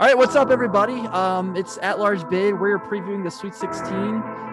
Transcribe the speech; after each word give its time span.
All 0.00 0.06
right, 0.06 0.16
what's 0.16 0.34
up, 0.34 0.50
everybody? 0.50 1.00
Um, 1.08 1.54
it's 1.54 1.76
at 1.82 1.98
large 1.98 2.26
bid. 2.30 2.58
We're 2.58 2.78
previewing 2.78 3.22
the 3.22 3.30
Sweet 3.30 3.54
16, 3.54 3.92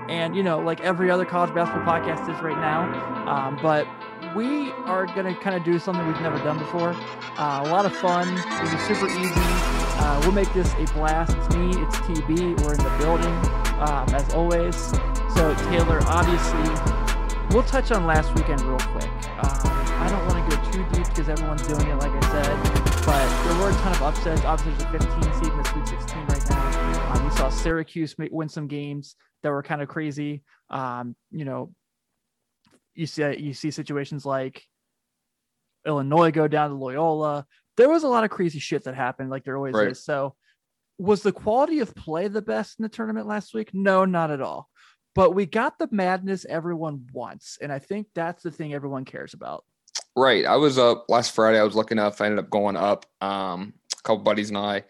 and 0.09 0.35
you 0.35 0.43
know, 0.43 0.59
like 0.59 0.81
every 0.81 1.09
other 1.09 1.23
college 1.23 1.55
basketball 1.55 1.85
podcast 1.85 2.23
is 2.23 2.43
right 2.43 2.57
now. 2.57 2.83
Um, 3.25 3.57
but 3.61 3.87
we 4.35 4.71
are 4.83 5.05
gonna 5.05 5.33
kind 5.33 5.55
of 5.55 5.63
do 5.63 5.79
something 5.79 6.05
we've 6.05 6.19
never 6.19 6.37
done 6.39 6.59
before. 6.59 6.89
Uh, 7.37 7.63
a 7.63 7.69
lot 7.69 7.85
of 7.85 7.95
fun. 7.95 8.27
It'll 8.27 8.71
be 8.71 8.77
super 8.93 9.07
easy. 9.07 9.31
Uh, 9.39 10.19
we'll 10.23 10.33
make 10.33 10.51
this 10.51 10.69
a 10.73 10.93
blast. 10.93 11.33
It's 11.37 11.55
me. 11.55 11.69
It's 11.81 11.95
TB. 11.95 12.59
We're 12.65 12.73
in 12.73 12.83
the 12.83 12.97
building, 12.99 13.33
um, 13.79 14.05
as 14.13 14.33
always. 14.33 14.75
So 15.33 15.55
Taylor, 15.69 16.01
obviously, 16.07 17.55
we'll 17.55 17.63
touch 17.63 17.93
on 17.93 18.05
last 18.05 18.35
weekend 18.35 18.59
real 18.63 18.79
quick. 18.79 19.09
Um, 19.39 19.63
I 19.63 20.09
don't 20.09 20.27
want 20.27 20.51
to 20.51 20.57
go 20.57 20.71
too 20.73 20.83
deep 20.91 21.07
because 21.07 21.29
everyone's 21.29 21.65
doing 21.65 21.87
it, 21.87 21.95
like 21.95 22.11
I 22.11 22.43
said. 22.43 22.86
But 23.07 23.43
there 23.45 23.57
were 23.61 23.69
a 23.69 23.73
ton 23.75 23.93
of 23.93 24.01
upsets. 24.01 24.43
Obviously, 24.43 24.83
there's 24.83 25.05
a 25.05 25.07
15 25.07 25.33
seed 25.35 25.53
in 25.53 25.57
the 25.57 25.63
Sweet 25.63 25.87
16 25.87 26.25
right 26.25 26.49
now. 26.49 27.13
Um, 27.13 27.23
we 27.23 27.31
saw 27.37 27.47
Syracuse 27.47 28.13
win 28.17 28.49
some 28.49 28.67
games 28.67 29.15
that 29.43 29.49
were 29.49 29.63
kind 29.63 29.81
of 29.81 29.87
crazy. 29.87 30.43
Um, 30.69 31.15
you 31.31 31.45
know, 31.45 31.73
you 32.95 33.07
see 33.07 33.23
you 33.37 33.53
see 33.53 33.71
situations 33.71 34.25
like 34.25 34.61
Illinois 35.85 36.31
go 36.31 36.49
down 36.49 36.71
to 36.71 36.75
Loyola. 36.75 37.45
There 37.77 37.87
was 37.87 38.03
a 38.03 38.09
lot 38.09 38.25
of 38.25 38.29
crazy 38.29 38.59
shit 38.59 38.83
that 38.83 38.93
happened, 38.93 39.29
like 39.29 39.45
there 39.45 39.55
always 39.55 39.73
right. 39.73 39.91
is. 39.91 40.03
So, 40.03 40.35
was 40.97 41.23
the 41.23 41.31
quality 41.31 41.79
of 41.79 41.95
play 41.95 42.27
the 42.27 42.41
best 42.41 42.77
in 42.77 42.83
the 42.83 42.89
tournament 42.89 43.25
last 43.25 43.53
week? 43.53 43.69
No, 43.73 44.03
not 44.03 44.31
at 44.31 44.41
all. 44.41 44.67
But 45.15 45.33
we 45.33 45.45
got 45.45 45.79
the 45.79 45.87
madness 45.91 46.45
everyone 46.45 47.07
wants, 47.13 47.57
and 47.61 47.71
I 47.71 47.79
think 47.79 48.07
that's 48.13 48.43
the 48.43 48.51
thing 48.51 48.73
everyone 48.73 49.05
cares 49.05 49.33
about. 49.33 49.63
Right. 50.15 50.45
I 50.45 50.55
was 50.55 50.77
up 50.77 51.05
last 51.09 51.33
Friday. 51.33 51.59
I 51.59 51.63
was 51.63 51.75
looking 51.75 51.99
up. 51.99 52.19
I 52.19 52.25
ended 52.25 52.39
up 52.39 52.49
going 52.49 52.75
up. 52.75 53.05
Um, 53.21 53.73
a 53.93 54.01
couple 54.03 54.23
buddies 54.23 54.49
and 54.49 54.57
I, 54.57 54.83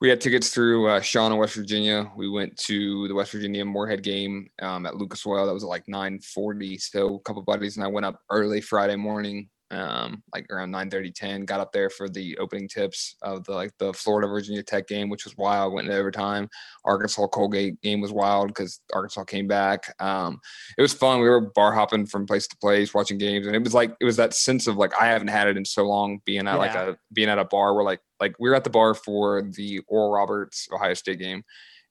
we 0.00 0.08
had 0.08 0.20
tickets 0.20 0.50
through 0.50 0.88
uh, 0.88 1.00
Shawn 1.00 1.32
in 1.32 1.38
West 1.38 1.54
Virginia. 1.54 2.10
We 2.16 2.28
went 2.28 2.56
to 2.58 3.06
the 3.06 3.14
West 3.14 3.32
Virginia 3.32 3.64
Morehead 3.64 4.02
game 4.02 4.50
um, 4.60 4.84
at 4.84 4.96
Lucas 4.96 5.24
Oil. 5.24 5.46
That 5.46 5.54
was 5.54 5.62
like 5.62 5.86
9:40. 5.86 6.80
So 6.80 7.14
a 7.14 7.20
couple 7.20 7.42
buddies 7.42 7.76
and 7.76 7.84
I 7.84 7.88
went 7.88 8.06
up 8.06 8.20
early 8.28 8.60
Friday 8.60 8.96
morning 8.96 9.48
um, 9.72 10.22
like 10.34 10.46
around 10.50 10.70
9 10.70 10.90
30 10.90 11.10
10 11.10 11.44
got 11.44 11.60
up 11.60 11.72
there 11.72 11.90
for 11.90 12.08
the 12.08 12.36
opening 12.38 12.68
tips 12.68 13.16
of 13.22 13.44
the 13.44 13.52
like 13.52 13.72
the 13.78 13.92
florida 13.92 14.28
virginia 14.28 14.62
tech 14.62 14.86
game 14.86 15.08
which 15.08 15.24
was 15.24 15.36
wild 15.36 15.72
went 15.72 15.86
into 15.86 15.98
overtime. 15.98 16.48
Arkansas 16.84 17.26
colgate 17.28 17.80
game 17.80 18.00
was 18.00 18.12
wild 18.12 18.48
because 18.48 18.80
arkansas 18.92 19.24
came 19.24 19.46
back. 19.46 19.94
Um, 20.00 20.40
it 20.76 20.82
was 20.82 20.92
fun. 20.92 21.20
We 21.20 21.28
were 21.28 21.52
bar 21.54 21.72
hopping 21.72 22.06
from 22.06 22.26
place 22.26 22.46
to 22.48 22.56
place 22.56 22.94
watching 22.94 23.18
games 23.18 23.46
and 23.46 23.56
it 23.56 23.62
was 23.62 23.74
like 23.74 23.94
it 24.00 24.04
was 24.04 24.16
that 24.16 24.34
sense 24.34 24.66
of 24.66 24.76
like 24.76 24.92
i 25.00 25.06
haven't 25.06 25.28
had 25.28 25.48
it 25.48 25.56
in 25.56 25.64
so 25.64 25.84
long 25.84 26.20
being 26.24 26.46
at 26.46 26.54
yeah. 26.54 26.56
like 26.56 26.74
a 26.74 26.96
being 27.12 27.28
at 27.28 27.38
a 27.38 27.44
bar 27.44 27.74
where 27.74 27.84
like 27.84 28.00
like 28.20 28.34
we 28.38 28.48
were 28.48 28.54
at 28.54 28.64
the 28.64 28.70
bar 28.70 28.94
for 28.94 29.42
the 29.42 29.80
oral 29.88 30.12
roberts 30.12 30.68
ohio 30.72 30.94
state 30.94 31.18
game 31.18 31.42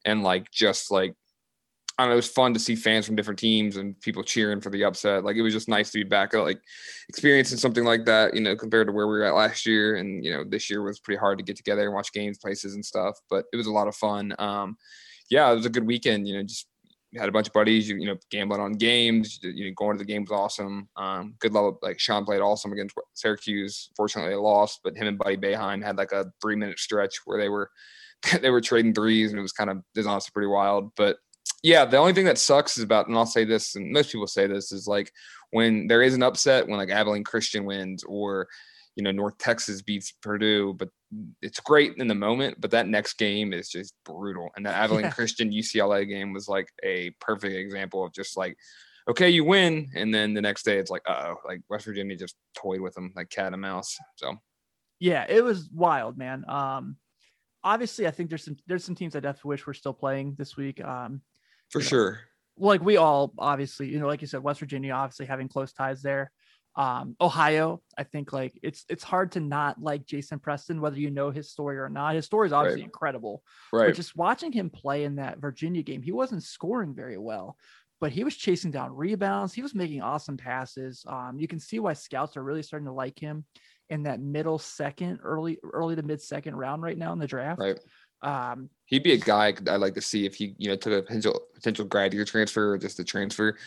and 0.05 0.23
like 0.23 0.49
just 0.51 0.91
like 0.91 1.13
I 1.97 2.05
know, 2.05 2.13
it 2.13 2.15
was 2.15 2.27
fun 2.27 2.53
to 2.53 2.59
see 2.59 2.75
fans 2.75 3.05
from 3.05 3.15
different 3.15 3.39
teams 3.39 3.77
and 3.77 3.99
people 4.01 4.23
cheering 4.23 4.61
for 4.61 4.69
the 4.69 4.83
upset. 4.83 5.23
Like 5.23 5.35
it 5.35 5.41
was 5.41 5.53
just 5.53 5.67
nice 5.67 5.91
to 5.91 5.99
be 5.99 6.03
back, 6.03 6.33
like 6.33 6.61
experiencing 7.09 7.57
something 7.57 7.83
like 7.83 8.05
that, 8.05 8.33
you 8.33 8.41
know, 8.41 8.55
compared 8.55 8.87
to 8.87 8.93
where 8.93 9.07
we 9.07 9.13
were 9.13 9.23
at 9.23 9.35
last 9.35 9.65
year. 9.65 9.95
And 9.95 10.23
you 10.23 10.31
know, 10.31 10.43
this 10.43 10.69
year 10.69 10.81
was 10.81 10.99
pretty 10.99 11.19
hard 11.19 11.37
to 11.37 11.43
get 11.43 11.57
together 11.57 11.83
and 11.83 11.93
watch 11.93 12.11
games, 12.13 12.37
places, 12.37 12.75
and 12.75 12.83
stuff. 12.83 13.19
But 13.29 13.45
it 13.53 13.57
was 13.57 13.67
a 13.67 13.71
lot 13.71 13.87
of 13.87 13.95
fun. 13.95 14.33
Um, 14.39 14.77
yeah, 15.29 15.51
it 15.51 15.55
was 15.55 15.65
a 15.65 15.69
good 15.69 15.85
weekend. 15.85 16.27
You 16.27 16.37
know, 16.37 16.43
just 16.43 16.67
had 17.17 17.29
a 17.29 17.31
bunch 17.31 17.47
of 17.47 17.53
buddies. 17.53 17.89
You, 17.89 17.97
you 17.97 18.07
know, 18.07 18.17
gambling 18.31 18.61
on 18.61 18.73
games. 18.73 19.39
You 19.43 19.65
know, 19.65 19.73
going 19.75 19.97
to 19.97 20.03
the 20.03 20.11
game 20.11 20.23
was 20.23 20.31
awesome. 20.31 20.87
Um, 20.95 21.35
good 21.39 21.53
level. 21.53 21.77
Like 21.81 21.99
Sean 21.99 22.25
played 22.25 22.41
awesome 22.41 22.71
against 22.71 22.95
Syracuse. 23.13 23.89
Fortunately, 23.95 24.31
they 24.31 24.37
lost, 24.37 24.79
but 24.83 24.95
him 24.95 25.07
and 25.07 25.17
Buddy 25.17 25.37
Boeheim 25.37 25.83
had 25.83 25.97
like 25.97 26.13
a 26.13 26.31
three 26.41 26.55
minute 26.55 26.79
stretch 26.79 27.17
where 27.25 27.39
they 27.39 27.49
were 27.49 27.69
they 28.41 28.49
were 28.49 28.61
trading 28.61 28.93
threes, 28.93 29.31
and 29.31 29.39
it 29.39 29.43
was 29.43 29.51
kind 29.53 29.69
of 29.69 29.77
it 29.77 29.99
was 29.99 30.07
honestly 30.07 30.31
pretty 30.33 30.47
wild. 30.47 30.91
But 30.95 31.17
yeah, 31.63 31.85
the 31.85 31.97
only 31.97 32.13
thing 32.13 32.25
that 32.25 32.37
sucks 32.37 32.77
is 32.77 32.83
about, 32.83 33.07
and 33.07 33.15
I'll 33.15 33.25
say 33.25 33.45
this, 33.45 33.75
and 33.75 33.91
most 33.91 34.11
people 34.11 34.27
say 34.27 34.47
this, 34.47 34.71
is 34.71 34.87
like 34.87 35.11
when 35.51 35.87
there 35.87 36.01
is 36.01 36.15
an 36.15 36.23
upset, 36.23 36.67
when 36.67 36.77
like 36.77 36.89
Abilene 36.89 37.23
Christian 37.23 37.65
wins 37.65 38.03
or 38.03 38.47
you 38.95 39.03
know 39.03 39.11
North 39.11 39.37
Texas 39.37 39.81
beats 39.81 40.11
Purdue, 40.11 40.73
but 40.73 40.89
it's 41.41 41.59
great 41.59 41.93
in 41.97 42.07
the 42.07 42.15
moment, 42.15 42.59
but 42.59 42.71
that 42.71 42.87
next 42.87 43.13
game 43.13 43.53
is 43.53 43.69
just 43.69 43.93
brutal. 44.05 44.49
And 44.55 44.65
that 44.65 44.75
Abilene 44.75 45.05
yeah. 45.05 45.11
Christian 45.11 45.51
UCLA 45.51 46.07
game 46.07 46.33
was 46.33 46.47
like 46.47 46.67
a 46.83 47.11
perfect 47.19 47.55
example 47.55 48.05
of 48.05 48.13
just 48.13 48.37
like, 48.37 48.57
okay, 49.07 49.29
you 49.29 49.43
win, 49.43 49.91
and 49.95 50.13
then 50.13 50.33
the 50.33 50.41
next 50.41 50.63
day 50.63 50.77
it's 50.77 50.91
like, 50.91 51.03
oh, 51.07 51.35
like 51.45 51.61
West 51.69 51.85
Virginia 51.85 52.15
just 52.15 52.35
toyed 52.55 52.81
with 52.81 52.95
them 52.95 53.13
like 53.15 53.29
cat 53.29 53.53
and 53.53 53.61
mouse. 53.61 53.97
So, 54.15 54.35
yeah, 54.99 55.25
it 55.29 55.43
was 55.43 55.69
wild, 55.71 56.17
man. 56.17 56.43
Um, 56.47 56.97
obviously, 57.63 58.07
I 58.07 58.11
think 58.11 58.29
there's 58.29 58.43
some 58.43 58.57
there's 58.65 58.83
some 58.83 58.95
teams 58.95 59.15
I 59.15 59.19
definitely 59.19 59.49
wish 59.49 59.67
were 59.67 59.73
still 59.75 59.93
playing 59.93 60.35
this 60.39 60.57
week. 60.57 60.83
Um, 60.83 61.21
for 61.71 61.79
you 61.79 61.85
know, 61.85 61.89
sure. 61.89 62.19
Like 62.57 62.81
we 62.81 62.97
all 62.97 63.33
obviously, 63.37 63.89
you 63.89 63.99
know, 63.99 64.07
like 64.07 64.21
you 64.21 64.27
said, 64.27 64.43
West 64.43 64.59
Virginia 64.59 64.93
obviously 64.93 65.25
having 65.25 65.47
close 65.47 65.73
ties 65.73 66.01
there. 66.01 66.31
Um, 66.75 67.17
Ohio, 67.19 67.81
I 67.97 68.03
think 68.03 68.31
like 68.31 68.57
it's 68.63 68.85
it's 68.87 69.03
hard 69.03 69.33
to 69.33 69.39
not 69.39 69.81
like 69.81 70.05
Jason 70.05 70.39
Preston, 70.39 70.79
whether 70.79 70.99
you 70.99 71.11
know 71.11 71.29
his 71.29 71.49
story 71.49 71.77
or 71.77 71.89
not. 71.89 72.15
His 72.15 72.25
story 72.25 72.47
is 72.47 72.53
obviously 72.53 72.81
right. 72.81 72.87
incredible. 72.87 73.43
Right. 73.73 73.87
But 73.87 73.95
just 73.95 74.15
watching 74.15 74.51
him 74.51 74.69
play 74.69 75.03
in 75.03 75.15
that 75.15 75.39
Virginia 75.39 75.81
game, 75.81 76.01
he 76.01 76.13
wasn't 76.13 76.43
scoring 76.43 76.93
very 76.93 77.17
well, 77.17 77.57
but 77.99 78.11
he 78.11 78.23
was 78.23 78.37
chasing 78.37 78.71
down 78.71 78.95
rebounds. 78.95 79.53
He 79.53 79.61
was 79.61 79.75
making 79.75 80.01
awesome 80.01 80.37
passes. 80.37 81.03
Um, 81.07 81.37
you 81.39 81.47
can 81.47 81.59
see 81.59 81.79
why 81.79 81.93
scouts 81.93 82.37
are 82.37 82.43
really 82.43 82.63
starting 82.63 82.87
to 82.87 82.93
like 82.93 83.19
him 83.19 83.43
in 83.89 84.03
that 84.03 84.21
middle 84.21 84.57
second, 84.57 85.19
early, 85.21 85.59
early 85.73 85.97
to 85.97 86.03
mid 86.03 86.21
second 86.21 86.55
round 86.55 86.81
right 86.81 86.97
now 86.97 87.11
in 87.11 87.19
the 87.19 87.27
draft. 87.27 87.59
Right. 87.59 87.79
Um, 88.21 88.69
He'd 88.85 89.03
be 89.03 89.13
a 89.13 89.17
guy 89.17 89.47
I'd 89.47 89.77
like 89.77 89.93
to 89.95 90.01
see 90.01 90.25
if 90.25 90.35
he, 90.35 90.53
you 90.57 90.69
know, 90.69 90.75
took 90.75 90.93
a 90.93 91.01
potential 91.01 91.39
potential 91.53 91.85
grad 91.85 92.13
year 92.13 92.25
transfer 92.25 92.73
or 92.73 92.77
just 92.77 92.99
a 92.99 93.03
transfer, 93.03 93.57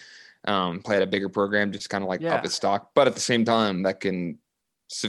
um, 0.47 0.81
play 0.81 0.97
at 0.97 1.03
a 1.03 1.07
bigger 1.07 1.29
program, 1.29 1.73
just 1.73 1.89
kind 1.89 2.05
of 2.05 2.09
like 2.09 2.21
yeah. 2.21 2.35
up 2.35 2.45
his 2.45 2.55
stock. 2.55 2.91
But 2.95 3.07
at 3.07 3.15
the 3.15 3.21
same 3.21 3.45
time, 3.45 3.83
that 3.85 4.01
can, 4.01 4.39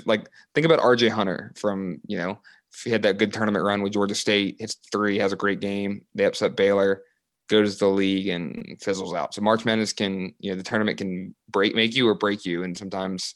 like, 0.06 0.29
think 0.53 0.66
about 0.66 0.79
R.J. 0.79 1.09
Hunter 1.09 1.51
from, 1.57 2.00
you 2.07 2.17
know, 2.17 2.39
he 2.83 2.91
had 2.91 3.03
that 3.03 3.17
good 3.17 3.33
tournament 3.33 3.66
run 3.66 3.81
with 3.81 3.94
Georgia 3.94 4.16
State, 4.16 4.57
hits 4.59 4.78
three, 4.91 5.17
has 5.17 5.33
a 5.33 5.38
great 5.38 5.59
game. 5.59 6.06
They 6.16 6.25
upset 6.25 6.56
Baylor, 6.56 7.03
goes 7.50 7.73
to 7.73 7.85
the 7.85 7.91
league 7.91 8.27
and 8.27 8.77
fizzles 8.81 9.13
out. 9.13 9.33
So 9.33 9.41
March 9.41 9.66
Madness 9.66 9.94
can, 9.94 10.33
you 10.39 10.51
know, 10.51 10.57
the 10.57 10.63
tournament 10.63 10.97
can 10.97 11.35
break, 11.50 11.75
make 11.75 11.95
you 11.95 12.07
or 12.07 12.16
break 12.16 12.45
you, 12.45 12.63
and 12.63 12.77
sometimes, 12.77 13.35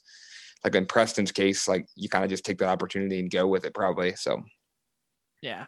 like 0.63 0.75
in 0.75 0.85
Preston's 0.85 1.31
case, 1.31 1.67
like 1.67 1.87
you 1.95 2.09
kind 2.09 2.23
of 2.23 2.29
just 2.29 2.45
take 2.45 2.57
that 2.59 2.69
opportunity 2.69 3.19
and 3.19 3.29
go 3.29 3.47
with 3.47 3.65
it, 3.65 3.73
probably. 3.73 4.15
So. 4.15 4.43
Yeah 5.41 5.65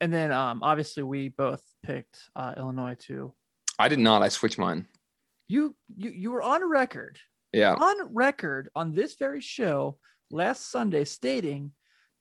and 0.00 0.12
then 0.12 0.32
um, 0.32 0.62
obviously 0.62 1.02
we 1.02 1.28
both 1.30 1.62
picked 1.82 2.18
uh, 2.34 2.54
Illinois 2.56 2.96
too. 2.98 3.32
I 3.78 3.88
did 3.88 3.98
not. 3.98 4.22
I 4.22 4.28
switched 4.28 4.58
mine. 4.58 4.86
You 5.48 5.76
you 5.96 6.10
you 6.10 6.30
were 6.30 6.42
on 6.42 6.68
record. 6.68 7.18
Yeah. 7.52 7.74
On 7.74 8.14
record 8.14 8.68
on 8.74 8.92
this 8.92 9.16
very 9.16 9.40
show 9.40 9.98
last 10.30 10.70
Sunday 10.70 11.04
stating 11.04 11.72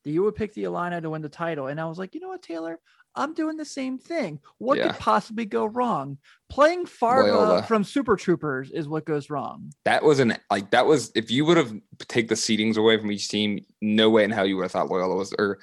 that 0.03 0.12
you 0.12 0.24
would 0.24 0.35
pick 0.35 0.53
the 0.53 0.64
Illini 0.64 1.02
to 1.02 1.09
win 1.09 1.22
the 1.22 1.30
title, 1.30 1.68
and 1.68 1.80
I 1.80 1.85
was 1.85 1.97
like, 1.97 2.14
you 2.14 2.22
know 2.22 2.28
what, 2.28 2.44
Taylor, 2.44 2.80
I'm 3.16 3.34
doing 3.34 3.58
the 3.58 3.66
same 3.66 3.97
thing. 3.97 4.40
What 4.58 4.78
yeah. 4.78 4.88
could 4.88 5.00
possibly 5.00 5.46
go 5.46 5.66
wrong? 5.66 6.18
Playing 6.50 6.85
Farva 6.85 7.31
Loyola. 7.31 7.64
from 7.64 7.84
Super 7.84 8.16
Troopers 8.16 8.72
is 8.72 8.88
what 8.88 9.06
goes 9.06 9.30
wrong. 9.30 9.72
That 9.85 10.03
was 10.03 10.19
an 10.19 10.38
like 10.52 10.72
that 10.72 10.85
was 10.85 11.12
if 11.16 11.31
you 11.31 11.46
would 11.46 11.58
have 11.58 11.74
take 12.08 12.28
the 12.28 12.35
seedings 12.35 12.78
away 12.78 12.97
from 12.97 13.12
each 13.12 13.30
team, 13.30 13.66
no 13.81 14.09
way 14.09 14.24
in 14.24 14.31
hell 14.31 14.46
you 14.46 14.58
would 14.58 14.64
have 14.64 14.72
thought 14.72 14.90
Loyola 14.90 15.16
was 15.16 15.34
or 15.40 15.59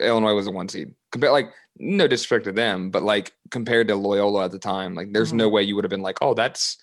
Illinois 0.00 0.34
was 0.34 0.46
a 0.46 0.52
one 0.52 0.68
seed. 0.68 0.94
Compared, 1.12 1.32
like 1.32 1.52
no 1.78 2.08
disrespect 2.08 2.44
to 2.44 2.52
them, 2.52 2.90
but 2.90 3.02
like 3.02 3.32
compared 3.50 3.88
to 3.88 3.96
Loyola 3.96 4.46
at 4.46 4.50
the 4.50 4.58
time, 4.58 4.94
like 4.94 5.12
there's 5.12 5.28
mm-hmm. 5.28 5.38
no 5.38 5.48
way 5.48 5.62
you 5.62 5.74
would 5.74 5.84
have 5.84 5.90
been 5.90 6.02
like, 6.02 6.18
oh, 6.20 6.34
that's 6.34 6.76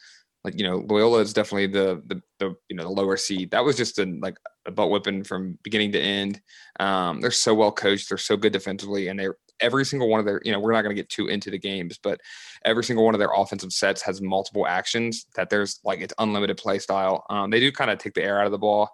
like 0.44 0.58
you 0.58 0.64
know 0.64 0.86
Loyola 0.88 1.20
is 1.20 1.34
definitely 1.34 1.68
the 1.68 2.02
the, 2.08 2.22
the 2.40 2.56
you 2.70 2.76
know 2.76 2.84
the 2.84 2.90
lower 2.90 3.18
seed. 3.18 3.52
That 3.52 3.66
was 3.66 3.76
just 3.76 4.00
a 4.00 4.06
like 4.22 4.38
a 4.66 4.72
butt 4.72 4.90
whipping 4.90 5.24
from 5.24 5.58
beginning 5.64 5.92
to 5.94 6.00
end. 6.00 6.42
Um, 6.80 7.22
they're 7.22 7.32
so 7.32 7.54
well 7.54 7.72
coached. 7.72 8.10
They're 8.10 8.18
so 8.18 8.38
good 8.38 8.54
defensively, 8.54 9.08
and 9.08 9.20
they're 9.20 9.38
every 9.60 9.84
single 9.84 10.08
one 10.08 10.20
of 10.20 10.26
their 10.26 10.42
you 10.46 10.52
know 10.52 10.60
we're 10.60 10.72
not 10.72 10.84
going 10.84 10.96
to 10.96 11.02
get 11.02 11.10
too 11.10 11.28
into 11.28 11.52
the 11.52 11.60
games, 11.60 12.00
but 12.02 12.22
every 12.64 12.84
single 12.84 13.04
one 13.04 13.16
of 13.16 13.20
their 13.20 13.34
offensive 13.36 13.74
sets 13.74 14.02
has 14.04 14.22
multiple 14.22 14.66
actions 14.66 15.26
that 15.36 15.50
there's 15.50 15.80
like 15.84 16.00
it's 16.00 16.14
unlimited 16.20 16.58
play 16.58 16.80
style. 16.80 17.26
Um, 17.30 17.50
they 17.50 17.60
do 17.60 17.72
kind 17.72 17.92
of 17.92 18.00
take 18.00 18.14
the 18.14 18.24
air 18.24 18.40
out 18.40 18.46
of 18.46 18.52
the 18.52 18.58
ball 18.58 18.90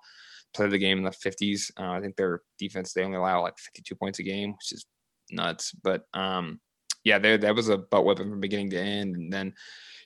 play 0.56 0.68
the 0.70 0.78
game 0.78 1.00
in 1.00 1.04
the 1.04 1.12
50s. 1.12 1.70
Uh, 1.78 1.92
I 1.92 2.02
think 2.02 2.16
their 2.16 2.42
defense 2.58 2.94
they 2.94 3.04
only 3.04 3.18
allow 3.18 3.42
like 3.42 3.58
52 3.58 3.94
points 3.96 4.20
a 4.20 4.24
game, 4.24 4.54
which 4.54 4.72
is 4.72 4.86
nuts. 5.32 5.72
But 5.72 6.06
um, 6.14 6.60
yeah, 7.04 7.20
there 7.20 7.38
that 7.38 7.56
was 7.56 7.70
a 7.70 7.78
butt 7.78 8.06
whipping 8.06 8.30
from 8.30 8.40
beginning 8.40 8.72
to 8.72 8.80
end. 8.80 9.16
And 9.16 9.32
then, 9.32 9.54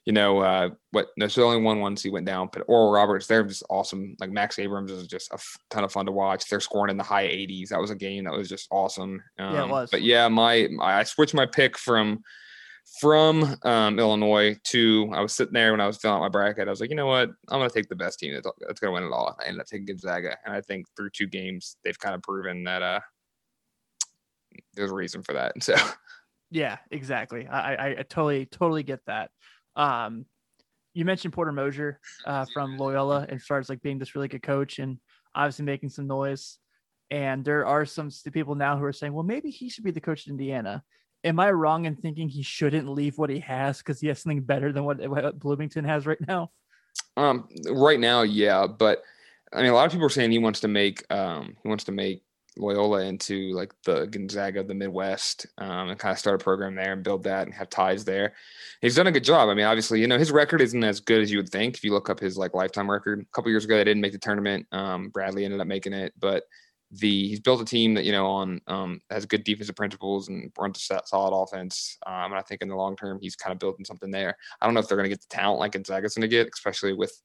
you 0.06 0.13
know, 0.13 0.39
uh, 0.39 0.69
what 0.92 1.07
there's 1.18 1.38
only 1.38 1.62
one 1.62 1.80
once 1.80 2.04
he 2.04 2.10
went 2.10 2.25
down, 2.25 2.50
but 2.51 2.63
Oral 2.68 2.92
Roberts, 2.92 3.27
they're 3.27 3.44
just 3.44 3.63
awesome. 3.69 4.16
Like 4.19 4.31
Max 4.31 4.57
Abmas 4.57 4.92
is 4.92 5.07
just 5.07 5.31
a 5.31 5.36
f- 5.36 5.57
ton 5.69 5.83
of 5.83 5.92
fun 5.92 6.06
to 6.06 6.12
watch. 6.12 6.48
They're 6.48 6.60
scoring 6.60 6.92
in 6.92 6.98
the 6.98 7.04
high 7.04 7.27
80s. 7.27 7.69
That 7.69 7.80
was 7.80 7.92
a 7.92 7.95
game 7.95 8.25
that 8.25 8.33
was 8.33 8.50
just 8.50 8.68
awesome. 8.71 9.21
Um, 9.39 9.54
yeah, 9.54 9.60
it 9.60 9.63
um, 9.63 9.69
was. 9.69 9.89
But 9.89 10.01
yeah, 10.01 10.27
my, 10.27 10.68
my 10.71 11.00
I 11.00 11.04
switched 11.04 11.33
my 11.33 11.45
pick 11.45 11.77
from 11.77 12.21
from 13.00 13.56
um, 13.63 14.00
Illinois 14.00 14.57
to 14.66 15.10
I 15.13 15.21
was 15.21 15.33
sitting 15.33 15.54
there 15.54 15.71
when 15.71 15.81
I 15.81 15.88
was 15.88 15.98
filling 15.98 16.18
out 16.18 16.21
my 16.21 16.30
bracket. 16.30 16.68
I 16.68 16.71
was 16.71 16.81
like, 16.81 16.89
you 16.89 16.95
know 16.95 17.07
what? 17.07 17.30
I'm 17.50 17.60
going 17.60 17.69
to 17.69 17.74
take 17.74 17.88
the 17.88 17.95
best 17.95 18.19
team 18.19 18.33
that's, 18.33 18.48
that's 18.60 18.80
going 18.80 18.89
to 18.89 18.94
win 18.94 19.04
it 19.04 19.13
all. 19.13 19.27
And 19.27 19.36
I 19.39 19.48
ended 19.48 19.62
up 19.62 19.68
taking 19.68 19.86
Gonzaga, 19.86 20.38
and 20.45 20.54
I 20.54 20.62
think 20.62 20.88
through 20.95 21.12
two 21.12 21.27
games 21.27 21.77
they've 21.83 22.00
kind 22.00 22.16
of 22.16 22.21
proven 22.24 22.63
that 22.63 22.81
uh, 22.81 23.00
there's 24.80 24.92
a 24.92 24.96
reason 24.96 25.22
for 25.22 25.34
that. 25.34 25.54
And 25.54 25.64
So 25.64 25.76
yeah, 26.52 26.78
exactly. 26.92 27.48
I, 27.48 27.76
I, 27.76 27.88
I 28.00 28.04
totally 28.04 28.46
totally 28.46 28.84
get 28.84 29.00
that. 29.06 29.30
Um, 29.76 30.26
you 30.94 31.06
mentioned 31.06 31.34
Porter 31.34 31.52
Moser 31.52 32.00
uh, 32.26 32.46
from 32.54 32.78
Loyola 32.78 33.26
and 33.30 33.40
starts 33.40 33.70
like 33.70 33.81
being 33.81 34.00
this 34.00 34.16
really 34.16 34.28
good 34.28 34.42
coach 34.42 34.80
and 34.80 34.98
obviously 35.36 35.66
making 35.66 35.90
some 35.90 36.08
noise. 36.08 36.58
And 37.12 37.46
there 37.46 37.66
are 37.66 37.86
some 37.86 38.10
people 38.34 38.56
now 38.56 38.78
who 38.78 38.84
are 38.84 38.94
saying, 38.94 39.14
well, 39.14 39.24
maybe 39.24 39.50
he 39.50 39.70
should 39.70 39.84
be 39.84 39.92
the 39.92 40.02
coach 40.02 40.28
at 40.28 40.31
Indiana. 40.31 40.84
Am 41.24 41.40
I 41.40 41.52
wrong 41.52 41.86
in 41.86 41.96
thinking 41.96 42.30
he 42.30 42.44
shouldn't 42.44 42.88
leave 42.88 43.18
what 43.18 43.30
he 43.30 43.40
has 43.40 43.80
because 43.80 44.00
he 44.00 44.08
has 44.08 44.22
something 44.22 44.42
better 44.42 44.72
than 44.72 44.86
what, 44.86 45.08
what 45.08 45.40
Bloomington 45.40 45.86
has 45.86 46.06
right 46.06 46.20
now? 46.28 46.52
Um, 47.18 47.48
right 47.70 48.00
now, 48.00 48.22
yeah, 48.22 48.68
but 48.68 49.04
I 49.52 49.62
mean, 49.62 49.72
a 49.72 49.74
lot 49.74 49.86
of 49.86 49.92
people 49.92 50.06
are 50.06 50.12
saying 50.12 50.31
he 50.31 50.40
wants 50.40 50.62
to 50.62 50.68
make 50.68 51.04
um, 51.12 51.56
he 51.62 51.68
wants 51.68 51.84
to 51.86 51.92
make 51.92 52.24
Loyola 52.59 53.01
into 53.06 53.51
like 53.53 53.73
the 53.85 54.06
Gonzaga 54.06 54.59
of 54.59 54.67
the 54.67 54.73
Midwest 54.73 55.47
um, 55.57 55.89
and 55.89 56.00
kind 56.00 56.11
of 56.11 56.19
start 56.19 56.41
a 56.41 56.44
program 56.44 56.75
there 56.75 56.94
and 56.94 57.03
build 57.03 57.23
that 57.23 57.47
and 57.47 57.53
have 57.53 57.69
ties 57.69 58.03
there. 58.06 58.33
He's 58.81 58.95
done 58.95 59.07
a 59.07 59.11
good 59.11 59.23
job. 59.23 59.50
I 59.50 59.53
mean, 59.53 59.65
obviously, 59.65 60.01
you 60.01 60.07
know, 60.07 60.17
his 60.17 60.31
record 60.31 60.61
isn't 60.61 60.83
as 60.83 61.00
good 61.00 61.21
as 61.21 61.31
you 61.31 61.38
would 61.38 61.50
think 61.50 61.75
if 61.75 61.83
you 61.83 61.94
look 61.94 62.09
up 62.09 62.19
his 62.19 62.38
like 62.38 62.53
lifetime 62.53 62.89
record. 62.89 63.21
A 63.21 63.25
couple 63.33 63.51
years 63.51 63.65
ago, 63.65 63.77
they 63.77 63.83
didn't 63.83 64.01
make 64.01 64.11
the 64.11 64.19
tournament. 64.19 64.67
Um, 64.71 65.09
Bradley 65.09 65.45
ended 65.45 65.61
up 65.61 65.67
making 65.67 65.94
it, 65.94 66.13
but 66.19 66.44
the 66.91 67.27
he's 67.27 67.39
built 67.39 67.61
a 67.61 67.65
team 67.65 67.94
that 67.94 68.03
you 68.03 68.11
know 68.11 68.25
on 68.25 68.61
um, 68.67 69.01
has 69.09 69.25
good 69.25 69.44
defensive 69.44 69.75
principles 69.75 70.27
and 70.27 70.51
runs 70.57 70.88
a 70.91 71.01
solid 71.06 71.35
offense. 71.35 71.97
Um, 72.06 72.31
and 72.31 72.35
I 72.35 72.41
think 72.41 72.61
in 72.61 72.67
the 72.67 72.75
long 72.75 72.95
term, 72.95 73.19
he's 73.21 73.35
kind 73.35 73.53
of 73.53 73.59
building 73.59 73.85
something 73.85 74.11
there. 74.11 74.35
I 74.59 74.65
don't 74.65 74.73
know 74.73 74.79
if 74.79 74.88
they're 74.88 74.97
going 74.97 75.09
to 75.09 75.15
get 75.15 75.21
the 75.21 75.35
talent 75.35 75.59
like 75.59 75.73
Gonzaga's 75.73 76.15
going 76.15 76.21
to 76.21 76.27
get, 76.27 76.50
especially 76.53 76.94
with 76.94 77.21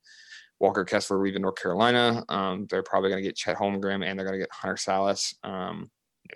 Walker 0.61 0.85
Kessler 0.85 1.19
leaving 1.19 1.43
North 1.43 1.61
Carolina. 1.61 2.25
Um, 2.29 2.67
they're 2.71 2.83
probably 2.83 3.11
going 3.11 3.23
to 3.23 3.29
get 3.29 3.37
Chet 3.37 3.57
Holmgren 3.57 4.05
and 4.05 4.19
they're 4.19 4.27
going 4.27 4.39
to 4.39 4.45
get 4.45 4.53
Hunter 4.53 4.77
Sallis, 4.77 5.35
um, 5.45 5.91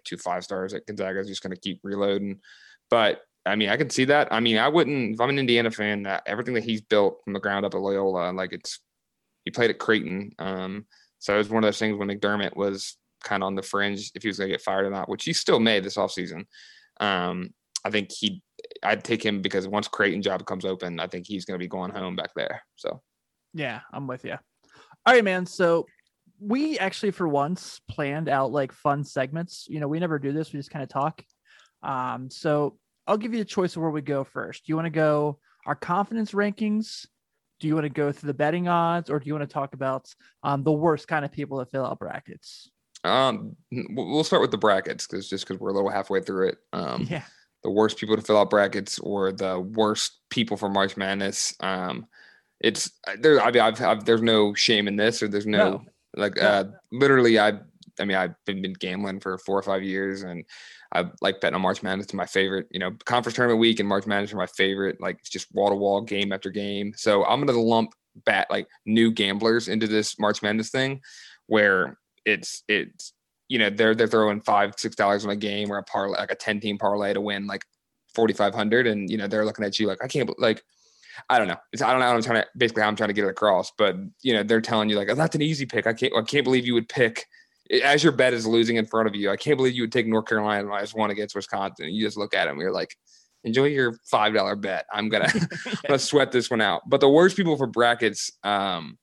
two 0.05 0.17
five 0.17 0.45
stars 0.45 0.75
at 0.75 0.87
Gonzaga 0.87 1.21
is 1.21 1.29
just 1.29 1.43
going 1.43 1.55
to 1.55 1.61
keep 1.61 1.81
reloading. 1.83 2.41
But 2.91 3.23
I 3.47 3.57
mean, 3.57 3.71
I 3.71 3.77
can 3.77 3.91
see 3.91 4.05
that. 4.07 4.29
I 4.31 4.41
mean, 4.41 4.59
I 4.59 4.69
wouldn't, 4.69 5.15
if 5.15 5.21
I'm 5.21 5.31
an 5.31 5.39
Indiana 5.39 5.71
fan, 5.71 6.03
that 6.03 6.23
everything 6.27 6.55
that 6.55 6.65
he's 6.65 6.83
built 6.83 7.19
from 7.25 7.33
the 7.33 7.41
ground 7.41 7.65
up 7.65 7.75
at 7.75 7.81
Loyola, 7.81 8.33
like 8.33 8.53
it's, 8.53 8.81
he 9.45 9.51
played 9.51 9.71
at 9.71 9.79
Creighton. 9.79 10.33
Um, 10.39 10.87
so 11.19 11.35
it 11.35 11.39
was 11.39 11.49
one 11.49 11.65
of 11.65 11.69
those 11.69 11.79
things 11.79 11.97
when 11.97 12.09
McDermott 12.09 12.57
was 12.57 12.97
kind 13.25 13.43
of 13.43 13.47
on 13.47 13.55
the 13.55 13.63
fringe 13.63 14.13
if 14.15 14.23
he 14.23 14.29
was 14.29 14.39
going 14.39 14.51
to 14.51 14.55
get 14.55 14.63
fired 14.63 14.87
or 14.87 14.91
not, 14.91 15.09
which 15.09 15.25
he 15.25 15.33
still 15.33 15.61
made 15.61 15.83
this 15.83 15.97
offseason. 15.97 16.45
Um, 17.01 17.51
I 17.85 17.91
think 17.91 18.13
he, 18.13 18.43
I'd 18.83 19.05
take 19.05 19.25
him 19.25 19.41
because 19.41 19.67
once 19.67 19.89
Creighton 19.89 20.23
job 20.23 20.45
comes 20.45 20.65
open, 20.65 21.01
I 21.01 21.07
think 21.07 21.27
he's 21.27 21.45
going 21.45 21.59
to 21.59 21.63
be 21.63 21.69
going 21.69 21.91
home 21.91 22.17
back 22.17 22.31
there. 22.37 22.63
So 22.77 23.01
yeah, 23.59 23.81
I'm 23.93 24.07
with 24.07 24.25
you. 24.25 24.37
All 25.05 25.15
right, 25.15 25.25
man. 25.25 25.45
So 25.45 25.87
we 26.41 26.79
actually, 26.79 27.11
for 27.11 27.27
once, 27.27 27.81
planned 27.89 28.29
out 28.29 28.53
like 28.53 28.73
fun 28.73 29.03
segments. 29.03 29.67
You 29.69 29.81
know, 29.81 29.89
we 29.89 29.99
never 29.99 30.19
do 30.19 30.33
this. 30.33 30.53
We 30.53 30.61
just 30.61 30.71
kind 30.71 30.85
of 30.85 30.89
talk. 30.89 31.23
Um, 31.83 32.31
so 32.31 32.79
I'll 33.07 33.17
give 33.17 33.35
you 33.35 33.41
a 33.41 33.45
choice 33.45 33.75
of 33.75 33.83
where 33.83 33.91
we 33.91 34.01
go 34.01 34.23
first. 34.23 34.65
Do 34.65 34.71
you 34.71 34.77
want 34.77 34.87
to 34.87 34.91
go 34.91 35.41
our 35.67 35.75
confidence 35.75 36.33
rankings? 36.33 37.07
Do 37.59 37.67
you 37.67 37.75
want 37.75 37.85
to 37.85 37.91
go 37.91 38.13
through 38.13 38.29
the 38.29 38.35
betting 38.35 38.69
odds, 38.69 39.11
or 39.11 39.19
do 39.19 39.27
you 39.27 39.35
want 39.35 39.49
to 39.49 39.53
talk 39.53 39.75
about 39.75 40.07
um, 40.45 40.63
the 40.63 40.73
worst 40.73 41.09
kind 41.09 41.25
of 41.25 41.33
people 41.33 41.59
that 41.59 41.71
fill 41.73 41.85
out 41.85 41.99
brackets? 41.99 42.71
Um, 43.03 43.57
we'll 43.91 44.23
start 44.23 44.43
with 44.43 44.53
the 44.53 44.59
brackets 44.59 45.07
because 45.07 45.29
just 45.29 45.47
because 45.47 45.61
we're 45.61 45.71
a 45.71 45.75
little 45.75 45.91
halfway 45.91 46.21
through 46.21 46.51
it. 46.51 46.59
Um, 46.73 47.09
yeah. 47.11 47.25
The 47.65 47.71
worst 47.71 47.97
people 47.99 48.15
to 48.15 48.23
fill 48.23 48.39
out 48.39 48.51
brackets, 48.51 49.01
or 49.01 49.33
the 49.33 49.59
worst 49.59 50.21
people 50.31 50.57
for 50.57 50.69
March 50.69 50.97
Madness. 50.97 51.57
Um, 51.59 52.07
it's 52.61 52.91
uh, 53.07 53.17
there. 53.21 53.41
I 53.41 53.51
mean, 53.51 53.63
I've, 53.63 53.81
I've, 53.81 54.05
there's 54.05 54.23
no 54.23 54.55
shame 54.55 54.89
in 54.89 54.97
this, 54.97 55.23
or 55.23 55.29
there's 55.29 55.47
no, 55.47 55.71
no. 55.71 55.85
like 56.17 56.41
uh, 56.41 56.65
literally. 56.93 57.39
I 57.39 57.61
I 58.01 58.05
mean, 58.05 58.17
I've 58.17 58.35
been, 58.47 58.63
been 58.63 58.75
gambling 58.75 59.21
for 59.21 59.39
four 59.39 59.59
or 59.59 59.63
five 59.63 59.83
years, 59.83 60.23
and 60.23 60.45
I 60.93 61.07
like 61.21 61.41
betting 61.41 61.55
on 61.55 61.63
March 61.63 61.83
Madness. 61.83 62.07
It's 62.07 62.15
my 62.15 62.27
favorite. 62.27 62.67
You 62.71 62.79
know, 62.79 62.93
conference 63.05 63.37
tournament 63.37 63.61
week 63.61 63.81
and 63.81 63.89
March 63.89 64.07
Madness 64.07 64.33
are 64.33 64.37
my 64.37 64.47
favorite. 64.47 65.01
Like 65.01 65.19
it's 65.21 65.31
just 65.31 65.53
wall 65.55 65.71
to 65.71 65.75
wall, 65.75 66.01
game 66.01 66.33
after 66.33 66.51
game. 66.51 66.93
So 66.97 67.25
I'm 67.25 67.45
gonna 67.45 67.59
lump 67.59 67.93
bat 68.25 68.49
like 68.51 68.67
new 68.87 69.11
gamblers 69.13 69.69
into 69.69 69.87
this 69.87 70.19
March 70.19 70.43
Madness 70.43 70.71
thing, 70.71 71.01
where 71.47 71.99
it's 72.25 72.63
it's 72.69 73.13
you 73.49 73.59
know 73.59 73.71
they're 73.71 73.95
they're 73.95 74.07
throwing 74.07 74.41
five 74.41 74.75
six 74.77 74.97
dollars 74.97 75.25
on 75.25 75.31
a 75.31 75.37
game 75.37 75.71
or 75.71 75.79
a 75.79 75.85
parlay 75.85 76.19
like 76.19 76.31
a 76.33 76.37
ten 76.37 76.61
team 76.61 76.79
parlay 76.79 77.13
to 77.13 77.21
win 77.21 77.47
like 77.47 77.65
forty 78.15 78.35
five 78.35 78.55
hundred, 78.55 78.87
and 78.87 79.11
you 79.11 79.17
know 79.17 79.27
they're 79.27 79.45
looking 79.45 79.65
at 79.65 79.79
you 79.79 79.87
like 79.87 80.03
I 80.03 80.09
can't 80.09 80.31
like 80.39 80.63
I 81.29 81.39
don't 81.39 81.49
know. 81.49 81.57
It's, 81.73 81.83
I 81.83 81.91
don't 81.91 82.01
know 82.01 82.07
how 82.07 82.15
I'm 82.15 82.23
trying 82.23 82.43
to 82.43 82.49
basically 82.57 82.83
how 82.83 82.89
I'm 82.89 82.97
trying 82.97 83.09
to 83.09 83.15
get 83.15 83.25
it 83.25 83.31
across, 83.31 83.73
but 83.77 83.97
you 84.23 84.33
know, 84.33 84.43
they're 84.43 84.61
telling 84.61 84.89
you 84.89 84.97
like, 84.97 85.09
oh, 85.11 85.15
that's 85.15 85.35
an 85.35 85.43
easy 85.43 85.67
pick. 85.67 85.87
I 85.87 85.93
can't, 85.93 86.13
I 86.17 86.23
can't 86.23 86.45
believe 86.45 86.67
you 86.67 86.75
would 86.75 86.89
pick 86.89 87.27
as 87.83 88.03
your 88.03 88.13
bet 88.13 88.33
is 88.33 88.47
losing 88.47 88.77
in 88.77 88.87
front 88.87 89.09
of 89.09 89.15
you. 89.15 89.31
I 89.31 89.37
can't 89.37 89.57
believe 89.57 89.75
you 89.75 89.83
would 89.83 89.93
take 89.93 90.07
North 90.07 90.27
Carolina 90.27 90.67
minus 90.67 90.95
one 90.95 91.11
against 91.11 91.35
Wisconsin. 91.35 91.87
And 91.87 91.95
you 91.95 92.05
just 92.05 92.17
look 92.17 92.35
at 92.35 92.47
them, 92.47 92.59
you're 92.59 92.73
like, 92.73 92.97
enjoy 93.45 93.67
your 93.67 93.99
five 94.11 94.35
dollar 94.35 94.57
bet. 94.57 94.87
I'm 94.93 95.09
gonna, 95.09 95.29
I'm 95.67 95.77
gonna 95.87 95.99
sweat 95.99 96.33
this 96.33 96.51
one 96.51 96.61
out. 96.61 96.83
But 96.89 97.01
the 97.01 97.09
worst 97.09 97.37
people 97.37 97.57
for 97.57 97.67
brackets 97.67 98.31
um, 98.43 98.99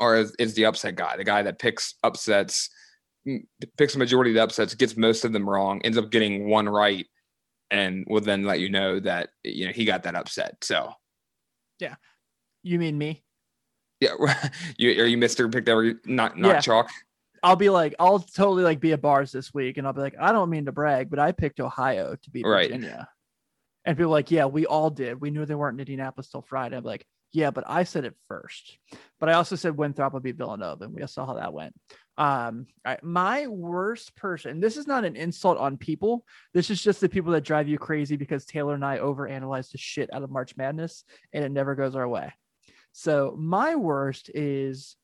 are 0.00 0.16
is, 0.16 0.34
is 0.38 0.54
the 0.54 0.66
upset 0.66 0.96
guy, 0.96 1.16
the 1.16 1.24
guy 1.24 1.42
that 1.42 1.58
picks 1.58 1.94
upsets, 2.02 2.70
picks 3.76 3.94
a 3.94 3.98
majority 3.98 4.30
of 4.30 4.34
the 4.34 4.42
upsets, 4.42 4.74
gets 4.74 4.96
most 4.96 5.24
of 5.24 5.32
them 5.32 5.48
wrong, 5.48 5.80
ends 5.82 5.98
up 5.98 6.10
getting 6.10 6.48
one 6.48 6.68
right, 6.68 7.06
and 7.70 8.04
will 8.08 8.20
then 8.20 8.44
let 8.44 8.60
you 8.60 8.68
know 8.68 9.00
that 9.00 9.30
you 9.42 9.66
know 9.66 9.72
he 9.72 9.84
got 9.84 10.02
that 10.04 10.14
upset. 10.14 10.56
So 10.62 10.92
yeah. 11.84 11.94
You 12.62 12.78
mean 12.78 12.96
me? 12.96 13.22
Yeah. 14.00 14.14
you 14.78 15.02
are 15.02 15.06
you 15.06 15.18
Mr. 15.18 15.52
Picked 15.52 15.68
every 15.68 15.96
not 16.04 16.38
not 16.38 16.48
yeah. 16.48 16.60
chalk? 16.60 16.88
I'll 17.42 17.56
be 17.56 17.68
like, 17.68 17.94
I'll 18.00 18.20
totally 18.20 18.64
like 18.64 18.80
be 18.80 18.92
a 18.92 18.98
bars 18.98 19.30
this 19.30 19.52
week, 19.52 19.76
and 19.76 19.86
I'll 19.86 19.92
be 19.92 20.00
like, 20.00 20.16
I 20.18 20.32
don't 20.32 20.48
mean 20.48 20.64
to 20.64 20.72
brag, 20.72 21.10
but 21.10 21.18
I 21.18 21.32
picked 21.32 21.60
Ohio 21.60 22.16
to 22.16 22.30
beat 22.30 22.46
right. 22.46 22.70
Virginia. 22.70 23.08
And 23.84 23.98
people 23.98 24.10
like, 24.10 24.30
yeah, 24.30 24.46
we 24.46 24.64
all 24.64 24.88
did. 24.88 25.20
We 25.20 25.30
knew 25.30 25.44
they 25.44 25.54
weren't 25.54 25.74
in 25.74 25.80
Indianapolis 25.80 26.30
till 26.30 26.40
Friday. 26.40 26.74
I'm 26.74 26.84
like, 26.84 27.04
yeah, 27.34 27.50
but 27.50 27.64
I 27.66 27.82
said 27.82 28.04
it 28.04 28.14
first. 28.28 28.78
But 29.18 29.28
I 29.28 29.32
also 29.32 29.56
said 29.56 29.76
Winthrop 29.76 30.14
would 30.14 30.22
beat 30.22 30.36
Villanova, 30.36 30.84
and 30.84 30.94
we 30.94 31.02
all 31.02 31.08
saw 31.08 31.26
how 31.26 31.34
that 31.34 31.52
went. 31.52 31.74
Um, 32.16 32.66
right, 32.86 33.02
my 33.02 33.48
worst 33.48 34.14
person. 34.14 34.60
This 34.60 34.76
is 34.76 34.86
not 34.86 35.04
an 35.04 35.16
insult 35.16 35.58
on 35.58 35.76
people. 35.76 36.24
This 36.52 36.70
is 36.70 36.80
just 36.80 37.00
the 37.00 37.08
people 37.08 37.32
that 37.32 37.42
drive 37.42 37.66
you 37.66 37.76
crazy 37.76 38.16
because 38.16 38.46
Taylor 38.46 38.74
and 38.74 38.84
I 38.84 38.98
overanalyze 38.98 39.72
the 39.72 39.78
shit 39.78 40.14
out 40.14 40.22
of 40.22 40.30
March 40.30 40.56
Madness, 40.56 41.02
and 41.32 41.44
it 41.44 41.50
never 41.50 41.74
goes 41.74 41.96
our 41.96 42.06
way. 42.06 42.32
So 42.92 43.34
my 43.36 43.74
worst 43.74 44.30
is, 44.32 44.94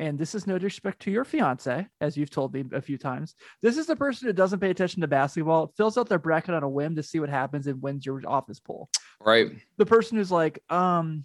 and 0.00 0.18
this 0.18 0.34
is 0.34 0.46
no 0.46 0.56
disrespect 0.56 1.02
to 1.02 1.10
your 1.10 1.26
fiance, 1.26 1.86
as 2.00 2.16
you've 2.16 2.30
told 2.30 2.54
me 2.54 2.64
a 2.72 2.80
few 2.80 2.96
times. 2.96 3.34
This 3.60 3.76
is 3.76 3.86
the 3.86 3.94
person 3.94 4.26
who 4.26 4.32
doesn't 4.32 4.58
pay 4.58 4.70
attention 4.70 5.02
to 5.02 5.06
basketball, 5.06 5.74
fills 5.76 5.98
out 5.98 6.08
their 6.08 6.18
bracket 6.18 6.54
on 6.54 6.62
a 6.62 6.68
whim 6.68 6.96
to 6.96 7.02
see 7.02 7.20
what 7.20 7.28
happens, 7.28 7.66
and 7.66 7.82
wins 7.82 8.06
your 8.06 8.22
office 8.26 8.58
pool. 8.58 8.88
Right. 9.20 9.50
The 9.76 9.84
person 9.84 10.16
who's 10.16 10.30
like, 10.30 10.58
um, 10.70 11.24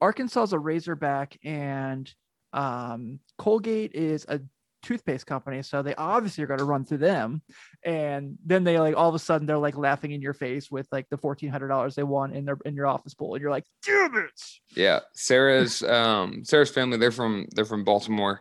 Arkansas 0.00 0.44
is 0.44 0.52
a 0.52 0.58
Razorback, 0.58 1.36
and 1.42 2.08
um, 2.52 3.18
Colgate 3.38 3.92
is 3.92 4.24
a 4.28 4.40
toothpaste 4.86 5.26
company, 5.26 5.62
so 5.62 5.82
they 5.82 5.94
obviously 5.96 6.44
are 6.44 6.46
going 6.46 6.58
to 6.58 6.64
run 6.64 6.84
through 6.84 6.98
them. 6.98 7.42
And 7.84 8.38
then 8.44 8.64
they 8.64 8.78
like 8.78 8.96
all 8.96 9.08
of 9.08 9.14
a 9.14 9.18
sudden 9.18 9.46
they're 9.46 9.58
like 9.58 9.76
laughing 9.76 10.12
in 10.12 10.22
your 10.22 10.32
face 10.32 10.70
with 10.70 10.86
like 10.92 11.08
the 11.08 11.18
fourteen 11.18 11.50
hundred 11.50 11.68
dollars 11.68 11.94
they 11.94 12.02
won 12.02 12.32
in 12.32 12.44
their 12.44 12.58
in 12.64 12.74
your 12.74 12.86
office 12.86 13.14
pool, 13.14 13.34
and 13.34 13.42
you're 13.42 13.50
like, 13.50 13.66
damn 13.84 14.16
it. 14.16 14.42
Yeah, 14.76 15.00
Sarah's 15.12 15.82
um 15.82 16.44
Sarah's 16.44 16.70
family 16.70 16.98
they're 16.98 17.10
from 17.10 17.46
they're 17.54 17.64
from 17.64 17.84
Baltimore. 17.84 18.40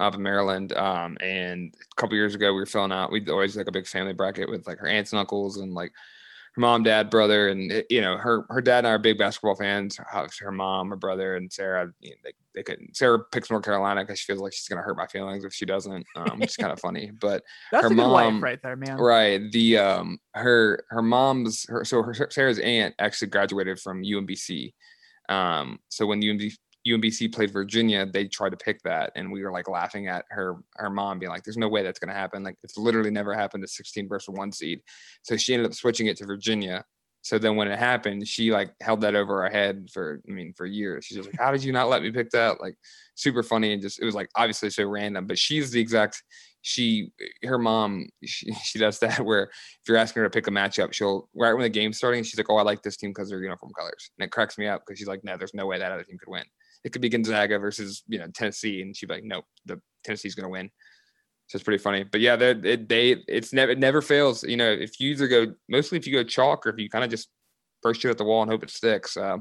Up 0.00 0.14
in 0.14 0.22
Maryland, 0.22 0.72
um, 0.74 1.16
and 1.20 1.74
a 1.74 2.00
couple 2.00 2.14
years 2.14 2.36
ago 2.36 2.52
we 2.52 2.60
were 2.60 2.66
filling 2.66 2.92
out. 2.92 3.10
We'd 3.10 3.28
always 3.28 3.56
like 3.56 3.66
a 3.66 3.72
big 3.72 3.88
family 3.88 4.12
bracket 4.12 4.48
with 4.48 4.64
like 4.64 4.78
her 4.78 4.86
aunts 4.86 5.12
and 5.12 5.18
uncles 5.18 5.56
and 5.56 5.74
like 5.74 5.90
her 6.54 6.60
mom, 6.60 6.84
dad, 6.84 7.10
brother, 7.10 7.48
and 7.48 7.82
you 7.90 8.00
know 8.00 8.16
her 8.16 8.46
her 8.48 8.60
dad 8.60 8.78
and 8.78 8.86
I 8.86 8.90
are 8.90 8.98
big 8.98 9.18
basketball 9.18 9.56
fans. 9.56 9.96
Her, 9.96 10.28
her 10.40 10.52
mom, 10.52 10.90
her 10.90 10.96
brother, 10.96 11.34
and 11.34 11.52
Sarah. 11.52 11.92
You 11.98 12.10
know, 12.10 12.16
they 12.22 12.32
they 12.58 12.64
could 12.64 12.80
Sarah 12.92 13.20
picks 13.32 13.50
North 13.50 13.64
Carolina 13.64 14.02
because 14.02 14.18
she 14.18 14.32
feels 14.32 14.42
like 14.42 14.52
she's 14.52 14.66
gonna 14.66 14.82
hurt 14.82 14.96
my 14.96 15.06
feelings 15.06 15.44
if 15.44 15.54
she 15.54 15.64
doesn't. 15.64 16.04
Um, 16.16 16.40
which 16.40 16.50
is 16.50 16.56
kind 16.56 16.72
of 16.72 16.80
funny, 16.88 17.12
but 17.20 17.44
that's 17.70 17.84
her 17.84 17.90
mom, 17.90 18.42
right 18.42 18.60
there, 18.60 18.74
man. 18.74 18.98
Right. 18.98 19.40
The 19.52 19.78
um 19.78 20.18
her 20.34 20.84
her 20.90 21.02
mom's 21.02 21.64
her 21.68 21.84
so 21.84 22.02
her 22.02 22.14
Sarah's 22.30 22.58
aunt 22.58 22.96
actually 22.98 23.28
graduated 23.28 23.78
from 23.78 24.02
UMBC. 24.02 24.72
Um, 25.28 25.78
so 25.88 26.06
when 26.06 26.20
UMBC 26.20 26.54
UMBC 26.86 27.32
played 27.32 27.52
Virginia, 27.52 28.06
they 28.06 28.26
tried 28.26 28.50
to 28.50 28.56
pick 28.56 28.82
that, 28.82 29.12
and 29.14 29.30
we 29.30 29.42
were 29.44 29.52
like 29.52 29.68
laughing 29.68 30.08
at 30.08 30.24
her 30.30 30.56
her 30.76 30.90
mom 30.90 31.20
being 31.20 31.30
like, 31.30 31.44
"There's 31.44 31.56
no 31.56 31.68
way 31.68 31.84
that's 31.84 32.00
going 32.00 32.08
to 32.08 32.18
happen. 32.18 32.42
Like 32.42 32.56
it's 32.64 32.76
literally 32.76 33.10
never 33.10 33.34
happened 33.34 33.62
to 33.62 33.68
16 33.68 34.08
versus 34.08 34.34
one 34.34 34.50
seed." 34.50 34.80
So 35.22 35.36
she 35.36 35.54
ended 35.54 35.66
up 35.66 35.74
switching 35.74 36.08
it 36.08 36.16
to 36.16 36.26
Virginia. 36.26 36.84
So 37.28 37.38
then 37.38 37.56
when 37.56 37.68
it 37.68 37.78
happened, 37.78 38.26
she 38.26 38.50
like 38.52 38.72
held 38.80 39.02
that 39.02 39.14
over 39.14 39.42
her 39.42 39.50
head 39.50 39.88
for 39.92 40.22
I 40.26 40.32
mean 40.32 40.54
for 40.56 40.64
years. 40.64 41.04
She's 41.04 41.18
just 41.18 41.28
like, 41.28 41.38
"How 41.38 41.52
did 41.52 41.62
you 41.62 41.72
not 41.72 41.90
let 41.90 42.02
me 42.02 42.10
pick 42.10 42.30
that?" 42.30 42.58
Like 42.58 42.74
super 43.16 43.42
funny 43.42 43.74
and 43.74 43.82
just 43.82 44.00
it 44.00 44.06
was 44.06 44.14
like 44.14 44.30
obviously 44.34 44.70
so 44.70 44.86
random. 44.86 45.26
But 45.26 45.38
she's 45.38 45.70
the 45.70 45.80
exact 45.80 46.22
she 46.62 47.10
her 47.44 47.58
mom 47.58 48.08
she, 48.24 48.50
she 48.64 48.78
does 48.78 48.98
that 49.00 49.20
where 49.20 49.42
if 49.42 49.82
you're 49.86 49.98
asking 49.98 50.22
her 50.22 50.28
to 50.28 50.34
pick 50.34 50.46
a 50.46 50.50
matchup, 50.50 50.94
she'll 50.94 51.28
right 51.34 51.52
when 51.52 51.64
the 51.64 51.68
game's 51.68 51.98
starting, 51.98 52.24
she's 52.24 52.38
like, 52.38 52.48
"Oh, 52.48 52.56
I 52.56 52.62
like 52.62 52.82
this 52.82 52.96
team 52.96 53.10
because 53.10 53.28
they're 53.28 53.42
uniform 53.42 53.72
colors," 53.78 54.10
and 54.18 54.24
it 54.24 54.30
cracks 54.30 54.56
me 54.56 54.66
up 54.66 54.84
because 54.86 54.98
she's 54.98 55.08
like, 55.08 55.22
"No, 55.22 55.36
there's 55.36 55.52
no 55.52 55.66
way 55.66 55.78
that 55.78 55.92
other 55.92 56.04
team 56.04 56.16
could 56.18 56.30
win." 56.30 56.44
it 56.84 56.92
could 56.92 57.02
be 57.02 57.08
Gonzaga 57.08 57.58
versus 57.58 58.02
you 58.08 58.18
know 58.18 58.26
Tennessee, 58.34 58.82
and 58.82 58.96
she'd 58.96 59.06
be 59.06 59.14
like, 59.14 59.24
nope, 59.24 59.44
the 59.66 59.80
Tennessee's 60.04 60.34
going 60.34 60.44
to 60.44 60.50
win. 60.50 60.70
So 61.48 61.56
it's 61.56 61.64
pretty 61.64 61.82
funny. 61.82 62.04
But 62.04 62.20
yeah, 62.20 62.36
they 62.36 62.52
they 62.76 63.24
it's 63.26 63.52
never 63.52 63.72
it 63.72 63.78
never 63.78 64.02
fails. 64.02 64.44
You 64.44 64.56
know, 64.58 64.70
if 64.70 65.00
you 65.00 65.10
either 65.10 65.28
go 65.28 65.46
mostly 65.68 65.98
if 65.98 66.06
you 66.06 66.12
go 66.12 66.22
chalk 66.22 66.66
or 66.66 66.70
if 66.70 66.78
you 66.78 66.88
kind 66.90 67.04
of 67.04 67.10
just 67.10 67.28
first 67.82 68.00
shoot 68.00 68.10
at 68.10 68.18
the 68.18 68.24
wall 68.24 68.42
and 68.42 68.50
hope 68.50 68.62
it 68.62 68.70
sticks, 68.70 69.16
uh, 69.16 69.38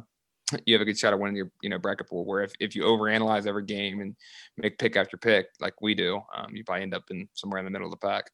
you 0.65 0.73
have 0.73 0.81
a 0.81 0.85
good 0.85 0.97
shot 0.97 1.13
of 1.13 1.19
winning 1.19 1.35
your 1.35 1.51
you 1.61 1.69
know 1.69 1.77
bracket 1.77 2.07
pool. 2.09 2.25
Where 2.25 2.43
if, 2.43 2.53
if 2.61 2.75
you 2.75 2.83
overanalyze 2.83 3.45
every 3.45 3.65
game 3.65 3.99
and 3.99 4.15
make 4.57 4.77
pick 4.77 4.95
after 4.95 5.17
pick 5.17 5.47
like 5.59 5.81
we 5.81 5.95
do, 5.95 6.21
um, 6.35 6.55
you 6.55 6.63
probably 6.63 6.83
end 6.83 6.93
up 6.93 7.03
in 7.11 7.27
somewhere 7.33 7.59
in 7.59 7.65
the 7.65 7.71
middle 7.71 7.87
of 7.87 7.91
the 7.91 8.07
pack. 8.07 8.31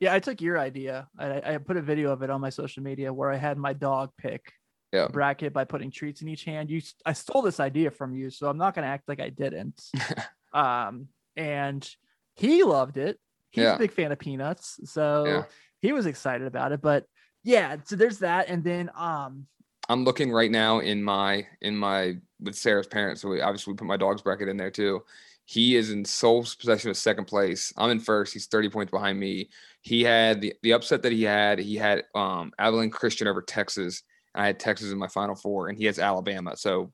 Yeah, 0.00 0.12
I 0.12 0.18
took 0.18 0.42
your 0.42 0.58
idea. 0.58 1.08
I, 1.18 1.54
I 1.54 1.58
put 1.58 1.78
a 1.78 1.82
video 1.82 2.10
of 2.10 2.22
it 2.22 2.28
on 2.28 2.40
my 2.40 2.50
social 2.50 2.82
media 2.82 3.10
where 3.12 3.30
I 3.30 3.36
had 3.36 3.56
my 3.56 3.72
dog 3.72 4.10
pick 4.18 4.52
Yeah. 4.92 5.06
bracket 5.08 5.54
by 5.54 5.64
putting 5.64 5.90
treats 5.90 6.20
in 6.20 6.28
each 6.28 6.44
hand. 6.44 6.68
You, 6.68 6.82
I 7.06 7.14
stole 7.14 7.40
this 7.42 7.60
idea 7.60 7.90
from 7.90 8.12
you, 8.12 8.28
so 8.28 8.48
I'm 8.48 8.58
not 8.58 8.74
going 8.74 8.82
to 8.82 8.88
act 8.88 9.08
like 9.08 9.20
I 9.20 9.30
didn't. 9.30 9.80
um, 10.52 11.08
and 11.36 11.88
he 12.34 12.62
loved 12.62 12.96
it. 12.96 13.18
He's 13.50 13.62
Yeah. 13.64 13.74
a 13.76 13.78
big 13.78 13.92
fan 13.92 14.12
of 14.12 14.18
peanuts, 14.18 14.80
so 14.84 15.24
Yeah. 15.26 15.44
he 15.80 15.92
was 15.92 16.06
excited 16.06 16.46
about 16.46 16.72
it. 16.72 16.80
But 16.80 17.06
yeah, 17.44 17.76
so 17.84 17.96
there's 17.96 18.18
that, 18.20 18.48
and 18.48 18.64
then 18.64 18.90
um, 18.96 19.46
I'm 19.88 20.04
looking 20.04 20.32
right 20.32 20.50
now 20.50 20.78
in 20.80 21.02
my 21.02 21.46
in 21.60 21.76
my 21.76 22.16
with 22.40 22.56
Sarah's 22.56 22.86
parents. 22.86 23.20
So 23.22 23.28
we 23.28 23.40
obviously 23.40 23.72
we 23.72 23.76
put 23.76 23.86
my 23.86 23.96
dog's 23.96 24.22
bracket 24.22 24.48
in 24.48 24.56
there 24.56 24.70
too. 24.70 25.02
He 25.46 25.76
is 25.76 25.90
in 25.90 26.04
sole 26.06 26.42
possession 26.58 26.90
of 26.90 26.96
second 26.96 27.26
place. 27.26 27.70
I'm 27.76 27.90
in 27.90 28.00
first. 28.00 28.32
He's 28.32 28.46
30 28.46 28.70
points 28.70 28.90
behind 28.90 29.20
me. 29.20 29.50
He 29.82 30.02
had 30.02 30.40
the, 30.40 30.54
the 30.62 30.72
upset 30.72 31.02
that 31.02 31.12
he 31.12 31.22
had. 31.22 31.58
He 31.58 31.76
had 31.76 32.04
um 32.14 32.50
Abilene 32.58 32.90
Christian 32.90 33.28
over 33.28 33.42
Texas. 33.42 34.02
And 34.34 34.42
I 34.42 34.46
had 34.46 34.58
Texas 34.58 34.90
in 34.90 34.96
my 34.98 35.06
final 35.08 35.34
four, 35.34 35.68
and 35.68 35.76
he 35.78 35.84
has 35.84 35.98
Alabama. 35.98 36.56
So 36.56 36.92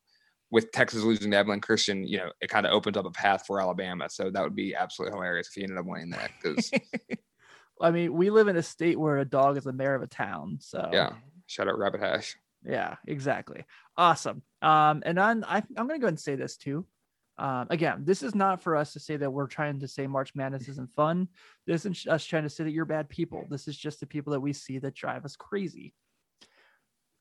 with 0.51 0.73
Texas 0.73 1.03
losing 1.03 1.31
to 1.31 1.37
Abilene 1.37 1.61
Christian, 1.61 2.07
you 2.07 2.19
know, 2.19 2.33
it 2.41 2.49
kind 2.49 2.67
of 2.67 2.73
opens 2.73 2.97
up 2.97 3.07
a 3.07 3.11
path 3.11 3.45
for 3.47 3.61
Alabama. 3.61 4.09
So 4.11 4.31
that 4.31 4.43
would 4.43 4.57
be 4.57 4.75
absolutely 4.75 5.17
hilarious 5.17 5.49
if 5.49 5.55
he 5.55 5.63
ended 5.63 5.79
up 5.79 5.87
winning 5.87 6.11
that. 6.11 6.31
Because 6.43 6.71
I 7.81 7.91
mean, 7.91 8.13
we 8.13 8.31
live 8.31 8.49
in 8.49 8.57
a 8.57 8.63
state 8.63 8.99
where 8.99 9.19
a 9.19 9.25
dog 9.25 9.57
is 9.57 9.65
the 9.65 9.73
mayor 9.73 9.95
of 9.95 10.03
a 10.03 10.07
town, 10.07 10.59
so 10.61 10.91
yeah, 10.93 11.13
shout 11.47 11.69
out 11.69 11.79
Rabbit 11.79 12.01
Hash. 12.01 12.37
Yeah, 12.65 12.97
exactly. 13.07 13.65
Awesome. 13.97 14.43
Um, 14.61 15.03
and 15.07 15.19
I'm 15.19 15.45
I, 15.47 15.59
I'm 15.77 15.87
gonna 15.87 15.99
go 15.99 16.07
ahead 16.07 16.09
and 16.09 16.21
say 16.21 16.37
this 16.37 16.57
too. 16.57 16.87
Um, 17.39 17.69
again, 17.71 18.03
this 18.05 18.23
is 18.23 18.35
not 18.35 18.61
for 18.61 18.77
us 18.77 18.93
to 18.93 19.01
say 19.01 19.17
that 19.17 19.33
we're 19.33 19.47
trying 19.47 19.81
to 19.81 19.89
say 19.89 20.07
March 20.07 20.35
Madness 20.35 20.69
isn't 20.69 20.93
fun. 20.93 21.29
This 21.67 21.87
isn't 21.87 22.07
us 22.07 22.25
trying 22.27 22.43
to 22.43 22.51
say 22.51 22.65
that 22.65 22.73
you're 22.73 22.85
bad 22.85 23.09
people. 23.09 23.47
This 23.49 23.67
is 23.67 23.79
just 23.79 24.01
the 24.01 24.07
people 24.07 24.33
that 24.33 24.41
we 24.41 24.53
see 24.53 24.79
that 24.79 24.95
drive 24.95 25.25
us 25.25 25.37
crazy. 25.37 25.95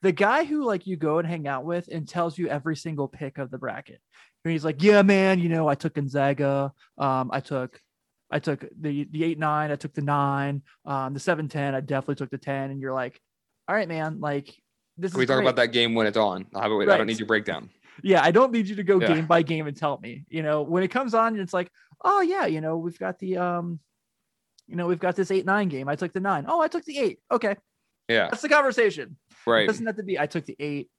The 0.02 0.12
guy 0.12 0.46
who 0.46 0.64
like 0.66 0.88
you 0.88 0.96
go 0.96 1.20
and 1.20 1.28
hang 1.28 1.48
out 1.48 1.66
with 1.66 1.90
and 1.92 2.08
tells 2.08 2.38
you 2.38 2.48
every 2.48 2.76
single 2.76 3.08
pick 3.08 3.38
of 3.38 3.52
the 3.52 3.58
bracket. 3.58 4.00
And 4.46 4.52
he's 4.54 4.64
like, 4.64 4.82
"Yeah, 4.82 5.02
man, 5.02 5.40
you 5.40 5.50
know, 5.50 5.68
I 5.68 5.76
took 5.76 5.96
Gonzaga. 5.96 6.72
Um, 6.98 7.30
I 7.34 7.42
took, 7.42 7.82
I 8.32 8.40
took 8.40 8.64
the 8.80 9.06
the 9.12 9.24
eight 9.26 9.38
nine. 9.38 9.72
I 9.72 9.76
took 9.76 9.94
the 9.94 10.02
nine. 10.02 10.62
Um, 10.86 11.14
the 11.14 11.20
seven 11.20 11.50
ten. 11.50 11.76
I 11.76 11.82
definitely 11.82 12.16
took 12.16 12.30
the 12.30 12.38
ten." 12.38 12.72
And 12.72 12.80
you're 12.80 12.94
like, 12.94 13.20
"All 13.68 13.76
right, 13.76 13.88
man. 13.88 14.22
Like, 14.22 14.56
this 14.98 15.12
Can 15.12 15.20
we 15.20 15.26
talk 15.26 15.36
great. 15.38 15.46
about 15.46 15.58
that 15.58 15.74
game 15.74 15.94
when 15.96 16.08
it's 16.08 16.16
on? 16.18 16.46
I, 16.56 16.64
have 16.64 16.72
it- 16.72 16.76
I 16.76 16.78
Right. 16.86 16.98
don't 16.98 17.08
need 17.08 17.20
your 17.20 17.28
breakdown. 17.28 17.70
Yeah, 18.02 18.24
I 18.24 18.32
don't 18.32 18.54
need 18.54 18.68
you 18.70 18.78
to 18.78 18.84
go 18.84 19.02
Yeah. 19.02 19.08
game 19.08 19.26
by 19.26 19.42
game 19.42 19.68
and 19.68 19.76
tell 19.76 19.98
me. 20.00 20.24
You 20.30 20.42
know, 20.44 20.62
when 20.62 20.84
it 20.84 20.88
comes 20.90 21.14
on, 21.14 21.34
and 21.34 21.42
it's 21.42 21.54
like, 21.54 21.70
oh 22.06 22.22
yeah, 22.22 22.46
you 22.46 22.62
know, 22.62 22.78
we've 22.78 22.98
got 22.98 23.20
the 23.20 23.36
um, 23.38 23.80
you 24.68 24.78
know, 24.78 24.88
we've 24.88 25.00
got 25.00 25.18
this 25.18 25.32
eight 25.32 25.46
nine 25.46 25.68
game. 25.68 25.90
I 25.90 25.98
took 25.98 26.14
the 26.14 26.22
nine. 26.22 26.46
Oh, 26.48 26.62
I 26.62 26.70
took 26.70 26.86
the 26.86 26.98
eight. 26.98 27.20
Okay, 27.30 27.58
Yeah, 28.08 28.30
that's 28.30 28.42
the 28.42 28.48
conversation. 28.48 29.18
It 29.66 29.68
doesn't 29.68 29.86
have 29.86 29.98
to 29.98 30.04
be. 30.04 30.20
I 30.20 30.26
took 30.26 30.46
the 30.46 30.56
eight. 30.60 30.90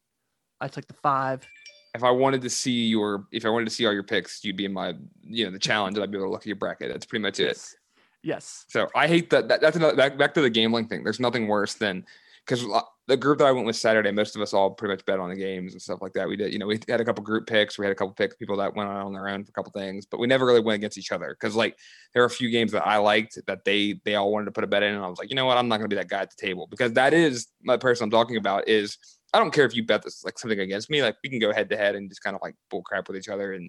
I 0.61 0.69
took 0.69 0.87
the 0.87 0.95
five. 0.95 1.47
if 1.95 2.04
I 2.04 2.11
wanted 2.11 2.42
to 2.42 2.50
see 2.50 2.87
your 2.87 3.26
if 3.33 3.45
I 3.45 3.49
wanted 3.49 3.66
to 3.66 3.71
see 3.71 3.87
all 3.87 3.92
your 3.92 4.02
picks, 4.02 4.45
you'd 4.45 4.57
be 4.57 4.64
in 4.64 4.73
my 4.73 4.95
you 5.23 5.45
know 5.45 5.50
the 5.50 5.59
challenge, 5.59 5.97
and 5.97 6.04
I'd 6.04 6.11
be 6.11 6.19
able 6.19 6.28
to 6.28 6.30
look 6.30 6.42
at 6.42 6.47
your 6.47 6.57
bracket. 6.57 6.90
That's 6.90 7.07
pretty 7.07 7.23
much 7.23 7.40
it. 7.40 7.47
Yes. 7.47 7.76
Yes. 8.23 8.64
So 8.69 8.88
I 8.95 9.07
hate 9.07 9.30
that. 9.30 9.49
that 9.49 9.61
that's 9.61 9.76
another 9.76 9.97
back, 9.97 10.19
back 10.19 10.35
to 10.35 10.42
the 10.42 10.50
gambling 10.50 10.88
thing. 10.88 11.02
There's 11.04 11.21
nothing 11.21 11.49
worse 11.49 11.75
than 11.75 12.04
because 12.45 12.64
the 13.11 13.17
group 13.17 13.38
that 13.38 13.49
I 13.49 13.52
went 13.52 13.67
with 13.67 13.75
Saturday, 13.75 14.12
most 14.12 14.37
of 14.37 14.40
us 14.43 14.55
all 14.55 14.71
pretty 14.71 14.93
much 14.95 15.05
bet 15.05 15.19
on 15.19 15.31
the 15.31 15.35
games 15.37 15.73
and 15.73 15.83
stuff 15.83 16.00
like 16.00 16.12
that. 16.12 16.29
We 16.29 16.37
did, 16.37 16.52
you 16.52 16.61
know, 16.61 16.67
we 16.67 16.79
had 16.88 17.00
a 17.00 17.05
couple 17.05 17.25
group 17.25 17.45
picks. 17.45 17.76
We 17.76 17.85
had 17.85 17.90
a 17.90 17.95
couple 17.97 18.14
picks, 18.14 18.37
people 18.37 18.57
that 18.59 18.76
went 18.76 18.88
on 18.88 19.12
their 19.12 19.29
own 19.29 19.43
for 19.45 19.50
a 19.50 19.52
couple 19.52 19.73
things, 19.73 20.07
but 20.07 20.21
we 20.21 20.29
never 20.29 20.47
really 20.47 20.61
went 20.61 20.76
against 20.76 20.97
each 20.97 21.11
other 21.11 21.37
because 21.38 21.57
like 21.57 21.76
there 22.14 22.23
are 22.23 22.26
a 22.26 22.31
few 22.31 22.50
games 22.50 22.71
that 22.71 22.87
I 22.87 22.99
liked 22.99 23.37
that 23.49 23.64
they 23.64 24.00
they 24.05 24.14
all 24.14 24.31
wanted 24.31 24.45
to 24.45 24.52
put 24.52 24.62
a 24.62 24.69
bet 24.69 24.85
in, 24.85 24.95
and 24.95 25.05
I 25.05 25.09
was 25.09 25.19
like, 25.19 25.29
you 25.29 25.35
know 25.35 25.45
what, 25.45 25.59
I'm 25.59 25.67
not 25.67 25.79
going 25.79 25.90
to 25.90 25.95
be 25.95 26.00
that 26.00 26.09
guy 26.09 26.21
at 26.21 26.31
the 26.31 26.40
table 26.40 26.69
because 26.71 26.93
that 26.93 27.12
is 27.12 27.49
my 27.62 27.76
person 27.76 28.05
I'm 28.05 28.11
talking 28.11 28.37
about. 28.37 28.69
Is 28.69 28.97
I 29.35 29.40
don't 29.40 29.52
care 29.52 29.64
if 29.67 29.75
you 29.75 29.85
bet 29.85 30.02
this 30.05 30.23
like 30.25 30.38
something 30.38 30.61
against 30.61 30.88
me, 30.88 31.02
like 31.02 31.17
we 31.25 31.31
can 31.31 31.40
go 31.40 31.52
head 31.52 31.69
to 31.71 31.76
head 31.76 31.97
and 31.97 32.09
just 32.09 32.23
kind 32.23 32.37
of 32.37 32.43
like 32.43 32.55
bull 32.71 32.83
crap 32.83 33.09
with 33.09 33.17
each 33.17 33.29
other 33.29 33.52
and 33.55 33.69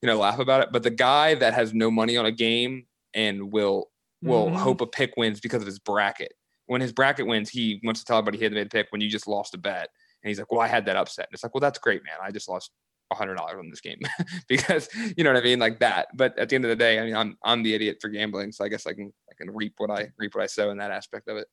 you 0.00 0.06
know 0.06 0.16
laugh 0.16 0.38
about 0.38 0.62
it. 0.62 0.68
But 0.72 0.84
the 0.84 0.90
guy 0.90 1.34
that 1.34 1.54
has 1.54 1.74
no 1.74 1.90
money 1.90 2.16
on 2.16 2.24
a 2.26 2.32
game 2.32 2.86
and 3.14 3.50
will 3.52 3.90
will 4.22 4.48
Mhm. 4.48 4.56
hope 4.56 4.80
a 4.80 4.86
pick 4.86 5.14
wins 5.16 5.40
because 5.40 5.60
of 5.60 5.66
his 5.66 5.78
bracket. 5.80 6.32
When 6.66 6.80
his 6.80 6.92
bracket 6.92 7.26
wins, 7.26 7.48
he 7.50 7.80
wants 7.84 8.00
to 8.00 8.06
tell 8.06 8.18
everybody 8.18 8.38
he 8.38 8.44
had 8.44 8.52
made 8.52 8.66
a 8.66 8.70
pick 8.70 8.88
when 8.90 9.00
you 9.00 9.08
just 9.08 9.26
lost 9.28 9.54
a 9.54 9.58
bet. 9.58 9.88
And 10.22 10.28
he's 10.28 10.38
like, 10.38 10.50
Well, 10.50 10.60
I 10.60 10.66
had 10.66 10.86
that 10.86 10.96
upset. 10.96 11.26
And 11.28 11.34
it's 11.34 11.42
like, 11.42 11.54
Well, 11.54 11.60
that's 11.60 11.78
great, 11.78 12.02
man. 12.04 12.16
I 12.22 12.30
just 12.30 12.48
lost 12.48 12.70
a 13.12 13.14
hundred 13.14 13.36
dollars 13.36 13.56
on 13.58 13.70
this 13.70 13.80
game 13.80 14.00
because 14.48 14.88
you 15.16 15.22
know 15.22 15.32
what 15.32 15.40
I 15.40 15.44
mean? 15.44 15.58
Like 15.60 15.78
that. 15.78 16.08
But 16.14 16.36
at 16.38 16.48
the 16.48 16.56
end 16.56 16.64
of 16.64 16.70
the 16.70 16.76
day, 16.76 16.98
I 16.98 17.04
mean 17.04 17.14
I'm 17.14 17.36
I'm 17.44 17.62
the 17.62 17.74
idiot 17.74 17.98
for 18.00 18.08
gambling. 18.08 18.52
So 18.52 18.64
I 18.64 18.68
guess 18.68 18.86
I 18.86 18.94
can 18.94 19.12
I 19.30 19.34
can 19.36 19.54
reap 19.54 19.74
what 19.78 19.90
I 19.90 20.08
reap 20.18 20.34
what 20.34 20.42
I 20.42 20.46
sow 20.46 20.70
in 20.70 20.78
that 20.78 20.90
aspect 20.90 21.28
of 21.28 21.36
it. 21.36 21.46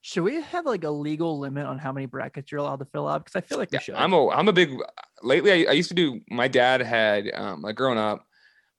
Should 0.00 0.22
we 0.22 0.40
have 0.40 0.64
like 0.64 0.84
a 0.84 0.90
legal 0.90 1.38
limit 1.38 1.66
on 1.66 1.78
how 1.78 1.92
many 1.92 2.06
brackets 2.06 2.50
you're 2.50 2.60
allowed 2.60 2.78
to 2.78 2.84
fill 2.84 3.08
out? 3.08 3.24
Because 3.24 3.36
I 3.36 3.40
feel 3.40 3.58
like 3.58 3.72
we 3.72 3.76
Yeah, 3.76 3.80
should. 3.80 3.94
I'm 3.96 4.12
a 4.12 4.28
I'm 4.30 4.48
a 4.48 4.52
big 4.52 4.70
lately 5.22 5.52
I, 5.66 5.70
I 5.70 5.74
used 5.74 5.88
to 5.88 5.94
do 5.94 6.20
my 6.30 6.48
dad 6.48 6.80
had 6.80 7.30
um 7.34 7.62
like 7.62 7.76
growing 7.76 7.98
up, 7.98 8.26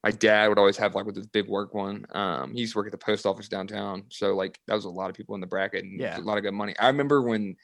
my 0.04 0.12
dad 0.12 0.48
would 0.48 0.60
always 0.60 0.78
have 0.78 0.96
like 0.96 1.06
with 1.06 1.16
his 1.16 1.28
big 1.28 1.48
work 1.48 1.74
one. 1.74 2.06
Um 2.12 2.54
he 2.54 2.62
used 2.62 2.74
to 2.74 2.80
work 2.80 2.88
at 2.88 2.92
the 2.92 2.98
post 2.98 3.26
office 3.26 3.48
downtown. 3.50 4.06
So 4.10 4.36
like 4.36 4.60
that 4.68 4.76
was 4.76 4.86
a 4.86 4.90
lot 4.90 5.10
of 5.10 5.16
people 5.16 5.36
in 5.36 5.42
the 5.42 5.48
bracket 5.48 5.84
and 5.84 6.00
Yeah. 6.00 6.18
a 6.18 6.22
lot 6.22 6.38
of 6.38 6.44
good 6.44 6.54
money. 6.54 6.76
I 6.80 6.88
remember 6.88 7.22
when 7.22 7.56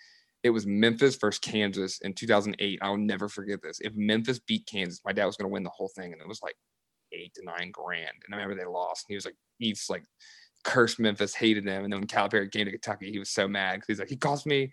it 0.44 0.50
was 0.50 0.66
Memphis 0.66 1.16
versus 1.16 1.40
Kansas 1.40 2.00
in 2.02 2.14
2008. 2.14 2.80
I'll 2.82 2.98
never 2.98 3.30
forget 3.30 3.62
this. 3.64 3.80
If 3.80 3.94
Memphis 3.96 4.40
beat 4.40 4.66
Kansas, 4.68 5.00
my 5.06 5.14
dad 5.14 5.26
was 5.26 5.38
going 5.38 5.48
to 5.50 5.54
win 5.54 5.64
the 5.64 5.70
whole 5.70 5.90
thing, 5.96 6.12
and 6.12 6.22
it 6.22 6.28
was 6.28 6.42
like 6.42 6.56
eight 7.14 7.34
to 7.36 7.46
nine 7.46 7.72
grand. 7.72 8.12
And 8.26 8.36
I 8.36 8.40
remember 8.40 8.56
they 8.62 8.68
lost, 8.68 9.06
and 9.08 9.14
he 9.14 9.16
was 9.16 9.26
like, 9.26 9.38
he's 9.60 9.90
like 9.90 10.04
cursed 10.64 11.00
Memphis, 11.00 11.36
hated 11.36 11.66
them, 11.66 11.84
and 11.84 11.92
then 11.92 12.02
when 12.02 12.08
Calipari 12.08 12.52
came 12.52 12.66
to 12.66 12.72
Kentucky, 12.72 13.12
he 13.12 13.20
was 13.20 13.30
so 13.30 13.48
mad 13.48 13.76
because 13.76 13.88
he's 13.88 14.00
like, 14.00 14.10
he 14.10 14.18
cost 14.18 14.46
me, 14.46 14.72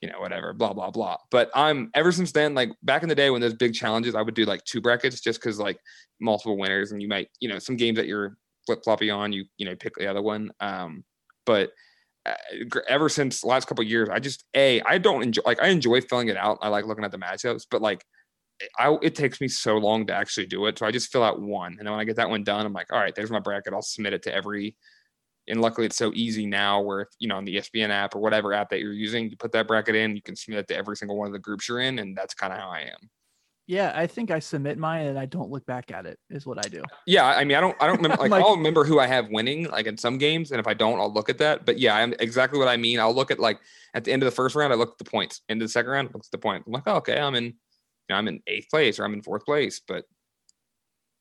you 0.00 0.08
know, 0.10 0.20
whatever, 0.20 0.52
blah 0.52 0.72
blah 0.72 0.90
blah. 0.90 1.16
But 1.30 1.50
I'm 1.54 1.90
ever 1.94 2.12
since 2.12 2.32
then, 2.32 2.54
like 2.54 2.70
back 2.82 3.02
in 3.02 3.08
the 3.08 3.14
day 3.14 3.30
when 3.30 3.40
those 3.40 3.54
big 3.54 3.74
challenges, 3.74 4.14
I 4.14 4.22
would 4.22 4.34
do 4.34 4.44
like 4.44 4.64
two 4.64 4.80
brackets 4.80 5.20
just 5.20 5.40
because 5.40 5.58
like 5.58 5.78
multiple 6.20 6.56
winners, 6.58 6.92
and 6.92 7.02
you 7.02 7.08
might, 7.08 7.28
you 7.40 7.48
know, 7.48 7.58
some 7.58 7.76
games 7.76 7.96
that 7.96 8.06
you're 8.06 8.36
flip 8.66 8.80
floppy 8.84 9.10
on, 9.10 9.32
you 9.32 9.44
you 9.56 9.66
know, 9.66 9.76
pick 9.76 9.94
the 9.96 10.06
other 10.06 10.22
one. 10.22 10.50
Um, 10.60 11.04
but 11.46 11.70
uh, 12.24 12.34
ever 12.88 13.08
since 13.08 13.44
last 13.44 13.66
couple 13.66 13.84
years, 13.84 14.08
I 14.08 14.20
just 14.20 14.44
a 14.54 14.80
I 14.82 14.98
don't 14.98 15.22
enjoy 15.22 15.42
like 15.44 15.60
I 15.60 15.68
enjoy 15.68 16.00
filling 16.00 16.28
it 16.28 16.36
out. 16.36 16.58
I 16.62 16.68
like 16.68 16.86
looking 16.86 17.04
at 17.04 17.10
the 17.12 17.18
matchups, 17.18 17.66
but 17.70 17.82
like 17.82 18.04
I 18.78 18.96
it 19.02 19.14
takes 19.14 19.40
me 19.40 19.48
so 19.48 19.76
long 19.78 20.06
to 20.06 20.14
actually 20.14 20.46
do 20.46 20.66
it. 20.66 20.78
So 20.78 20.86
I 20.86 20.90
just 20.90 21.10
fill 21.10 21.22
out 21.24 21.40
one, 21.40 21.76
and 21.78 21.86
then 21.86 21.90
when 21.90 22.00
I 22.00 22.04
get 22.04 22.16
that 22.16 22.30
one 22.30 22.44
done, 22.44 22.64
I'm 22.64 22.72
like, 22.72 22.92
all 22.92 22.98
right, 22.98 23.14
there's 23.14 23.30
my 23.30 23.40
bracket. 23.40 23.72
I'll 23.72 23.82
submit 23.82 24.12
it 24.12 24.22
to 24.24 24.34
every. 24.34 24.76
And 25.48 25.60
luckily, 25.60 25.86
it's 25.86 25.96
so 25.96 26.12
easy 26.14 26.46
now, 26.46 26.80
where 26.80 27.00
if, 27.00 27.08
you 27.18 27.28
know 27.28 27.36
on 27.36 27.44
the 27.44 27.56
ESPN 27.56 27.90
app 27.90 28.14
or 28.14 28.20
whatever 28.20 28.52
app 28.52 28.70
that 28.70 28.80
you're 28.80 28.92
using, 28.92 29.28
you 29.30 29.36
put 29.36 29.52
that 29.52 29.66
bracket 29.66 29.94
in, 29.96 30.14
you 30.14 30.22
can 30.22 30.36
submit 30.36 30.60
it 30.60 30.68
to 30.68 30.76
every 30.76 30.96
single 30.96 31.16
one 31.16 31.26
of 31.26 31.32
the 31.32 31.38
groups 31.38 31.68
you're 31.68 31.80
in, 31.80 31.98
and 31.98 32.16
that's 32.16 32.34
kind 32.34 32.52
of 32.52 32.58
how 32.60 32.68
I 32.70 32.80
am. 32.80 33.10
yeah, 33.66 33.92
I 33.94 34.06
think 34.06 34.30
I 34.30 34.38
submit 34.40 34.76
mine 34.78 35.06
and 35.06 35.18
I 35.18 35.26
don't 35.26 35.50
look 35.50 35.64
back 35.66 35.90
at 35.92 36.04
it. 36.06 36.18
Is 36.30 36.44
what 36.46 36.58
I 36.64 36.68
do. 36.68 36.82
Yeah, 37.06 37.26
I 37.26 37.44
mean, 37.44 37.56
I 37.56 37.60
don't, 37.60 37.76
I 37.80 37.86
don't 37.86 37.96
remember. 37.96 38.16
Like, 38.22 38.30
Like- 38.30 38.44
I'll 38.44 38.56
remember 38.56 38.84
who 38.84 38.98
I 39.00 39.06
have 39.06 39.28
winning, 39.30 39.68
like 39.70 39.86
in 39.86 39.96
some 39.96 40.18
games, 40.18 40.50
and 40.52 40.60
if 40.60 40.66
I 40.66 40.74
don't, 40.74 40.98
I'll 41.00 41.12
look 41.12 41.28
at 41.28 41.38
that. 41.38 41.64
But 41.66 41.78
yeah, 41.78 41.96
I'm 41.96 42.12
exactly 42.20 42.58
what 42.58 42.68
I 42.68 42.76
mean. 42.76 43.00
I'll 43.00 43.14
look 43.14 43.30
at 43.30 43.40
like 43.40 43.58
at 43.94 44.04
the 44.04 44.12
end 44.12 44.22
of 44.22 44.26
the 44.26 44.34
first 44.34 44.54
round, 44.54 44.72
I 44.72 44.76
look 44.76 44.92
at 44.92 44.98
the 44.98 45.10
points. 45.10 45.40
End 45.48 45.60
of 45.62 45.66
the 45.68 45.72
second 45.72 45.90
round, 45.90 46.08
I 46.08 46.12
look 46.14 46.24
at 46.24 46.30
the 46.30 46.38
point. 46.38 46.64
I'm 46.66 46.72
like, 46.72 46.84
oh, 46.86 46.96
okay, 46.96 47.18
I'm 47.18 47.34
in, 47.34 47.44
you 47.44 47.52
know, 48.10 48.16
I'm 48.16 48.28
in 48.28 48.40
eighth 48.46 48.68
place 48.70 48.98
or 49.00 49.04
I'm 49.04 49.14
in 49.14 49.22
fourth 49.22 49.44
place. 49.44 49.80
But 49.86 50.04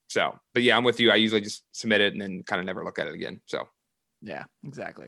so, 0.10 0.38
but 0.54 0.64
yeah, 0.64 0.76
I'm 0.78 0.84
with 0.84 1.00
you. 1.00 1.10
I 1.12 1.16
usually 1.16 1.42
just 1.42 1.64
submit 1.72 2.02
it 2.02 2.14
and 2.14 2.22
then 2.22 2.44
kind 2.44 2.60
of 2.60 2.66
never 2.66 2.84
look 2.84 3.00
at 3.00 3.08
it 3.08 3.14
again. 3.16 3.40
So 3.46 3.68
Yeah, 4.22 4.44
exactly. 4.64 5.08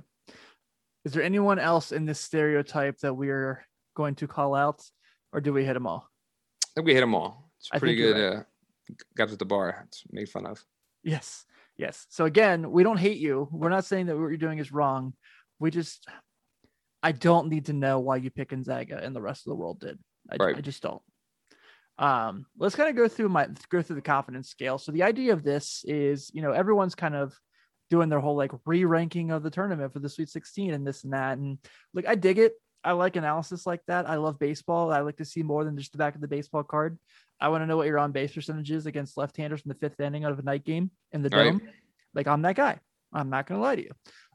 Is 1.05 1.13
there 1.13 1.23
anyone 1.23 1.59
else 1.59 1.91
in 1.91 2.05
this 2.05 2.19
stereotype 2.19 2.99
that 2.99 3.13
we're 3.13 3.65
going 3.95 4.15
to 4.15 4.27
call 4.27 4.55
out, 4.55 4.81
or 5.31 5.41
do 5.41 5.53
we 5.53 5.65
hit 5.65 5.73
them 5.73 5.87
all? 5.87 6.09
I 6.63 6.67
think 6.75 6.87
we 6.87 6.93
hit 6.93 7.01
them 7.01 7.15
all. 7.15 7.51
It's 7.59 7.69
pretty 7.69 7.95
good. 7.95 8.17
Uh, 8.17 8.43
guys 9.15 9.33
at 9.33 9.39
the 9.39 9.45
bar. 9.45 9.85
It's 9.87 10.03
made 10.11 10.29
fun 10.29 10.45
of. 10.45 10.63
Yes, 11.03 11.45
yes. 11.77 12.05
So 12.09 12.25
again, 12.25 12.71
we 12.71 12.83
don't 12.83 12.97
hate 12.97 13.17
you. 13.17 13.47
We're 13.51 13.69
not 13.69 13.85
saying 13.85 14.07
that 14.07 14.17
what 14.17 14.27
you're 14.27 14.37
doing 14.37 14.59
is 14.59 14.71
wrong. 14.71 15.13
We 15.59 15.71
just, 15.71 16.07
I 17.01 17.11
don't 17.11 17.49
need 17.49 17.65
to 17.65 17.73
know 17.73 17.99
why 17.99 18.17
you 18.17 18.29
pick 18.29 18.49
Gonzaga 18.49 18.97
and 19.03 19.15
the 19.15 19.21
rest 19.21 19.45
of 19.45 19.51
the 19.51 19.55
world 19.55 19.79
did. 19.79 19.99
I, 20.31 20.37
Right. 20.37 20.57
I 20.57 20.61
just 20.61 20.81
don't. 20.81 21.01
Um, 21.99 22.45
let's 22.57 22.75
kind 22.75 22.89
of 22.89 22.95
go 22.95 23.07
through 23.07 23.29
my 23.29 23.47
go 23.69 23.81
through 23.81 23.97
the 23.97 24.01
confidence 24.01 24.49
scale. 24.49 24.77
So 24.77 24.91
the 24.91 25.03
idea 25.03 25.33
of 25.33 25.43
this 25.43 25.83
is, 25.87 26.31
you 26.33 26.41
know, 26.41 26.51
everyone's 26.51 26.95
kind 26.95 27.15
of 27.15 27.37
doing 27.89 28.09
their 28.09 28.19
whole 28.19 28.35
like 28.35 28.51
re-ranking 28.65 29.31
of 29.31 29.43
the 29.43 29.49
tournament 29.49 29.93
for 29.93 29.99
the 29.99 30.09
Sweet 30.09 30.29
16 30.29 30.73
and 30.73 30.85
this 30.85 31.03
and 31.03 31.13
that. 31.13 31.37
And 31.37 31.57
like, 31.93 32.07
I 32.07 32.15
dig 32.15 32.39
it. 32.39 32.53
I 32.83 32.91
like 32.91 33.15
analysis 33.15 33.65
like 33.65 33.81
that. 33.87 34.09
I 34.09 34.15
love 34.15 34.39
baseball. 34.39 34.91
I 34.91 34.99
like 34.99 35.17
to 35.17 35.25
see 35.25 35.41
more 35.41 35.63
than 35.63 35.77
just 35.77 35.93
the 35.93 35.97
back 35.97 36.15
of 36.15 36.21
the 36.21 36.27
baseball 36.27 36.63
card. 36.63 36.99
I 37.39 37.47
want 37.49 37.61
to 37.61 37.65
know 37.65 37.77
what 37.77 37.87
your 37.87 37.99
on 37.99 38.11
base 38.11 38.33
percentage 38.33 38.71
is 38.71 38.85
against 38.85 39.17
left-handers 39.17 39.61
in 39.61 39.69
the 39.69 39.75
fifth 39.75 39.99
inning 39.99 40.25
of 40.25 40.37
a 40.37 40.41
night 40.41 40.65
game 40.65 40.91
in 41.11 41.21
the 41.21 41.29
Right. 41.29 41.51
dome. 41.51 41.61
Like 42.13 42.27
I'm 42.27 42.41
that 42.41 42.55
guy. 42.55 42.79
I'm 43.13 43.29
not 43.29 43.47
gonna 43.47 43.61
lie 43.61 43.75
to 43.75 43.83
you. 43.83 43.91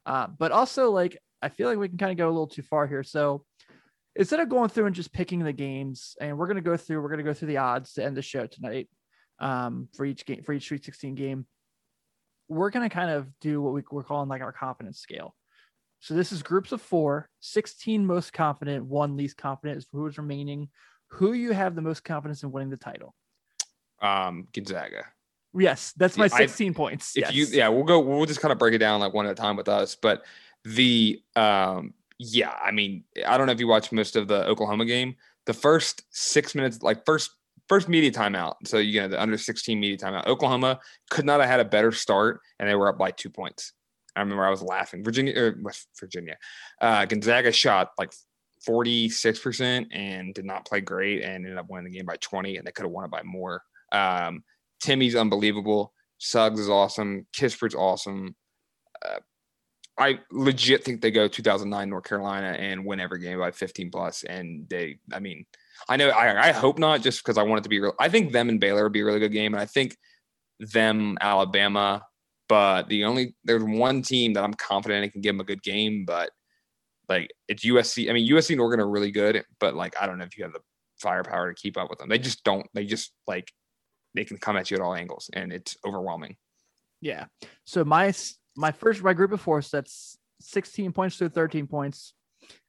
Uh, 0.07 0.29
but 0.29 0.53
also, 0.53 0.91
like, 0.91 1.19
I 1.43 1.49
feel 1.49 1.69
like 1.69 1.79
we 1.79 1.89
can 1.89 1.99
kind 1.99 2.13
of 2.13 2.17
go 2.17 2.27
a 2.27 2.31
little 2.31 2.47
too 2.47 2.63
far 2.63 2.87
here. 2.87 3.03
So 3.03 3.45
instead 4.17 4.41
of 4.41 4.49
going 4.49 4.69
through 4.71 4.87
and 4.87 4.95
just 4.95 5.13
picking 5.13 5.41
the 5.41 5.53
games, 5.53 6.17
and 6.21 6.39
we're 6.39 6.47
gonna 6.47 6.61
go 6.61 6.77
through, 6.77 7.03
we're 7.03 7.11
gonna 7.11 7.23
go 7.23 7.35
through 7.35 7.49
the 7.49 7.59
odds 7.59 7.93
to 7.95 8.05
end 8.05 8.17
the 8.17 8.23
show 8.23 8.47
tonight 8.47 8.89
um, 9.39 9.89
for 9.95 10.07
each 10.07 10.25
game 10.25 10.43
for 10.43 10.53
each 10.53 10.69
Sweet 10.69 10.85
16 10.85 11.15
game. 11.15 11.47
We're 12.49 12.71
gonna 12.71 12.91
kind 12.91 13.11
of 13.11 13.29
do 13.41 13.61
what 13.61 13.75
we, 13.75 13.83
we're 13.91 14.03
calling 14.05 14.29
like 14.29 14.43
our 14.43 14.53
confidence 14.53 14.99
scale. 14.99 15.35
So 16.01 16.15
this 16.15 16.33
is 16.33 16.43
groups 16.43 16.73
of 16.73 16.81
four, 16.81 17.29
16 17.41 18.07
most 18.07 18.33
confident, 18.33 18.85
one 18.87 19.17
least 19.17 19.37
confident 19.37 19.79
is 19.79 19.87
who 19.93 20.07
is 20.07 20.17
remaining. 20.17 20.69
Who 21.13 21.33
you 21.33 21.53
have 21.53 21.75
the 21.75 21.83
most 21.83 22.05
confidence 22.05 22.43
in 22.43 22.53
winning 22.53 22.71
the 22.71 22.77
title? 22.77 23.15
Um, 24.01 24.47
Gonzaga. 24.53 25.07
Yes, 25.55 25.93
that's 25.97 26.17
my 26.17 26.27
Yeah, 26.27 26.35
I- 26.35 26.47
16 26.47 26.75
points. 26.75 27.17
If 27.17 27.23
yes. 27.23 27.35
you, 27.35 27.47
yeah, 27.47 27.69
we'll 27.69 27.85
go. 27.85 27.99
We'll 27.99 28.27
just 28.27 28.41
kind 28.41 28.53
of 28.53 28.59
break 28.59 28.75
it 28.75 28.79
down 28.79 29.01
like 29.01 29.15
one 29.15 29.27
at 29.27 29.33
a 29.33 29.35
time 29.35 29.57
with 29.57 29.69
us. 29.69 29.97
But 29.97 30.25
the, 30.65 31.21
um, 31.35 31.95
yeah, 32.19 32.53
I 32.63 32.71
mean, 32.71 33.05
I 33.27 33.39
don't 33.39 33.47
know 33.47 33.53
if 33.53 33.61
you 33.61 33.67
watched 33.67 33.91
most 33.91 34.15
of 34.17 34.29
the 34.29 34.47
Oklahoma 34.47 34.85
game. 34.85 35.17
The 35.47 35.55
first 35.55 36.03
six 36.11 36.55
minutes, 36.55 36.83
like 36.83 37.05
first 37.07 37.31
first 37.69 37.89
media 37.89 38.11
timeout. 38.11 38.55
So 38.65 38.79
you 38.79 39.01
know 39.01 39.09
the 39.09 39.21
under 39.21 39.39
16 39.39 39.79
media 39.79 39.97
timeout. 39.97 40.27
Oklahoma 40.27 40.81
could 41.11 41.25
not 41.25 41.41
have 41.41 41.49
had 41.49 41.61
a 41.61 41.65
better 41.65 41.93
start, 41.93 42.41
and 42.59 42.69
they 42.69 42.75
were 42.75 42.89
up 42.89 42.99
by 42.99 43.11
two 43.11 43.31
points. 43.31 43.73
I 44.17 44.21
remember 44.21 44.45
I 44.45 44.51
was 44.51 44.63
laughing. 44.63 45.05
Virginia 45.05 45.39
or 45.39 45.59
West 45.63 45.89
Virginia, 46.01 46.37
uh, 46.81 47.05
Gonzaga 47.05 47.53
shot 47.53 47.91
like 47.99 48.13
46% 48.69 49.87
and 49.93 50.35
did 50.35 50.45
not 50.45 50.67
play 50.67 50.81
great 50.81 51.23
and 51.23 51.35
ended 51.35 51.57
up 51.57 51.67
winning 51.69 51.93
the 51.93 51.97
game 51.97 52.07
by 52.07 52.17
20, 52.17 52.57
and 52.57 52.67
they 52.67 52.73
could 52.73 52.85
have 52.85 52.93
won 52.93 53.05
it 53.05 53.11
by 53.11 53.23
more. 53.23 53.63
Um, 53.93 54.43
Timme's 54.83 55.15
unbelievable. 55.15 55.93
Suggs 56.19 56.61
is 56.61 56.69
awesome. 56.69 57.27
Kispert's 57.37 57.75
awesome. 57.75 58.35
Uh, 59.05 59.19
I 59.99 60.21
legit 60.31 60.85
think 60.85 61.01
they 61.01 61.11
go 61.11 61.29
2009 61.29 61.91
North 61.91 62.05
Carolina 62.05 62.49
and 62.49 62.85
win 62.85 63.01
every 63.01 63.21
game 63.21 63.39
by 63.39 63.51
15 63.51 63.91
plus. 63.91 64.25
And 64.25 64.69
they, 64.69 64.99
I 65.13 65.19
mean, 65.19 65.45
I 65.89 65.97
know 65.97 66.09
I, 66.11 66.49
I 66.49 66.53
hope 66.53 66.79
not, 66.79 67.03
just 67.03 67.23
because 67.23 67.39
I 67.39 67.43
want 67.43 67.61
it 67.61 67.63
to 67.65 67.69
be 67.69 67.81
real. 67.81 67.95
I 67.99 68.09
think 68.09 68.33
them 68.33 68.49
and 68.49 68.61
Baylor 68.61 68.85
would 68.85 68.93
be 68.93 69.01
a 69.01 69.05
really 69.05 69.21
good 69.21 69.33
game, 69.33 69.55
and 69.55 69.61
I 69.61 69.67
think 69.67 69.97
them 70.61 71.19
Alabama. 71.21 72.03
But 72.49 72.89
the 72.89 73.05
only 73.05 73.35
there's 73.45 73.63
one 73.63 74.03
team 74.03 74.33
that 74.35 74.45
I'm 74.45 74.55
confident 74.55 75.05
it 75.05 75.13
can 75.13 75.21
give 75.21 75.35
them 75.35 75.41
a 75.41 75.45
good 75.45 75.63
game, 75.63 76.05
but 76.07 76.31
like 77.09 77.31
it's 77.47 77.65
USC. 77.65 78.09
I 78.09 78.13
mean, 78.13 78.31
USC 78.31 78.51
and 78.53 78.61
Oregon 78.61 78.81
are 78.81 78.89
really 78.89 79.11
good, 79.11 79.45
but 79.61 79.75
like 79.75 79.95
I 80.01 80.07
don't 80.07 80.19
know 80.19 80.25
if 80.25 80.37
you 80.37 80.45
have 80.45 80.53
the 80.53 80.61
firepower 80.99 81.53
to 81.53 81.61
keep 81.61 81.77
up 81.77 81.91
with 81.91 81.99
them. 81.99 82.09
They 82.09 82.19
just 82.19 82.45
don't. 82.45 82.67
They 82.75 82.85
just 82.85 83.13
like 83.27 83.53
they 84.15 84.25
can 84.25 84.39
come 84.39 84.57
at 84.57 84.71
you 84.71 84.77
at 84.77 84.83
all 84.83 84.95
angles, 84.95 85.31
and 85.33 85.53
it's 85.53 85.77
overwhelming. 85.85 86.37
Yeah. 87.01 87.27
So 87.65 87.85
my 87.85 88.13
my 88.57 88.73
first 88.73 89.03
my 89.03 89.13
group 89.13 89.33
of 89.33 89.41
four 89.41 89.63
sets 89.63 90.19
16 90.41 90.93
points 90.93 91.19
to 91.19 91.29
13 91.29 91.67
points. 91.67 92.15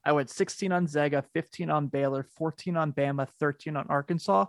I 0.05 0.11
went 0.11 0.29
16 0.29 0.71
on 0.71 0.87
Zaga, 0.87 1.23
15 1.33 1.69
on 1.69 1.87
Baylor, 1.87 2.23
14 2.23 2.77
on 2.77 2.93
Bama, 2.93 3.27
13 3.39 3.75
on 3.75 3.85
Arkansas. 3.89 4.45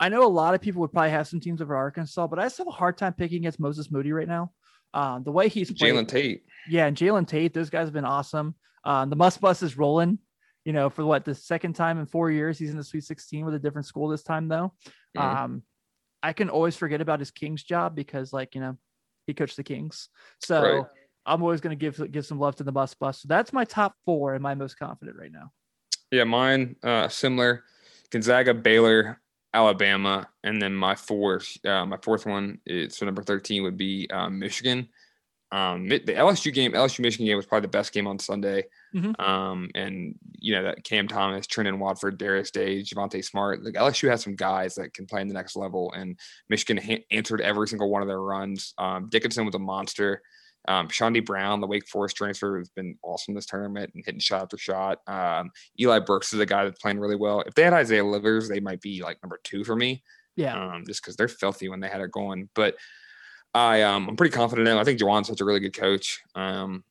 I 0.00 0.08
know 0.08 0.26
a 0.26 0.28
lot 0.28 0.54
of 0.54 0.60
people 0.60 0.80
would 0.80 0.92
probably 0.92 1.10
have 1.10 1.28
some 1.28 1.40
teams 1.40 1.62
over 1.62 1.76
Arkansas, 1.76 2.26
but 2.26 2.38
I 2.38 2.44
just 2.44 2.58
have 2.58 2.66
a 2.66 2.72
hard 2.72 2.98
time 2.98 3.12
picking 3.12 3.38
against 3.38 3.60
Moses 3.60 3.90
Moody 3.90 4.12
right 4.12 4.26
now. 4.28 4.52
Um, 4.94 5.22
the 5.22 5.32
way 5.32 5.48
he's 5.48 5.70
played, 5.72 5.94
Jalen 5.94 6.08
Tate. 6.08 6.44
yeah, 6.68 6.86
and 6.86 6.96
Jalen 6.96 7.26
Tate, 7.26 7.54
those 7.54 7.70
guys 7.70 7.86
have 7.86 7.94
been 7.94 8.04
awesome. 8.04 8.54
Um, 8.84 9.10
the 9.10 9.16
Muss 9.16 9.38
Bus 9.38 9.62
is 9.62 9.78
rolling. 9.78 10.18
You 10.64 10.72
know, 10.72 10.90
for 10.90 11.04
what 11.04 11.24
the 11.24 11.34
second 11.34 11.74
time 11.74 11.98
in 11.98 12.06
four 12.06 12.30
years, 12.30 12.58
he's 12.58 12.70
in 12.70 12.76
the 12.76 12.84
Sweet 12.84 13.04
16 13.04 13.44
with 13.44 13.54
a 13.54 13.58
different 13.58 13.86
school 13.86 14.08
this 14.08 14.22
time, 14.22 14.48
though. 14.48 14.72
Mhm. 15.16 15.20
Um, 15.20 15.62
I 16.22 16.32
can 16.32 16.50
always 16.50 16.76
forget 16.76 17.00
about 17.00 17.18
his 17.18 17.30
Kings 17.32 17.64
job 17.64 17.96
because, 17.96 18.32
like, 18.32 18.54
you 18.54 18.60
know, 18.60 18.78
he 19.26 19.34
coached 19.34 19.56
the 19.56 19.64
Kings. 19.64 20.08
So 20.40 20.62
Right. 20.62 20.84
I'm 21.26 21.42
always 21.42 21.60
going 21.60 21.76
to 21.76 21.80
give 21.80 22.10
give 22.12 22.26
some 22.26 22.38
love 22.38 22.56
to 22.56 22.64
the 22.64 22.72
Muss 22.72 22.94
Bus. 22.94 23.22
So 23.22 23.28
that's 23.28 23.52
my 23.52 23.64
top 23.64 23.94
four 24.04 24.34
and 24.34 24.42
my 24.42 24.54
most 24.54 24.78
confident 24.78 25.16
right 25.16 25.32
now. 25.32 25.52
Yeah, 26.10 26.24
mine 26.24 26.76
uh, 26.82 27.08
similar. 27.08 27.64
Gonzaga, 28.10 28.52
Baylor, 28.52 29.20
Alabama, 29.54 30.28
and 30.44 30.60
then 30.60 30.74
my 30.74 30.94
fourth, 30.94 31.56
uh, 31.64 31.86
my 31.86 31.96
fourth 32.02 32.26
one 32.26 32.58
is 32.66 32.96
so 32.96 33.06
number 33.06 33.22
thirteen 33.22 33.62
would 33.62 33.76
be 33.76 34.08
um, 34.10 34.38
Michigan. 34.38 34.88
Um, 35.50 35.86
the 35.86 36.00
LSU 36.00 36.52
game, 36.52 36.72
LSU 36.72 37.00
Michigan 37.00 37.26
game 37.26 37.36
was 37.36 37.44
probably 37.44 37.66
the 37.66 37.76
best 37.76 37.92
game 37.92 38.06
on 38.06 38.18
Sunday. 38.18 38.64
Mhm. 38.94 39.20
Um, 39.20 39.68
and 39.74 40.14
you 40.38 40.54
know 40.54 40.62
that 40.62 40.82
Cam 40.82 41.08
Thomas, 41.08 41.46
Trenton 41.46 41.78
Watford, 41.78 42.16
Darius 42.16 42.50
Day, 42.50 42.80
Javonte 42.80 43.22
Smart. 43.22 43.62
Like 43.62 43.74
LSU 43.74 44.08
has 44.08 44.22
some 44.22 44.34
guys 44.34 44.74
that 44.76 44.94
can 44.94 45.04
play 45.04 45.20
in 45.20 45.28
the 45.28 45.34
next 45.34 45.54
level, 45.54 45.92
and 45.92 46.18
Michigan 46.48 46.82
ha- 46.82 47.04
answered 47.10 47.42
every 47.42 47.68
single 47.68 47.90
one 47.90 48.00
of 48.00 48.08
their 48.08 48.20
runs. 48.20 48.72
Um, 48.78 49.08
Dickinson 49.10 49.44
was 49.44 49.54
a 49.54 49.58
monster. 49.58 50.22
Um, 50.68 50.88
Chaundee 50.88 51.24
Brown, 51.24 51.60
the 51.60 51.66
Wake 51.66 51.88
Forest 51.88 52.16
transfer, 52.16 52.58
has 52.58 52.68
been 52.70 52.96
awesome 53.02 53.34
this 53.34 53.46
tournament 53.46 53.90
and 53.94 54.04
hitting 54.04 54.20
shot 54.20 54.42
after 54.42 54.56
shot. 54.58 54.98
Um, 55.06 55.50
Eli 55.80 55.98
Brooks 55.98 56.32
is 56.32 56.40
a 56.40 56.46
guy 56.46 56.64
that's 56.64 56.80
playing 56.80 57.00
really 57.00 57.16
well. 57.16 57.40
If 57.40 57.54
they 57.54 57.62
had 57.64 57.72
Isaiah 57.72 58.04
Livers, 58.04 58.48
they 58.48 58.60
might 58.60 58.80
be 58.80 59.02
like 59.02 59.18
number 59.22 59.40
two 59.44 59.64
for 59.64 59.74
me, 59.76 60.02
Yeah. 60.36 60.74
um, 60.74 60.84
just 60.86 61.02
because 61.02 61.16
they're 61.16 61.28
filthy 61.28 61.68
when 61.68 61.80
they 61.80 61.88
had 61.88 62.00
it 62.00 62.12
going. 62.12 62.48
But 62.54 62.76
I, 63.54 63.82
um, 63.82 64.08
I'm 64.08 64.16
pretty 64.16 64.34
confident 64.34 64.68
in. 64.68 64.74
'em. 64.74 64.80
I 64.80 64.84
think 64.84 64.98
Juwan's 65.00 65.28
such 65.28 65.40
a 65.40 65.44
really 65.44 65.60
good 65.60 65.76
coach. 65.76 66.20
Um, 66.34 66.84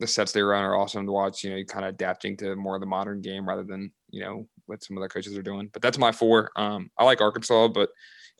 the 0.00 0.06
sets 0.08 0.32
they 0.32 0.42
run 0.42 0.64
are 0.64 0.74
awesome 0.76 1.06
to 1.06 1.12
watch. 1.12 1.44
You 1.44 1.50
know, 1.50 1.56
you're 1.56 1.66
kind 1.66 1.84
of 1.84 1.90
adapting 1.94 2.36
to 2.38 2.56
more 2.56 2.74
of 2.74 2.80
the 2.80 2.86
modern 2.86 3.20
game 3.20 3.48
rather 3.48 3.62
than 3.62 3.92
you 4.10 4.20
know 4.22 4.48
what 4.66 4.82
some 4.82 4.96
of 4.96 5.02
the 5.02 5.08
coaches 5.08 5.36
are 5.38 5.42
doing. 5.42 5.70
But 5.72 5.82
that's 5.82 5.98
my 5.98 6.10
four. 6.10 6.50
Um, 6.56 6.90
I 6.98 7.04
like 7.04 7.20
Arkansas, 7.20 7.68
but 7.68 7.90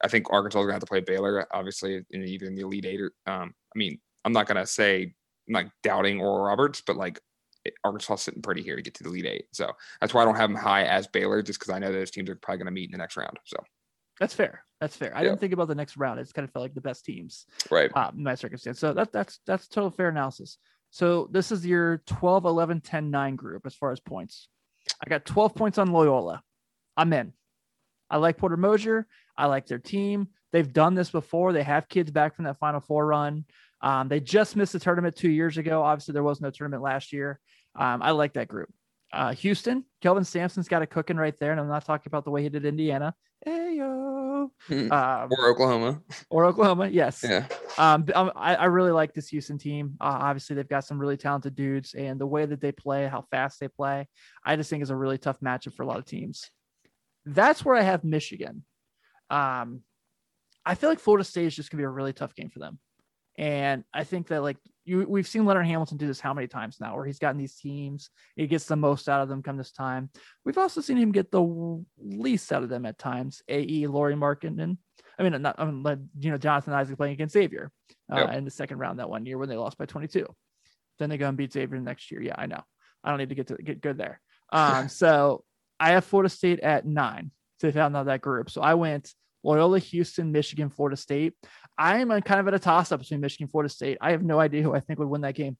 I 0.02 0.08
think 0.08 0.26
Arkansas 0.30 0.58
is 0.60 0.64
gonna 0.64 0.72
have 0.74 0.80
to 0.80 0.86
play 0.86 1.00
Baylor, 1.00 1.46
obviously, 1.52 2.04
in 2.10 2.22
either 2.24 2.46
in 2.46 2.54
the 2.56 2.62
Elite 2.62 2.84
Eight 2.86 3.00
or. 3.00 3.12
Um, 3.26 3.54
I 3.74 3.78
mean, 3.78 4.00
I'm 4.24 4.32
not 4.32 4.46
gonna 4.46 4.66
say 4.66 5.14
I'm 5.48 5.52
not 5.52 5.66
doubting 5.82 6.20
Oral 6.20 6.44
Roberts, 6.44 6.82
but 6.86 6.96
like 6.96 7.20
Arkansas 7.82 8.16
sitting 8.16 8.42
pretty 8.42 8.62
here 8.62 8.76
to 8.76 8.82
get 8.82 8.94
to 8.94 9.02
the 9.04 9.08
Elite 9.10 9.26
Eight. 9.26 9.44
So 9.52 9.70
that's 10.00 10.12
why 10.14 10.22
I 10.22 10.24
don't 10.24 10.36
have 10.36 10.50
them 10.50 10.58
high 10.58 10.84
as 10.84 11.06
Baylor, 11.06 11.42
just 11.42 11.58
because 11.60 11.72
I 11.74 11.78
know 11.78 11.92
those 11.92 12.10
teams 12.10 12.28
are 12.30 12.36
probably 12.36 12.58
gonna 12.58 12.70
meet 12.70 12.86
in 12.88 12.92
the 12.92 12.98
next 12.98 13.16
round. 13.16 13.38
So 13.44 13.56
That's 14.20 14.32
fair. 14.34 14.64
That's 14.80 14.96
fair. 14.96 15.12
I 15.16 15.22
Yeah. 15.22 15.30
didn't 15.30 15.40
think 15.40 15.52
about 15.54 15.66
the 15.66 15.74
next 15.74 15.96
round. 15.96 16.20
It's 16.20 16.30
kind 16.32 16.44
of 16.46 16.52
felt 16.52 16.62
like 16.62 16.74
the 16.74 16.80
best 16.80 17.04
teams. 17.04 17.46
right, 17.70 17.90
uh, 17.96 18.12
in 18.16 18.22
that 18.24 18.38
circumstance. 18.38 18.78
So 18.78 18.92
that 18.92 19.10
that's 19.12 19.40
that's 19.46 19.66
total 19.66 19.90
fair 19.90 20.08
analysis. 20.08 20.58
So 20.90 21.28
this 21.32 21.50
is 21.50 21.66
your 21.66 21.98
12, 22.06 22.44
11, 22.44 22.80
10, 22.80 23.10
9 23.10 23.34
group 23.34 23.66
as 23.66 23.74
far 23.74 23.90
as 23.90 23.98
points. 23.98 24.48
I 25.04 25.08
got 25.08 25.24
12 25.24 25.56
points 25.56 25.78
on 25.78 25.90
Loyola. 25.90 26.42
I'm 26.96 27.12
in. 27.12 27.32
I 28.08 28.18
like 28.18 28.36
Porter 28.36 28.56
Moser. 28.56 29.08
I 29.36 29.46
like 29.46 29.66
their 29.66 29.80
team. 29.80 30.28
They've 30.52 30.72
done 30.72 30.94
this 30.94 31.10
before. 31.10 31.52
They 31.52 31.64
have 31.64 31.88
kids 31.88 32.12
back 32.12 32.36
from 32.36 32.44
that 32.44 32.60
Final 32.60 32.78
Four 32.80 33.06
run. 33.06 33.44
Um, 33.84 34.08
they 34.08 34.18
just 34.18 34.56
missed 34.56 34.72
the 34.72 34.78
tournament 34.80 35.14
two 35.14 35.30
years 35.30 35.58
ago. 35.58 35.82
Obviously, 35.82 36.12
there 36.14 36.22
was 36.22 36.40
no 36.40 36.50
tournament 36.50 36.82
last 36.82 37.12
year. 37.12 37.38
Um, 37.76 38.00
I 38.02 38.12
like 38.12 38.32
that 38.32 38.48
group. 38.48 38.70
Uh, 39.12 39.32
Houston, 39.34 39.84
Kelvin 40.00 40.24
Sampson's 40.24 40.68
got 40.68 40.82
it 40.82 40.88
cooking 40.90 41.16
right 41.18 41.36
there, 41.38 41.52
and 41.52 41.60
I'm 41.60 41.68
not 41.68 41.84
talking 41.84 42.08
about 42.10 42.24
the 42.24 42.30
way 42.30 42.42
he 42.42 42.48
did 42.48 42.64
Indiana. 42.64 43.14
Hey 43.44 43.76
yo, 43.76 44.50
Hmm. 44.68 44.90
um, 44.90 45.28
or 45.30 45.50
Oklahoma. 45.50 46.02
or 46.30 46.46
Oklahoma. 46.46 46.88
Yes, 46.88 47.22
Yeah, 47.22 47.46
um, 47.76 48.06
um, 48.14 48.32
I, 48.34 48.54
I 48.56 48.64
really 48.64 48.90
like 48.90 49.12
this 49.12 49.28
Houston 49.28 49.58
team. 49.58 49.96
Uh, 50.00 50.16
obviously, 50.22 50.56
they've 50.56 50.68
got 50.68 50.84
some 50.86 50.98
really 50.98 51.18
talented 51.18 51.54
dudes, 51.54 51.92
and 51.94 52.18
the 52.18 52.26
way 52.26 52.46
that 52.46 52.60
they 52.62 52.72
play, 52.72 53.06
how 53.06 53.26
fast 53.30 53.60
they 53.60 53.68
play, 53.68 54.08
I 54.46 54.56
just 54.56 54.70
think 54.70 54.82
is 54.82 54.90
a 54.90 54.96
really 54.96 55.18
tough 55.18 55.40
matchup 55.40 55.74
for 55.74 55.82
a 55.82 55.86
lot 55.86 55.98
of 55.98 56.06
teams. 56.06 56.50
That's 57.26 57.64
where 57.64 57.76
I 57.76 57.82
have 57.82 58.02
Michigan. 58.02 58.64
Um, 59.30 59.82
I 60.64 60.74
feel 60.74 60.88
like 60.88 61.00
Florida 61.00 61.24
State 61.24 61.46
is 61.46 61.54
just 61.56 61.70
gonna 61.70 61.82
be 61.82 61.84
a 61.86 61.88
really 61.90 62.14
tough 62.14 62.34
game 62.34 62.48
for 62.48 62.60
them, 62.60 62.78
and 63.36 63.84
I 63.92 64.04
think 64.04 64.28
that 64.28 64.42
like 64.42 64.56
you, 64.84 65.06
we've 65.08 65.26
seen 65.26 65.44
Leonard 65.46 65.66
Hamilton 65.66 65.96
do 65.96 66.06
this 66.06 66.20
how 66.20 66.34
many 66.34 66.46
times 66.46 66.76
now, 66.80 66.94
where 66.94 67.06
he's 67.06 67.18
gotten 67.18 67.38
these 67.38 67.56
teams, 67.56 68.10
he 68.36 68.46
gets 68.46 68.66
the 68.66 68.76
most 68.76 69.08
out 69.08 69.22
of 69.22 69.28
them 69.28 69.42
come 69.42 69.56
this 69.56 69.72
time. 69.72 70.10
We've 70.44 70.58
also 70.58 70.80
seen 70.80 70.96
him 70.98 71.10
get 71.12 71.30
the 71.30 71.82
least 71.98 72.52
out 72.52 72.62
of 72.62 72.68
them 72.68 72.84
at 72.86 72.98
times. 72.98 73.42
A.E. 73.48 73.86
Lauri 73.86 74.14
Markkanen. 74.14 74.76
I 75.18 75.22
mean, 75.22 75.40
not 75.42 75.56
I 75.58 75.64
mean, 75.64 76.08
you 76.18 76.30
know, 76.30 76.38
Jonathan 76.38 76.74
Isaac 76.74 76.96
playing 76.96 77.14
against 77.14 77.32
Xavier 77.32 77.70
uh, 78.12 78.16
Yep. 78.18 78.32
in 78.34 78.44
the 78.44 78.50
second 78.50 78.78
round 78.78 78.98
that 78.98 79.08
one 79.08 79.26
year 79.26 79.38
when 79.38 79.48
they 79.48 79.56
lost 79.56 79.78
by 79.78 79.86
22. 79.86 80.26
Then 80.98 81.10
they 81.10 81.18
go 81.18 81.28
and 81.28 81.36
beat 81.36 81.52
Xavier 81.52 81.80
next 81.80 82.10
year. 82.10 82.22
Yeah, 82.22 82.34
I 82.36 82.46
know. 82.46 82.62
I 83.02 83.10
don't 83.10 83.18
need 83.18 83.30
to 83.30 83.34
get 83.34 83.48
to 83.48 83.56
get 83.56 83.80
good 83.80 83.98
there. 83.98 84.20
Um, 84.52 84.88
so 84.88 85.42
I 85.80 85.92
have 85.92 86.04
Florida 86.04 86.28
State 86.28 86.60
at 86.60 86.86
nine 86.86 87.32
to 87.58 87.72
found 87.72 87.96
out 87.96 88.06
that 88.06 88.20
group. 88.20 88.50
So 88.50 88.60
I 88.60 88.74
went 88.74 89.12
Loyola, 89.42 89.78
Houston, 89.78 90.30
Michigan, 90.30 90.70
Florida 90.70 90.96
State. 90.96 91.34
I 91.76 91.98
am 91.98 92.10
uh, 92.10 92.20
kind 92.20 92.40
of 92.40 92.48
at 92.48 92.54
a 92.54 92.58
toss 92.58 92.92
up 92.92 93.00
between 93.00 93.20
Michigan 93.20 93.44
and 93.44 93.50
Florida 93.50 93.72
State. 93.72 93.98
I 94.00 94.12
have 94.12 94.22
no 94.22 94.38
idea 94.38 94.62
who 94.62 94.74
I 94.74 94.80
think 94.80 94.98
would 94.98 95.08
win 95.08 95.22
that 95.22 95.34
game. 95.34 95.56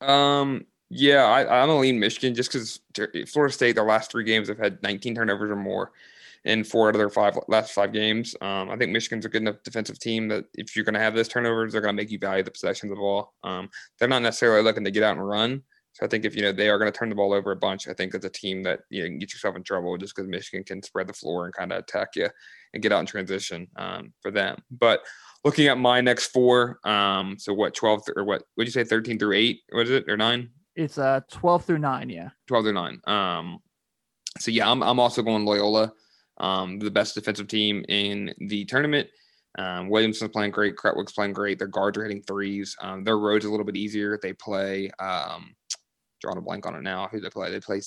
Um, 0.00 0.66
yeah, 0.90 1.24
I, 1.24 1.40
I'm 1.40 1.68
gonna 1.68 1.80
lean 1.80 1.98
Michigan 1.98 2.34
just 2.34 2.52
because 2.52 2.80
Florida 3.28 3.52
State, 3.52 3.74
their 3.74 3.84
last 3.84 4.10
three 4.10 4.24
games, 4.24 4.48
have 4.48 4.58
had 4.58 4.82
19 4.82 5.14
turnovers 5.14 5.50
or 5.50 5.56
more 5.56 5.92
in 6.44 6.62
four 6.62 6.88
out 6.88 6.94
of 6.94 6.98
their 6.98 7.10
five 7.10 7.36
last 7.48 7.72
five 7.72 7.92
games. 7.92 8.36
Um, 8.40 8.70
I 8.70 8.76
think 8.76 8.92
Michigan's 8.92 9.24
a 9.24 9.28
good 9.28 9.42
enough 9.42 9.62
defensive 9.64 9.98
team 9.98 10.28
that 10.28 10.44
if 10.54 10.76
you're 10.76 10.84
gonna 10.84 10.98
have 10.98 11.14
those 11.14 11.28
turnovers, 11.28 11.72
they're 11.72 11.80
gonna 11.80 11.94
make 11.94 12.10
you 12.10 12.18
value 12.18 12.42
the 12.42 12.50
possessions 12.50 12.92
of 12.92 12.96
the 12.96 13.02
ball. 13.02 13.32
Um, 13.42 13.70
they're 13.98 14.08
not 14.08 14.22
necessarily 14.22 14.62
looking 14.62 14.84
to 14.84 14.90
get 14.90 15.02
out 15.02 15.16
and 15.16 15.26
run. 15.26 15.62
So 15.94 16.04
I 16.04 16.08
think 16.08 16.24
if 16.24 16.34
you 16.36 16.42
know 16.42 16.52
they 16.52 16.68
are 16.68 16.78
going 16.78 16.90
to 16.90 16.96
turn 16.96 17.08
the 17.08 17.14
ball 17.14 17.32
over 17.32 17.52
a 17.52 17.56
bunch, 17.56 17.88
I 17.88 17.94
think 17.94 18.12
that's 18.12 18.26
a 18.26 18.30
team 18.30 18.62
that 18.64 18.80
you 18.90 19.02
know, 19.02 19.08
can 19.08 19.18
get 19.18 19.32
yourself 19.32 19.56
in 19.56 19.62
trouble 19.62 19.96
just 19.96 20.14
because 20.14 20.28
Michigan 20.28 20.64
can 20.64 20.82
spread 20.82 21.06
the 21.06 21.12
floor 21.12 21.46
and 21.46 21.54
kind 21.54 21.72
of 21.72 21.78
attack 21.78 22.08
you 22.16 22.28
and 22.72 22.82
get 22.82 22.92
out 22.92 23.00
in 23.00 23.06
transition 23.06 23.68
um, 23.76 24.12
for 24.20 24.32
them. 24.32 24.58
But 24.72 25.00
looking 25.44 25.68
at 25.68 25.78
my 25.78 26.00
next 26.00 26.26
four. 26.28 26.80
Um, 26.84 27.36
so 27.38 27.52
what, 27.52 27.74
12 27.74 28.06
th- 28.06 28.16
or 28.16 28.24
what 28.24 28.42
would 28.56 28.66
you 28.66 28.72
say 28.72 28.82
13 28.82 29.18
through 29.18 29.36
eight? 29.36 29.60
Was 29.72 29.90
it 29.90 30.08
or 30.08 30.16
nine? 30.16 30.50
It's 30.74 30.98
uh 30.98 31.20
12 31.30 31.64
through 31.64 31.78
nine. 31.78 32.10
Yeah. 32.10 32.30
12 32.48 32.64
through 32.64 32.72
nine. 32.72 33.00
Um, 33.06 33.58
so 34.40 34.50
yeah, 34.50 34.68
I'm, 34.68 34.82
I'm 34.82 34.98
also 34.98 35.22
going 35.22 35.44
Loyola, 35.44 35.92
um, 36.38 36.80
the 36.80 36.90
best 36.90 37.14
defensive 37.14 37.46
team 37.46 37.84
in 37.88 38.34
the 38.38 38.64
tournament. 38.64 39.08
Um, 39.56 39.88
Williamson's 39.88 40.32
playing 40.32 40.50
great. 40.50 40.74
Krutwig's 40.74 41.12
playing 41.12 41.32
great. 41.32 41.60
Their 41.60 41.68
guards 41.68 41.96
are 41.96 42.02
hitting 42.02 42.22
threes. 42.22 42.76
Um, 42.80 43.04
their 43.04 43.18
road's 43.18 43.44
a 43.44 43.50
little 43.50 43.64
bit 43.64 43.76
easier. 43.76 44.18
They 44.20 44.32
play, 44.32 44.90
um, 44.98 45.54
drawing 46.24 46.38
a 46.38 46.42
blank 46.42 46.66
on 46.66 46.74
it 46.74 46.82
now. 46.82 47.08
Who 47.10 47.20
they 47.20 47.30
play? 47.30 47.50
They 47.50 47.60
play 47.60 47.80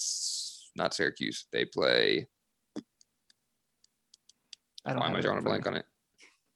not 0.76 0.94
Syracuse. 0.94 1.46
They 1.52 1.66
play. 1.66 2.28
I 4.86 4.92
don't 4.92 5.00
Why 5.00 5.10
am 5.10 5.16
I 5.16 5.22
drawing 5.22 5.40
a 5.40 5.42
blank 5.42 5.68
on 5.68 5.76
it? 5.76 5.86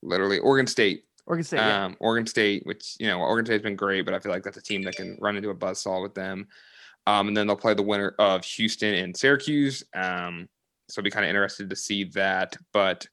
Literally, 0.01 0.39
Oregon 0.39 0.67
State. 0.67 1.03
Oregon 1.25 1.43
State. 1.43 1.57
yeah. 1.57 1.85
Um, 1.85 1.97
Oregon 1.99 2.25
State, 2.27 2.65
which 2.65 2.95
you 2.99 3.07
know, 3.07 3.19
Oregon 3.19 3.45
State's 3.45 3.63
been 3.63 3.75
great, 3.75 4.05
but 4.05 4.13
I 4.13 4.19
feel 4.19 4.31
like 4.31 4.43
that's 4.43 4.57
a 4.57 4.61
team 4.61 4.83
that 4.83 4.95
can 4.95 5.17
run 5.19 5.35
into 5.35 5.49
a 5.49 5.55
buzzsaw 5.55 6.01
with 6.01 6.13
them. 6.13 6.47
Um, 7.07 7.27
and 7.27 7.35
then 7.35 7.47
they'll 7.47 7.55
play 7.55 7.73
the 7.73 7.81
winner 7.81 8.15
of 8.19 8.45
Houston 8.45 8.93
and 8.93 9.17
Syracuse. 9.17 9.83
Um, 9.95 10.47
so 10.87 10.99
I'll 10.99 11.03
be 11.03 11.09
kind 11.09 11.25
of 11.25 11.29
interested 11.29 11.69
to 11.69 11.75
see 11.75 12.05
that. 12.15 12.55
But 12.73 13.07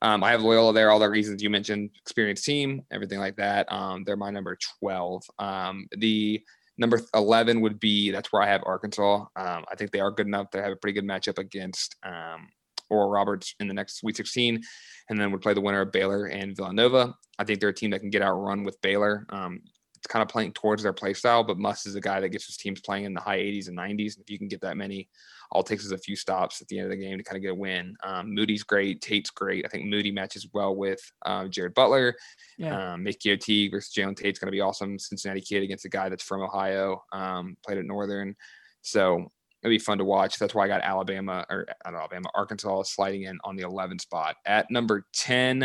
um, 0.00 0.22
I 0.22 0.30
have 0.30 0.42
Loyola 0.42 0.72
there, 0.72 0.90
all 0.90 1.00
the 1.00 1.10
reasons 1.10 1.42
you 1.42 1.50
mentioned, 1.50 1.90
experienced 2.00 2.44
team, 2.44 2.82
everything 2.92 3.18
like 3.18 3.36
that. 3.36 3.70
Um, 3.72 4.04
they're 4.04 4.16
my 4.16 4.30
number 4.30 4.56
12. 4.80 5.24
Um, 5.38 5.86
the 5.98 6.42
number 6.82 7.00
11 7.14 7.62
would 7.62 7.80
be 7.80 8.10
that's 8.10 8.32
where 8.32 8.42
I 8.42 8.48
have 8.48 8.62
Arkansas. 8.66 9.24
Um, 9.36 9.64
I 9.70 9.74
think 9.76 9.90
they 9.90 10.00
are 10.00 10.10
good 10.10 10.26
enough 10.26 10.50
to 10.50 10.62
have 10.62 10.72
a 10.72 10.76
pretty 10.76 11.00
good 11.00 11.08
matchup 11.08 11.38
against 11.38 11.96
um, 12.04 12.48
Oral 12.90 13.08
Roberts 13.08 13.54
in 13.58 13.68
the 13.68 13.74
next 13.74 13.98
Sweet 13.98 14.16
16, 14.16 14.62
and 15.08 15.18
then 15.18 15.32
would 15.32 15.40
play 15.40 15.54
the 15.54 15.60
winner 15.60 15.80
of 15.80 15.92
Baylor 15.92 16.26
and 16.26 16.54
Villanova. 16.54 17.14
I 17.38 17.44
think 17.44 17.60
they're 17.60 17.70
a 17.70 17.74
team 17.74 17.90
that 17.92 18.00
can 18.00 18.10
get 18.10 18.20
outrun 18.20 18.64
with 18.64 18.80
Baylor. 18.82 19.26
Um, 19.30 19.60
it's 19.96 20.06
kind 20.08 20.22
of 20.22 20.28
playing 20.28 20.52
towards 20.52 20.82
their 20.82 20.92
play 20.92 21.14
style, 21.14 21.44
but 21.44 21.58
Muss 21.58 21.86
is 21.86 21.94
a 21.94 22.00
guy 22.00 22.20
that 22.20 22.30
gets 22.30 22.46
his 22.46 22.56
teams 22.56 22.80
playing 22.80 23.04
in 23.04 23.14
the 23.14 23.20
high 23.20 23.38
80s 23.38 23.68
and 23.68 23.78
90s. 23.78 24.16
And 24.16 24.24
if 24.24 24.30
you 24.30 24.38
can 24.38 24.48
get 24.48 24.60
that 24.62 24.76
many, 24.76 25.08
all 25.52 25.60
it 25.60 25.66
takes 25.66 25.84
is 25.84 25.92
a 25.92 25.98
few 25.98 26.16
stops 26.16 26.60
at 26.60 26.68
the 26.68 26.78
end 26.78 26.86
of 26.86 26.90
the 26.90 27.04
game 27.04 27.18
to 27.18 27.24
kind 27.24 27.36
of 27.36 27.42
get 27.42 27.52
a 27.52 27.54
win. 27.54 27.94
Um, 28.02 28.34
Moody's 28.34 28.62
great, 28.62 29.02
Tate's 29.02 29.30
great. 29.30 29.64
I 29.64 29.68
think 29.68 29.84
Moody 29.84 30.10
matches 30.10 30.48
well 30.52 30.74
with 30.74 31.00
uh, 31.26 31.46
Jared 31.48 31.74
Butler. 31.74 32.14
Yeah. 32.56 32.94
Um, 32.94 33.04
versus 33.04 33.92
Jalen 33.94 34.16
Tate's 34.16 34.38
going 34.38 34.48
to 34.48 34.52
be 34.52 34.60
awesome. 34.60 34.98
Cincinnati 34.98 35.42
kid 35.42 35.62
against 35.62 35.84
a 35.84 35.90
guy 35.90 36.08
that's 36.08 36.22
from 36.22 36.40
Ohio, 36.40 37.02
um, 37.12 37.56
played 37.64 37.78
at 37.78 37.84
Northern. 37.84 38.34
So 38.80 39.30
it'll 39.62 39.70
be 39.70 39.78
fun 39.78 39.98
to 39.98 40.04
watch. 40.04 40.38
That's 40.38 40.54
why 40.54 40.64
I 40.64 40.68
got 40.68 40.80
Alabama 40.80 41.44
or 41.50 41.66
not 41.84 41.94
Alabama, 41.94 42.30
Arkansas 42.34 42.84
sliding 42.84 43.24
in 43.24 43.38
on 43.44 43.54
the 43.54 43.64
11 43.64 43.98
spot. 43.98 44.36
At 44.46 44.70
number 44.70 45.06
10, 45.12 45.64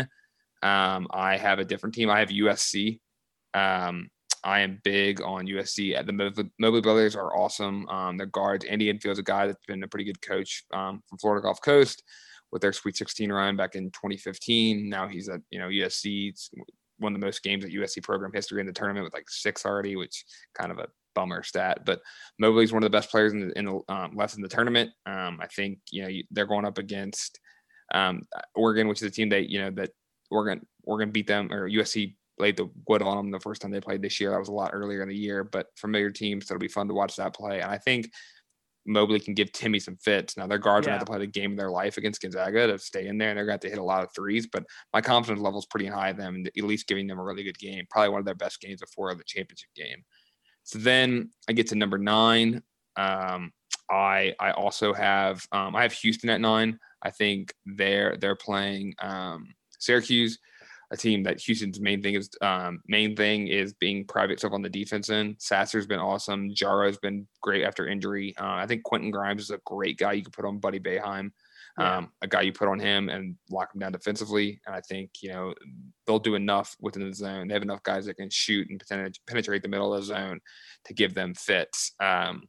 um, 0.62 1.06
I 1.10 1.38
have 1.38 1.58
a 1.58 1.64
different 1.64 1.94
team. 1.94 2.10
I 2.10 2.20
have 2.20 2.28
USC. 2.28 3.00
Um, 3.54 4.10
I 4.48 4.60
am 4.60 4.80
big 4.82 5.20
on 5.20 5.46
USC. 5.46 5.94
The 6.06 6.50
Mobley, 6.58 6.80
brothers 6.80 7.14
are 7.14 7.36
awesome. 7.36 7.86
Um, 7.90 8.16
their 8.16 8.26
guards, 8.26 8.64
Andy 8.64 8.88
Enfield's 8.88 9.18
a 9.18 9.22
guy 9.22 9.46
that's 9.46 9.66
been 9.66 9.82
a 9.82 9.88
pretty 9.88 10.06
good 10.06 10.22
coach 10.22 10.64
um, 10.72 11.02
from 11.06 11.18
Florida 11.18 11.42
Gulf 11.42 11.60
Coast 11.60 12.02
with 12.50 12.62
their 12.62 12.72
Sweet 12.72 12.96
16 12.96 13.30
run 13.30 13.58
back 13.58 13.74
in 13.74 13.90
2015. 13.90 14.88
Now 14.88 15.06
he's 15.06 15.28
at 15.28 15.42
you 15.50 15.58
know 15.58 15.68
USC. 15.68 16.30
It's 16.30 16.50
one 16.96 17.14
of 17.14 17.20
the 17.20 17.26
most 17.26 17.42
games 17.42 17.62
at 17.62 17.72
USC 17.72 18.02
program 18.02 18.32
history 18.32 18.62
in 18.62 18.66
the 18.66 18.72
tournament 18.72 19.04
with 19.04 19.12
like 19.12 19.28
six 19.28 19.66
already, 19.66 19.96
which 19.96 20.24
kind 20.54 20.72
of 20.72 20.78
a 20.78 20.88
bummer 21.14 21.42
stat. 21.42 21.84
But 21.84 22.00
Mobley's 22.38 22.72
one 22.72 22.82
of 22.82 22.90
the 22.90 22.96
best 22.96 23.10
players 23.10 23.34
in 23.34 23.48
the, 23.48 23.58
in 23.58 23.66
the 23.66 23.80
um, 23.90 24.16
left 24.16 24.34
in 24.34 24.42
the 24.42 24.48
tournament. 24.48 24.90
Um, 25.04 25.40
I 25.42 25.46
think 25.48 25.78
you 25.90 26.02
know 26.02 26.08
they're 26.30 26.46
going 26.46 26.64
up 26.64 26.78
against 26.78 27.38
um, 27.92 28.26
Oregon, 28.54 28.88
which 28.88 29.02
is 29.02 29.08
a 29.08 29.10
team 29.10 29.28
that 29.28 29.50
you 29.50 29.60
know 29.60 29.70
that 29.72 29.90
Oregon 30.30 30.66
Oregon 30.84 31.10
beat 31.10 31.26
them 31.26 31.52
or 31.52 31.68
USC 31.68 32.14
laid 32.40 32.56
the 32.56 32.70
wood 32.86 33.02
on 33.02 33.16
them 33.16 33.30
the 33.30 33.40
first 33.40 33.62
time 33.62 33.70
they 33.70 33.80
played 33.80 34.02
this 34.02 34.20
year. 34.20 34.30
That 34.30 34.38
was 34.38 34.48
a 34.48 34.52
lot 34.52 34.70
earlier 34.72 35.02
in 35.02 35.08
the 35.08 35.16
year, 35.16 35.44
but 35.44 35.68
familiar 35.76 36.10
teams. 36.10 36.46
So 36.46 36.54
it'll 36.54 36.60
be 36.60 36.68
fun 36.68 36.88
to 36.88 36.94
watch 36.94 37.16
that 37.16 37.34
play. 37.34 37.60
And 37.60 37.70
I 37.70 37.78
think 37.78 38.10
Mobley 38.86 39.20
can 39.20 39.34
give 39.34 39.52
Timme 39.52 39.80
some 39.80 39.96
fits. 39.96 40.36
Now 40.36 40.46
their 40.46 40.58
guards 40.58 40.86
are 40.86 40.90
going 40.90 40.98
to 40.98 41.00
have 41.00 41.06
to 41.06 41.10
play 41.10 41.18
the 41.18 41.26
game 41.26 41.52
of 41.52 41.58
their 41.58 41.70
life 41.70 41.98
against 41.98 42.22
Gonzaga 42.22 42.66
to 42.66 42.78
stay 42.78 43.06
in 43.06 43.18
there, 43.18 43.28
and 43.30 43.38
they're 43.38 43.44
going 43.44 43.58
to 43.58 43.66
have 43.66 43.72
to 43.72 43.76
hit 43.76 43.78
a 43.78 43.84
lot 43.84 44.02
of 44.02 44.12
threes. 44.14 44.46
But 44.50 44.64
my 44.94 45.00
confidence 45.00 45.42
level 45.42 45.58
is 45.58 45.66
pretty 45.66 45.86
high 45.86 46.10
in 46.10 46.16
them, 46.16 46.34
and 46.34 46.46
at 46.46 46.64
least 46.64 46.88
giving 46.88 47.06
them 47.06 47.18
a 47.18 47.24
really 47.24 47.44
good 47.44 47.58
game. 47.58 47.84
Probably 47.90 48.08
one 48.08 48.20
of 48.20 48.24
their 48.24 48.34
best 48.34 48.60
games 48.60 48.80
before 48.80 49.14
the 49.14 49.24
championship 49.24 49.68
game. 49.76 50.04
So 50.64 50.78
then 50.78 51.30
I 51.48 51.52
get 51.52 51.68
to 51.68 51.74
number 51.74 51.98
nine. 51.98 52.62
Um, 52.96 53.52
I 53.90 54.34
I 54.40 54.52
also 54.52 54.92
have 54.94 55.46
um, 55.52 55.76
I 55.76 55.82
have 55.82 55.92
Houston 55.92 56.30
at 56.30 56.40
nine. 56.40 56.78
I 57.02 57.10
think 57.10 57.52
they're 57.64 58.16
they're 58.16 58.36
playing 58.36 58.94
um, 59.00 59.54
Syracuse, 59.78 60.38
a 60.90 60.96
team 60.96 61.22
that 61.24 61.40
Houston's 61.40 61.80
main 61.80 62.02
thing 62.02 62.14
is 62.14 62.30
um, 62.40 62.80
main 62.86 63.14
thing 63.14 63.48
is 63.48 63.74
being 63.74 64.06
private 64.06 64.38
stuff 64.38 64.52
on 64.52 64.62
the 64.62 64.70
defense 64.70 65.10
end. 65.10 65.36
Sasser's 65.38 65.86
been 65.86 65.98
awesome. 65.98 66.50
Jarreau's 66.50 66.98
been 66.98 67.26
great 67.42 67.64
after 67.64 67.86
injury. 67.86 68.34
Uh, 68.40 68.54
I 68.54 68.66
think 68.66 68.84
Quentin 68.84 69.10
Grimes 69.10 69.42
is 69.42 69.50
a 69.50 69.60
great 69.66 69.98
guy 69.98 70.12
you 70.12 70.22
could 70.22 70.32
put 70.32 70.46
on 70.46 70.58
Buddy 70.58 70.80
Boeheim. 70.80 71.32
Yeah. 71.78 71.98
Um, 71.98 72.12
a 72.22 72.26
guy 72.26 72.40
you 72.40 72.52
put 72.52 72.68
on 72.68 72.80
him 72.80 73.08
and 73.08 73.36
lock 73.50 73.74
him 73.74 73.80
down 73.80 73.92
defensively. 73.92 74.60
And 74.66 74.74
I 74.74 74.80
think, 74.80 75.10
you 75.22 75.28
know, 75.28 75.54
they'll 76.06 76.18
do 76.18 76.34
enough 76.34 76.74
within 76.80 77.06
the 77.06 77.14
zone. 77.14 77.48
They 77.48 77.54
have 77.54 77.62
enough 77.62 77.82
guys 77.82 78.06
that 78.06 78.16
can 78.16 78.30
shoot 78.30 78.68
and 78.70 78.82
penetrate, 78.88 79.18
penetrate 79.26 79.62
the 79.62 79.68
middle 79.68 79.94
of 79.94 80.00
the 80.00 80.06
zone 80.06 80.40
to 80.86 80.94
give 80.94 81.14
them 81.14 81.34
fits. 81.34 81.92
Um, 82.00 82.48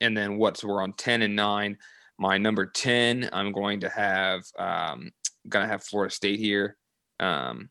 and 0.00 0.16
then 0.16 0.38
what's 0.38 0.64
we're 0.64 0.82
on 0.82 0.92
10 0.92 1.22
and 1.22 1.36
9. 1.36 1.78
My 2.18 2.36
number 2.36 2.66
10, 2.66 3.30
I'm 3.32 3.52
going 3.52 3.80
to 3.80 3.88
have 3.88 4.42
um 4.58 5.10
gonna 5.48 5.66
have 5.66 5.82
Florida 5.82 6.14
State 6.14 6.38
here. 6.38 6.76
Um 7.20 7.70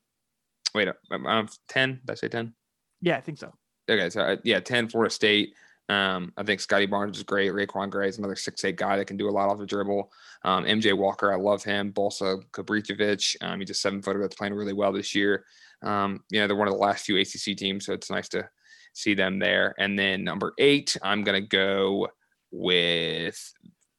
wait, 0.74 0.88
I'm, 1.12 1.28
I'm 1.28 1.48
10. 1.70 2.02
Did 2.06 2.12
I 2.12 2.16
say 2.16 2.28
10? 2.28 2.54
Yeah, 3.02 3.18
I 3.18 3.22
think 3.22 3.38
so. 3.38 3.54
Okay, 3.90 4.10
so 4.10 4.22
uh, 4.22 4.38
yeah, 4.44 4.60
10 4.60 4.90
Florida 4.90 5.14
State. 5.14 5.54
Um, 5.90 6.32
I 6.38 6.44
think 6.44 6.62
Scottie 6.62 6.86
Barnes 6.86 7.18
is 7.18 7.24
great. 7.24 7.52
RaiQuan 7.52 7.90
Gray 7.90 8.08
is 8.08 8.18
another 8.18 8.38
six 8.38 8.64
eight 8.64 8.78
guy 8.78 8.96
that 8.98 9.06
can 9.06 9.18
do 9.18 9.30
a 9.30 9.32
lot 9.32 9.50
off 9.50 9.58
the 9.58 9.66
dribble. 9.66 10.12
Um, 10.44 10.64
MJ 10.64 10.98
Walker, 10.98 11.32
I 11.32 11.36
love 11.36 11.64
him. 11.64 11.92
Balsa 11.92 12.38
Koprivica, 12.52 13.36
um, 13.42 13.60
he's 13.60 13.70
a 13.70 13.74
seven 13.74 14.02
footer 14.02 14.22
that's 14.22 14.36
playing 14.36 14.54
really 14.54 14.74
well 14.74 14.94
this 14.94 15.14
year. 15.14 15.46
Um, 15.82 16.24
you 16.30 16.40
know, 16.40 16.48
they're 16.48 16.56
one 16.56 16.70
of 16.70 16.74
the 16.74 16.80
last 16.80 17.06
few 17.06 17.18
ACC 17.18 17.58
teams, 17.58 17.86
so 17.86 17.94
it's 17.94 18.10
nice 18.10 18.30
to 18.30 18.48
see 18.94 19.14
them 19.14 19.40
there. 19.40 19.76
And 19.78 20.00
then 20.00 20.24
number 20.24 20.54
eight, 20.58 20.96
I'm 21.04 21.24
gonna 21.24 21.42
go 21.42 22.08
with 22.52 23.54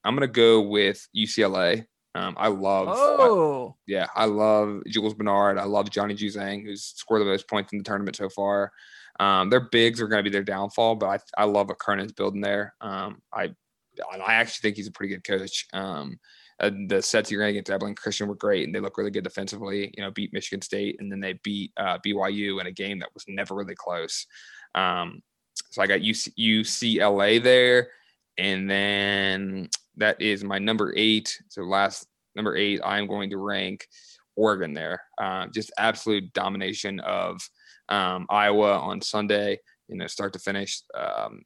I'm 0.04 0.14
gonna 0.14 0.26
go 0.26 0.62
with 0.62 1.06
UCLA. 1.14 1.84
Um, 2.14 2.34
I 2.38 2.48
love 2.48 2.88
Oh, 2.90 3.76
yeah, 3.86 4.06
I 4.14 4.26
love 4.26 4.82
Jules 4.86 5.14
Bernard. 5.14 5.58
I 5.58 5.64
love 5.64 5.90
Johnny 5.90 6.14
Juzang, 6.14 6.62
who's 6.64 6.84
scored 6.84 7.20
the 7.20 7.26
most 7.26 7.48
points 7.48 7.72
in 7.72 7.78
the 7.78 7.84
tournament 7.84 8.16
so 8.16 8.28
far. 8.28 8.72
Um, 9.20 9.50
their 9.50 9.60
bigs 9.60 10.00
are 10.00 10.08
going 10.08 10.20
to 10.20 10.28
be 10.28 10.32
their 10.32 10.42
downfall, 10.44 10.96
but 10.96 11.06
I, 11.36 11.42
I 11.42 11.44
love 11.44 11.68
what 11.68 11.78
Cronin's 11.78 12.12
building 12.12 12.40
there. 12.40 12.74
Um, 12.80 13.20
I 13.32 13.54
I 14.12 14.34
actually 14.34 14.68
think 14.68 14.76
he's 14.76 14.88
a 14.88 14.92
pretty 14.92 15.14
good 15.14 15.24
coach. 15.24 15.66
Um, 15.72 16.18
uh, 16.60 16.70
the 16.88 17.02
sets 17.02 17.30
you're 17.30 17.40
going 17.40 17.52
to 17.52 17.58
get 17.58 17.64
to 17.66 17.74
Abilene 17.74 17.94
Christian 17.94 18.28
were 18.28 18.34
great, 18.34 18.64
and 18.64 18.74
they 18.74 18.80
look 18.80 18.96
really 18.98 19.10
good 19.10 19.24
defensively. 19.24 19.92
You 19.96 20.02
know, 20.04 20.10
beat 20.10 20.32
Michigan 20.32 20.62
State, 20.62 20.96
and 21.00 21.10
then 21.10 21.20
they 21.20 21.34
beat 21.44 21.72
uh, 21.76 21.98
BYU 22.04 22.60
in 22.60 22.66
a 22.66 22.72
game 22.72 23.00
that 23.00 23.14
was 23.14 23.24
never 23.28 23.54
really 23.54 23.74
close. 23.74 24.26
Um, 24.74 25.22
so 25.70 25.82
I 25.82 25.86
got 25.86 26.00
UC, 26.00 26.32
UCLA 26.38 27.42
there, 27.42 27.88
and 28.38 28.68
then 28.68 29.68
that 29.96 30.20
is 30.20 30.44
my 30.44 30.58
number 30.58 30.92
eight. 30.96 31.40
So 31.48 31.62
last 31.62 32.06
number 32.34 32.56
eight, 32.56 32.80
I'm 32.84 33.06
going 33.06 33.30
to 33.30 33.38
rank 33.38 33.86
Oregon 34.36 34.74
there. 34.74 35.02
Uh, 35.18 35.46
just 35.48 35.72
absolute 35.78 36.32
domination 36.32 37.00
of 37.00 37.40
um, 37.88 38.26
Iowa 38.28 38.78
on 38.78 39.00
Sunday, 39.00 39.60
you 39.88 39.96
know, 39.96 40.06
start 40.06 40.32
to 40.32 40.38
finish. 40.38 40.82
Um, 40.94 41.42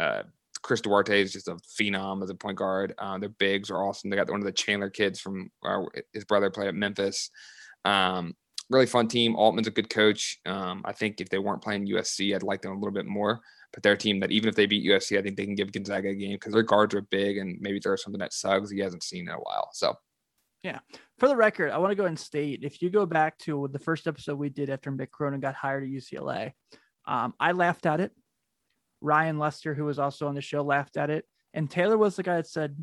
uh, 0.00 0.22
Chris 0.62 0.80
Duarte 0.80 1.20
is 1.20 1.32
just 1.32 1.48
a 1.48 1.56
phenom 1.56 2.22
as 2.22 2.30
a 2.30 2.34
point 2.34 2.56
guard. 2.56 2.94
Uh, 2.98 3.18
their 3.18 3.28
bigs 3.28 3.70
are 3.70 3.84
awesome. 3.84 4.10
They 4.10 4.16
got 4.16 4.30
one 4.30 4.40
of 4.40 4.46
the 4.46 4.52
Chandler 4.52 4.90
kids 4.90 5.20
from 5.20 5.50
uh, 5.64 5.82
his 6.12 6.24
brother 6.24 6.50
played 6.50 6.68
at 6.68 6.74
Memphis. 6.74 7.30
Um, 7.84 8.34
really 8.70 8.86
fun 8.86 9.08
team. 9.08 9.34
Altman's 9.34 9.66
a 9.66 9.72
good 9.72 9.90
coach. 9.90 10.38
Um, 10.46 10.82
I 10.84 10.92
think 10.92 11.20
if 11.20 11.28
they 11.28 11.38
weren't 11.38 11.62
playing 11.62 11.88
USC, 11.88 12.34
I'd 12.34 12.44
like 12.44 12.62
them 12.62 12.72
a 12.72 12.78
little 12.78 12.92
bit 12.92 13.06
more. 13.06 13.40
But 13.72 13.82
their 13.82 13.96
team 13.96 14.20
that 14.20 14.30
even 14.30 14.48
if 14.48 14.54
they 14.54 14.66
beat 14.66 14.84
USC, 14.84 15.18
I 15.18 15.22
think 15.22 15.36
they 15.36 15.46
can 15.46 15.54
give 15.54 15.72
Gonzaga 15.72 16.10
a 16.10 16.14
game 16.14 16.32
because 16.32 16.52
their 16.52 16.62
guards 16.62 16.94
are 16.94 17.00
big 17.02 17.38
and 17.38 17.58
maybe 17.60 17.80
there's 17.82 18.02
something 18.02 18.20
that 18.20 18.34
Suggs 18.34 18.70
he 18.70 18.80
hasn't 18.80 19.02
seen 19.02 19.28
in 19.28 19.34
a 19.34 19.38
while. 19.38 19.70
So 19.72 19.94
yeah. 20.62 20.80
for 21.18 21.28
the 21.28 21.36
record, 21.36 21.70
I 21.70 21.78
want 21.78 21.90
to 21.90 21.96
go 21.96 22.04
and 22.04 22.18
state 22.18 22.60
if 22.62 22.82
you 22.82 22.90
go 22.90 23.06
back 23.06 23.38
to 23.38 23.68
the 23.72 23.78
first 23.78 24.06
episode 24.06 24.38
we 24.38 24.50
did 24.50 24.70
after 24.70 24.92
Mick 24.92 25.10
Cronin 25.10 25.40
got 25.40 25.54
hired 25.54 25.84
at 25.84 25.88
UCLA, 25.88 26.52
um, 27.06 27.34
I 27.40 27.52
laughed 27.52 27.86
at 27.86 28.00
it. 28.00 28.12
Ryan 29.00 29.38
Lester, 29.38 29.74
who 29.74 29.84
was 29.84 29.98
also 29.98 30.28
on 30.28 30.34
the 30.34 30.40
show, 30.40 30.62
laughed 30.62 30.96
at 30.96 31.10
it. 31.10 31.24
And 31.54 31.70
Taylor 31.70 31.98
was 31.98 32.16
the 32.16 32.22
guy 32.22 32.36
that 32.36 32.46
said, 32.46 32.76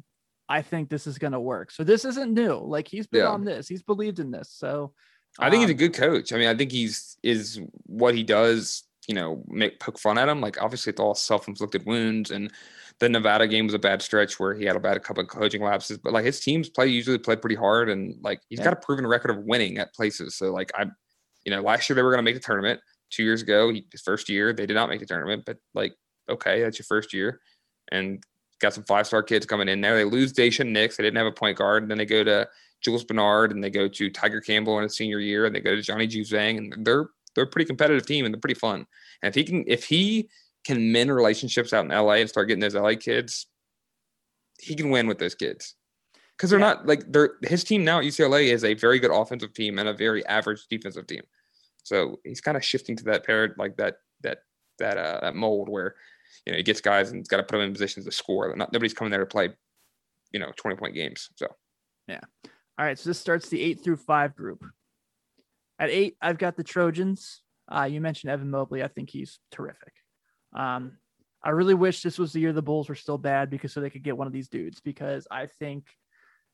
I 0.49 0.63
think 0.63 0.89
this 0.89 1.08
is 1.08 1.17
going 1.19 1.34
to 1.34 1.39
work. 1.39 1.71
So 1.71 1.84
this 1.84 2.04
isn't 2.04 2.34
new. 2.34 2.56
Like 2.56 2.88
he's 2.88 3.08
been 3.08 3.21
Yeah. 3.21 3.30
on 3.30 3.45
this, 3.45 3.67
he's 3.67 3.84
believed 3.84 4.19
in 4.19 4.32
this. 4.32 4.52
So 4.52 4.93
I 5.38 5.49
think 5.49 5.62
he's 5.62 5.69
a 5.69 5.73
um, 5.73 5.78
good 5.78 5.93
coach. 5.93 6.34
I 6.34 6.38
mean, 6.38 6.47
I 6.47 6.56
think 6.56 6.71
he's 6.71 7.17
is 7.23 7.62
what 7.84 8.15
he 8.15 8.23
does. 8.23 8.84
You 9.10 9.15
know, 9.15 9.43
make 9.48 9.80
poke 9.80 9.98
fun 9.98 10.19
at 10.19 10.30
him. 10.30 10.39
Like 10.39 10.62
obviously, 10.62 10.91
it's 10.91 11.00
all 11.00 11.15
self-inflicted 11.15 11.84
wounds, 11.88 12.30
and 12.30 12.52
the 13.00 13.10
Nevada 13.10 13.48
game 13.48 13.65
was 13.65 13.74
a 13.74 13.80
bad 13.80 14.04
stretch 14.04 14.39
where 14.39 14.54
he 14.54 14.65
had 14.65 14.76
a 14.76 14.80
bad 14.80 15.02
couple 15.02 15.24
of 15.24 15.30
coaching 15.30 15.63
lapses. 15.63 15.98
But 15.98 16.13
like 16.13 16.26
his 16.26 16.39
teams 16.39 16.69
play 16.69 16.86
usually 16.86 17.17
play 17.17 17.36
pretty 17.36 17.56
hard, 17.56 17.89
and 17.89 18.15
like 18.22 18.39
he's 18.50 18.60
Yeah. 18.60 18.65
got 18.65 18.74
a 18.74 18.86
proven 18.86 19.08
record 19.08 19.32
of 19.32 19.39
winning 19.45 19.80
at 19.80 19.95
places. 19.95 20.36
So 20.36 20.52
like 20.52 20.72
I, 20.76 20.86
you 21.43 21.52
know, 21.52 21.62
last 21.62 21.89
year 21.89 21.95
they 21.95 22.04
were 22.04 22.12
going 22.12 22.24
to 22.24 22.32
make 22.32 22.36
the 22.36 22.39
tournament. 22.39 22.82
Two 23.10 23.24
years 23.24 23.41
ago, 23.41 23.74
his 23.91 24.02
first 24.06 24.30
year, 24.30 24.54
they 24.54 24.67
did 24.67 24.76
not 24.76 24.89
make 24.89 25.00
the 25.00 25.08
tournament. 25.08 25.41
But 25.43 25.58
like, 25.74 25.95
okay, 26.30 26.62
that's 26.62 26.78
your 26.78 26.86
first 26.86 27.12
year, 27.12 27.41
and 27.91 28.24
got 28.62 28.76
some 28.76 28.84
five 28.84 29.08
star 29.08 29.24
kids 29.24 29.48
coming 29.48 29.69
in 29.69 29.82
there. 29.82 29.95
They 29.95 30.04
lose 30.04 30.34
Daishen 30.34 30.67
Nix. 30.67 30.98
They 30.98 31.04
didn't 31.04 31.17
have 31.17 31.26
a 31.26 31.32
point 31.32 31.58
guard. 31.58 31.82
And 31.82 31.89
then 31.89 31.98
they 31.98 32.06
go 32.06 32.24
to 32.24 32.48
Jules 32.82 33.04
Bernard 33.04 33.52
and 33.52 33.63
they 33.63 33.72
go 33.72 33.88
to 33.88 34.10
Tiger 34.12 34.39
Campbell 34.39 34.78
in 34.78 34.84
his 34.84 34.95
senior 34.95 35.19
year 35.19 35.45
and 35.45 35.56
they 35.56 35.60
go 35.62 35.76
to 35.76 35.82
Johnny 35.82 36.08
Juzang 36.08 36.58
and 36.58 36.86
they're 36.86 37.08
they're 37.36 37.46
a 37.46 37.48
pretty 37.48 37.68
competitive 37.68 38.06
team 38.06 38.26
and 38.26 38.34
they're 38.34 38.39
pretty 38.39 38.60
fun. 38.60 38.86
And 39.22 39.30
if 39.30 39.36
he 39.36 39.44
can 39.44 39.63
if 39.68 39.86
he 39.86 40.30
can 40.65 40.92
mend 40.92 41.13
relationships 41.13 41.74
out 41.74 41.86
in 41.86 41.92
LA 41.92 42.13
and 42.13 42.30
start 42.30 42.48
getting 42.48 42.62
those 42.62 42.76
LA 42.76 42.94
kids, 42.96 43.48
he 44.60 44.76
can 44.76 44.89
win 44.89 45.08
with 45.08 45.20
those 45.20 45.36
kids. 45.36 45.76
Because 46.36 46.50
they're 46.50 46.60
yeah. 46.60 46.68
not 46.68 46.86
like 46.86 47.04
they're 47.12 47.36
his 47.44 47.63
team 47.63 47.84
now 47.84 48.00
at 48.00 48.06
UCLA 48.06 48.52
is 48.54 48.63
a 48.63 48.74
very 48.74 49.00
good 49.00 49.12
offensive 49.12 49.54
team 49.54 49.78
and 49.78 49.89
a 49.89 49.94
very 49.94 50.26
average 50.26 50.68
defensive 50.70 51.08
team. 51.08 51.22
So 51.84 52.20
he's 52.24 52.42
kind 52.42 52.58
of 52.58 52.63
shifting 52.63 52.96
to 52.98 53.04
that 53.06 53.26
pair 53.26 53.54
like 53.58 53.78
that 53.78 53.98
that 54.22 54.39
that 54.80 54.98
uh 54.98 55.20
that 55.22 55.36
mold 55.36 55.70
where 55.70 55.96
you 56.46 56.54
know 56.54 56.58
he 56.58 56.63
gets 56.63 56.82
guys 56.82 57.10
and 57.10 57.20
he's 57.20 57.28
got 57.28 57.38
to 57.38 57.44
put 57.44 57.58
them 57.58 57.62
in 57.62 57.74
positions 57.74 58.06
to 58.06 58.12
score. 58.12 58.54
Not 58.56 58.72
nobody's 58.72 58.94
coming 58.94 59.12
there 59.12 59.20
to 59.20 59.26
play, 59.26 59.50
you 60.32 60.39
know, 60.39 60.52
20 60.56 60.78
point 60.78 60.94
games. 60.94 61.30
So 61.36 61.48
yeah. 62.08 62.22
All 62.78 62.86
right, 62.86 62.98
so 62.98 63.10
this 63.10 63.20
starts 63.20 63.50
the 63.50 63.62
eight 63.62 63.84
through 63.84 63.98
five 63.98 64.36
group. 64.36 64.63
At 65.80 65.89
eight, 65.89 66.18
I've 66.22 66.38
got 66.38 66.58
the 66.58 66.63
Trojans. 66.63 67.42
Uh, 67.74 67.84
you 67.84 68.02
mentioned 68.02 68.32
Evan 68.32 68.50
Mobley. 68.50 68.84
I 68.84 68.88
think 68.88 69.10
he's 69.10 69.39
terrific. 69.52 69.94
Um, 70.54 70.98
I 71.42 71.52
really 71.52 71.74
wish 71.74 72.02
this 72.02 72.20
was 72.20 72.34
the 72.34 72.42
year 72.42 72.52
the 72.52 72.62
Bulls 72.62 72.89
were 72.89 72.96
still 72.96 73.18
bad 73.18 73.50
because 73.50 73.72
so 73.72 73.80
they 73.80 73.89
could 73.89 74.04
get 74.04 74.18
one 74.18 74.28
of 74.28 74.34
these 74.34 74.50
dudes 74.50 74.82
because 74.82 75.26
I 75.32 75.46
think 75.46 75.86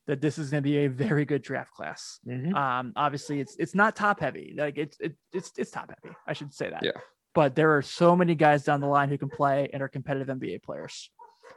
that 0.08 0.22
this 0.22 0.38
is 0.38 0.52
going 0.52 0.62
to 0.62 0.70
be 0.70 0.86
a 0.86 0.88
very 0.88 1.26
good 1.26 1.42
draft 1.42 1.72
class. 1.74 2.20
Mm-hmm. 2.28 2.54
Um, 2.54 2.94
obviously, 2.96 3.40
it's 3.40 3.56
it's 3.58 3.74
not 3.74 3.96
top 3.96 4.20
heavy. 4.20 4.54
Like 4.56 4.78
it's 4.78 4.98
it, 5.00 5.16
it's 5.34 5.52
it's 5.58 5.72
top 5.72 5.90
heavy. 5.90 6.16
I 6.28 6.34
should 6.34 6.54
say 6.54 6.70
that. 6.70 6.84
Yeah. 6.84 6.92
But 7.34 7.56
there 7.56 7.76
are 7.76 7.82
so 7.82 8.16
many 8.16 8.36
guys 8.36 8.64
down 8.64 8.80
the 8.80 8.88
line 8.88 9.10
who 9.10 9.18
can 9.18 9.30
play 9.30 9.70
and 9.74 9.82
are 9.82 9.90
competitive 9.90 10.28
NBA 10.28 10.64
players. 10.64 11.10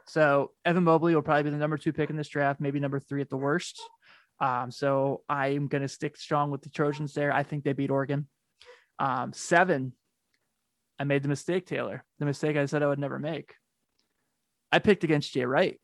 So 0.05 0.51
Evan 0.65 0.83
Mobley 0.83 1.13
will 1.13 1.21
probably 1.21 1.43
be 1.43 1.49
the 1.51 1.57
number 1.57 1.77
two 1.77 1.93
pick 1.93 2.09
in 2.09 2.17
this 2.17 2.27
draft, 2.27 2.59
maybe 2.59 2.79
number 2.79 2.99
three 2.99 3.21
at 3.21 3.29
the 3.29 3.37
worst. 3.37 3.79
Um, 4.41 4.71
so 4.71 5.21
I'm 5.27 5.67
going 5.67 5.81
to 5.81 5.87
stick 5.87 6.17
strong 6.17 6.51
with 6.51 6.61
the 6.61 6.69
Trojans 6.69 7.13
there. 7.13 7.31
I 7.31 7.43
think 7.43 7.63
they 7.63 7.73
beat 7.73 7.91
Oregon. 7.91 8.27
Um, 8.97 9.33
seven, 9.33 9.93
I 10.97 11.03
made 11.03 11.23
the 11.23 11.29
mistake, 11.29 11.65
Taylor. 11.65 12.03
The 12.19 12.25
mistake 12.25 12.57
I 12.57 12.65
said 12.65 12.83
I 12.83 12.87
would 12.87 12.99
never 12.99 13.19
make. 13.19 13.53
I 14.71 14.79
picked 14.79 15.03
against 15.03 15.33
Jay 15.33 15.45
Wright. 15.45 15.79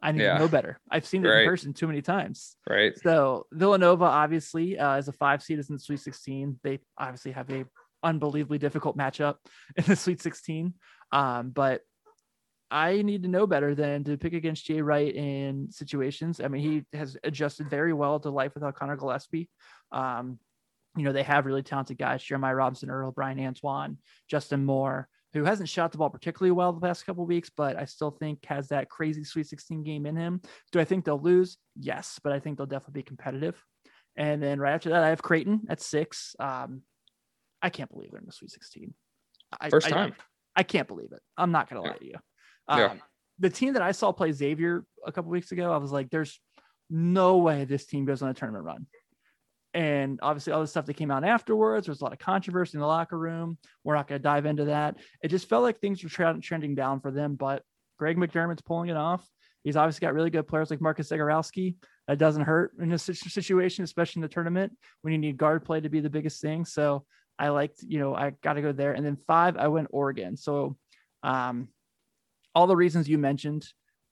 I 0.00 0.12
need 0.12 0.22
yeah. 0.22 0.34
to 0.34 0.38
know 0.40 0.48
better. 0.48 0.78
I've 0.90 1.06
seen 1.06 1.24
it 1.24 1.28
right. 1.28 1.42
in 1.42 1.48
person 1.48 1.72
too 1.72 1.88
many 1.88 2.02
times. 2.02 2.56
Right. 2.68 2.96
So 3.02 3.46
Villanova, 3.52 4.04
obviously, 4.04 4.78
uh, 4.78 4.92
as 4.92 5.08
a 5.08 5.12
five 5.12 5.42
seed, 5.42 5.58
is 5.58 5.70
in 5.70 5.76
the 5.76 5.80
Sweet 5.80 6.00
16. 6.00 6.60
They 6.62 6.78
obviously 6.96 7.32
have 7.32 7.50
a 7.50 7.64
unbelievably 8.04 8.58
difficult 8.58 8.96
matchup 8.96 9.36
in 9.76 9.84
the 9.84 9.96
Sweet 9.96 10.22
16. 10.22 10.74
Um, 11.10 11.50
but 11.50 11.80
I 12.70 13.02
need 13.02 13.22
to 13.22 13.28
know 13.28 13.46
better 13.46 13.74
than 13.74 14.04
to 14.04 14.18
pick 14.18 14.34
against 14.34 14.66
Jay 14.66 14.82
Wright 14.82 15.14
in 15.14 15.70
situations. 15.70 16.40
I 16.40 16.48
mean, 16.48 16.62
he 16.62 16.96
has 16.96 17.16
adjusted 17.24 17.70
very 17.70 17.92
well 17.92 18.20
to 18.20 18.30
life 18.30 18.54
without 18.54 18.74
Collin 18.74 18.98
Gillespie. 18.98 19.48
Um, 19.90 20.38
you 20.96 21.04
know, 21.04 21.12
they 21.12 21.22
have 21.22 21.46
really 21.46 21.62
talented 21.62 21.96
guys, 21.96 22.22
Jeremiah 22.22 22.54
Robinson 22.54 22.90
Earl, 22.90 23.12
Bryan 23.12 23.40
Antoine, 23.40 23.98
Justin 24.28 24.64
Moore, 24.64 25.08
who 25.32 25.44
hasn't 25.44 25.68
shot 25.68 25.92
the 25.92 25.98
ball 25.98 26.10
particularly 26.10 26.50
well 26.50 26.72
the 26.72 26.80
past 26.80 27.06
couple 27.06 27.24
weeks, 27.26 27.50
but 27.54 27.76
I 27.76 27.84
still 27.84 28.10
think 28.10 28.44
has 28.46 28.68
that 28.68 28.88
crazy 28.88 29.24
Sweet 29.24 29.46
16 29.46 29.82
game 29.82 30.06
in 30.06 30.16
him. 30.16 30.40
Do 30.72 30.80
I 30.80 30.84
think 30.84 31.04
they'll 31.04 31.20
lose? 31.20 31.58
Yes, 31.78 32.18
but 32.22 32.32
I 32.32 32.40
think 32.40 32.56
they'll 32.56 32.66
definitely 32.66 33.00
be 33.00 33.06
competitive. 33.06 33.62
And 34.16 34.42
then 34.42 34.58
right 34.58 34.74
after 34.74 34.90
that, 34.90 35.04
I 35.04 35.10
have 35.10 35.22
Creighton 35.22 35.62
at 35.68 35.80
six. 35.80 36.34
Um, 36.40 36.82
I 37.62 37.70
can't 37.70 37.90
believe 37.90 38.10
they're 38.10 38.20
in 38.20 38.26
the 38.26 38.32
Sweet 38.32 38.50
16. 38.50 38.94
First 39.70 39.86
I, 39.86 39.90
time. 39.90 40.14
I, 40.56 40.60
I, 40.60 40.62
can't 40.64 40.88
believe 40.88 41.12
it. 41.12 41.20
I'm 41.36 41.52
not 41.52 41.70
going 41.70 41.82
to 41.82 41.88
yeah. 41.88 41.92
lie 41.92 41.98
to 41.98 42.06
you. 42.06 42.14
Um, 42.68 42.78
yeah. 42.78 42.94
The 43.38 43.50
team 43.50 43.74
that 43.74 43.82
I 43.82 43.92
saw 43.92 44.12
play 44.12 44.32
Xavier 44.32 44.84
a 45.06 45.12
couple 45.12 45.30
weeks 45.30 45.52
ago, 45.52 45.72
I 45.72 45.76
was 45.76 45.92
like, 45.92 46.10
there's 46.10 46.40
no 46.90 47.38
way 47.38 47.64
this 47.64 47.86
team 47.86 48.04
goes 48.04 48.22
on 48.22 48.28
a 48.28 48.34
tournament 48.34 48.64
run. 48.64 48.86
And 49.74 50.18
obviously, 50.22 50.52
all 50.52 50.60
the 50.60 50.66
stuff 50.66 50.86
that 50.86 50.94
came 50.94 51.10
out 51.10 51.24
afterwards, 51.24 51.86
there 51.86 51.92
was 51.92 52.00
a 52.00 52.04
lot 52.04 52.12
of 52.12 52.18
controversy 52.18 52.76
in 52.76 52.80
the 52.80 52.86
locker 52.86 53.18
room. 53.18 53.58
We're 53.84 53.94
not 53.94 54.08
going 54.08 54.18
to 54.18 54.22
dive 54.22 54.46
into 54.46 54.64
that. 54.66 54.96
It 55.22 55.28
just 55.28 55.48
felt 55.48 55.62
like 55.62 55.78
things 55.78 56.02
were 56.02 56.08
tra- 56.08 56.38
trending 56.40 56.74
down 56.74 57.00
for 57.00 57.10
them, 57.10 57.36
but 57.36 57.62
Greg 57.98 58.16
McDermott's 58.16 58.62
pulling 58.62 58.88
it 58.88 58.96
off. 58.96 59.24
He's 59.64 59.76
obviously 59.76 60.06
got 60.06 60.14
really 60.14 60.30
good 60.30 60.48
players 60.48 60.70
like 60.70 60.80
Marcus 60.80 61.10
Zegarowski. 61.10 61.76
That 62.06 62.18
doesn't 62.18 62.44
hurt 62.44 62.72
in 62.80 62.88
this 62.88 63.02
situation, 63.02 63.84
especially 63.84 64.20
in 64.20 64.22
the 64.22 64.28
tournament 64.28 64.72
when 65.02 65.12
you 65.12 65.18
need 65.18 65.36
guard 65.36 65.64
play 65.64 65.80
to 65.80 65.90
be 65.90 66.00
the 66.00 66.08
biggest 66.08 66.40
thing. 66.40 66.64
So 66.64 67.04
I 67.38 67.50
liked, 67.50 67.82
you 67.86 67.98
know, 67.98 68.14
I 68.14 68.30
got 68.42 68.54
to 68.54 68.62
go 68.62 68.72
there. 68.72 68.94
And 68.94 69.04
then 69.04 69.18
five, 69.26 69.58
I 69.58 69.68
went 69.68 69.88
Oregon. 69.90 70.36
So 70.36 70.78
um, 71.22 71.68
all 72.58 72.66
the 72.66 72.74
reasons 72.74 73.08
you 73.08 73.18
mentioned, 73.18 73.64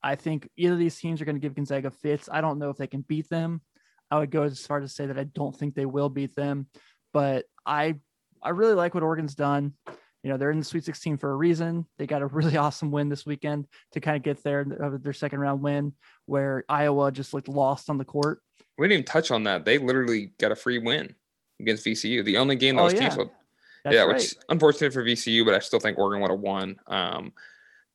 I 0.04 0.14
think 0.14 0.48
either 0.56 0.74
of 0.74 0.78
these 0.78 0.96
teams 0.96 1.20
are 1.20 1.24
going 1.24 1.34
to 1.34 1.40
give 1.40 1.56
Gonzaga 1.56 1.90
fits. 1.90 2.28
I 2.30 2.40
don't 2.40 2.60
know 2.60 2.70
if 2.70 2.76
they 2.76 2.86
can 2.86 3.00
beat 3.00 3.28
them. 3.28 3.60
I 4.08 4.20
would 4.20 4.30
go 4.30 4.44
as 4.44 4.64
far 4.64 4.78
to 4.78 4.86
say 4.86 5.06
that 5.06 5.18
I 5.18 5.24
don't 5.24 5.54
think 5.54 5.74
they 5.74 5.84
will 5.84 6.08
beat 6.08 6.36
them, 6.36 6.68
but 7.12 7.46
I 7.66 7.96
I 8.40 8.50
really 8.50 8.74
like 8.74 8.94
what 8.94 9.02
Oregon's 9.02 9.34
done. 9.34 9.72
You 10.22 10.30
know, 10.30 10.36
they're 10.36 10.52
in 10.52 10.60
the 10.60 10.64
Sweet 10.64 10.84
16 10.84 11.16
for 11.16 11.32
a 11.32 11.34
reason. 11.34 11.86
They 11.98 12.06
got 12.06 12.22
a 12.22 12.26
really 12.26 12.56
awesome 12.64 12.92
win 12.92 13.08
this 13.08 13.26
weekend 13.26 13.66
to 13.94 14.00
kind 14.00 14.16
of 14.16 14.22
get 14.22 14.44
there, 14.44 14.64
their 15.02 15.12
second 15.12 15.40
round 15.40 15.60
win, 15.60 15.92
where 16.26 16.64
Iowa 16.68 17.10
just 17.10 17.34
looked 17.34 17.48
lost 17.48 17.90
on 17.90 17.98
the 17.98 18.04
court. 18.04 18.42
We 18.78 18.86
didn't 18.86 19.00
even 19.00 19.06
touch 19.06 19.32
on 19.32 19.42
that. 19.44 19.64
They 19.64 19.78
literally 19.78 20.30
got 20.38 20.52
a 20.52 20.56
free 20.56 20.78
win 20.78 21.16
against 21.58 21.84
VCU, 21.84 22.24
the 22.24 22.36
only 22.36 22.54
game 22.54 22.76
that 22.76 22.82
oh, 22.82 22.84
was 22.84 22.94
yeah. 22.94 23.00
canceled. 23.00 23.30
That's 23.82 23.94
yeah, 23.94 24.02
right. 24.02 24.14
which 24.14 24.36
unfortunate 24.48 24.92
for 24.92 25.02
VCU, 25.02 25.44
but 25.44 25.54
I 25.54 25.58
still 25.58 25.80
think 25.80 25.98
Oregon 25.98 26.20
would 26.20 26.30
have 26.30 26.38
won. 26.38 26.76
Um, 26.86 27.32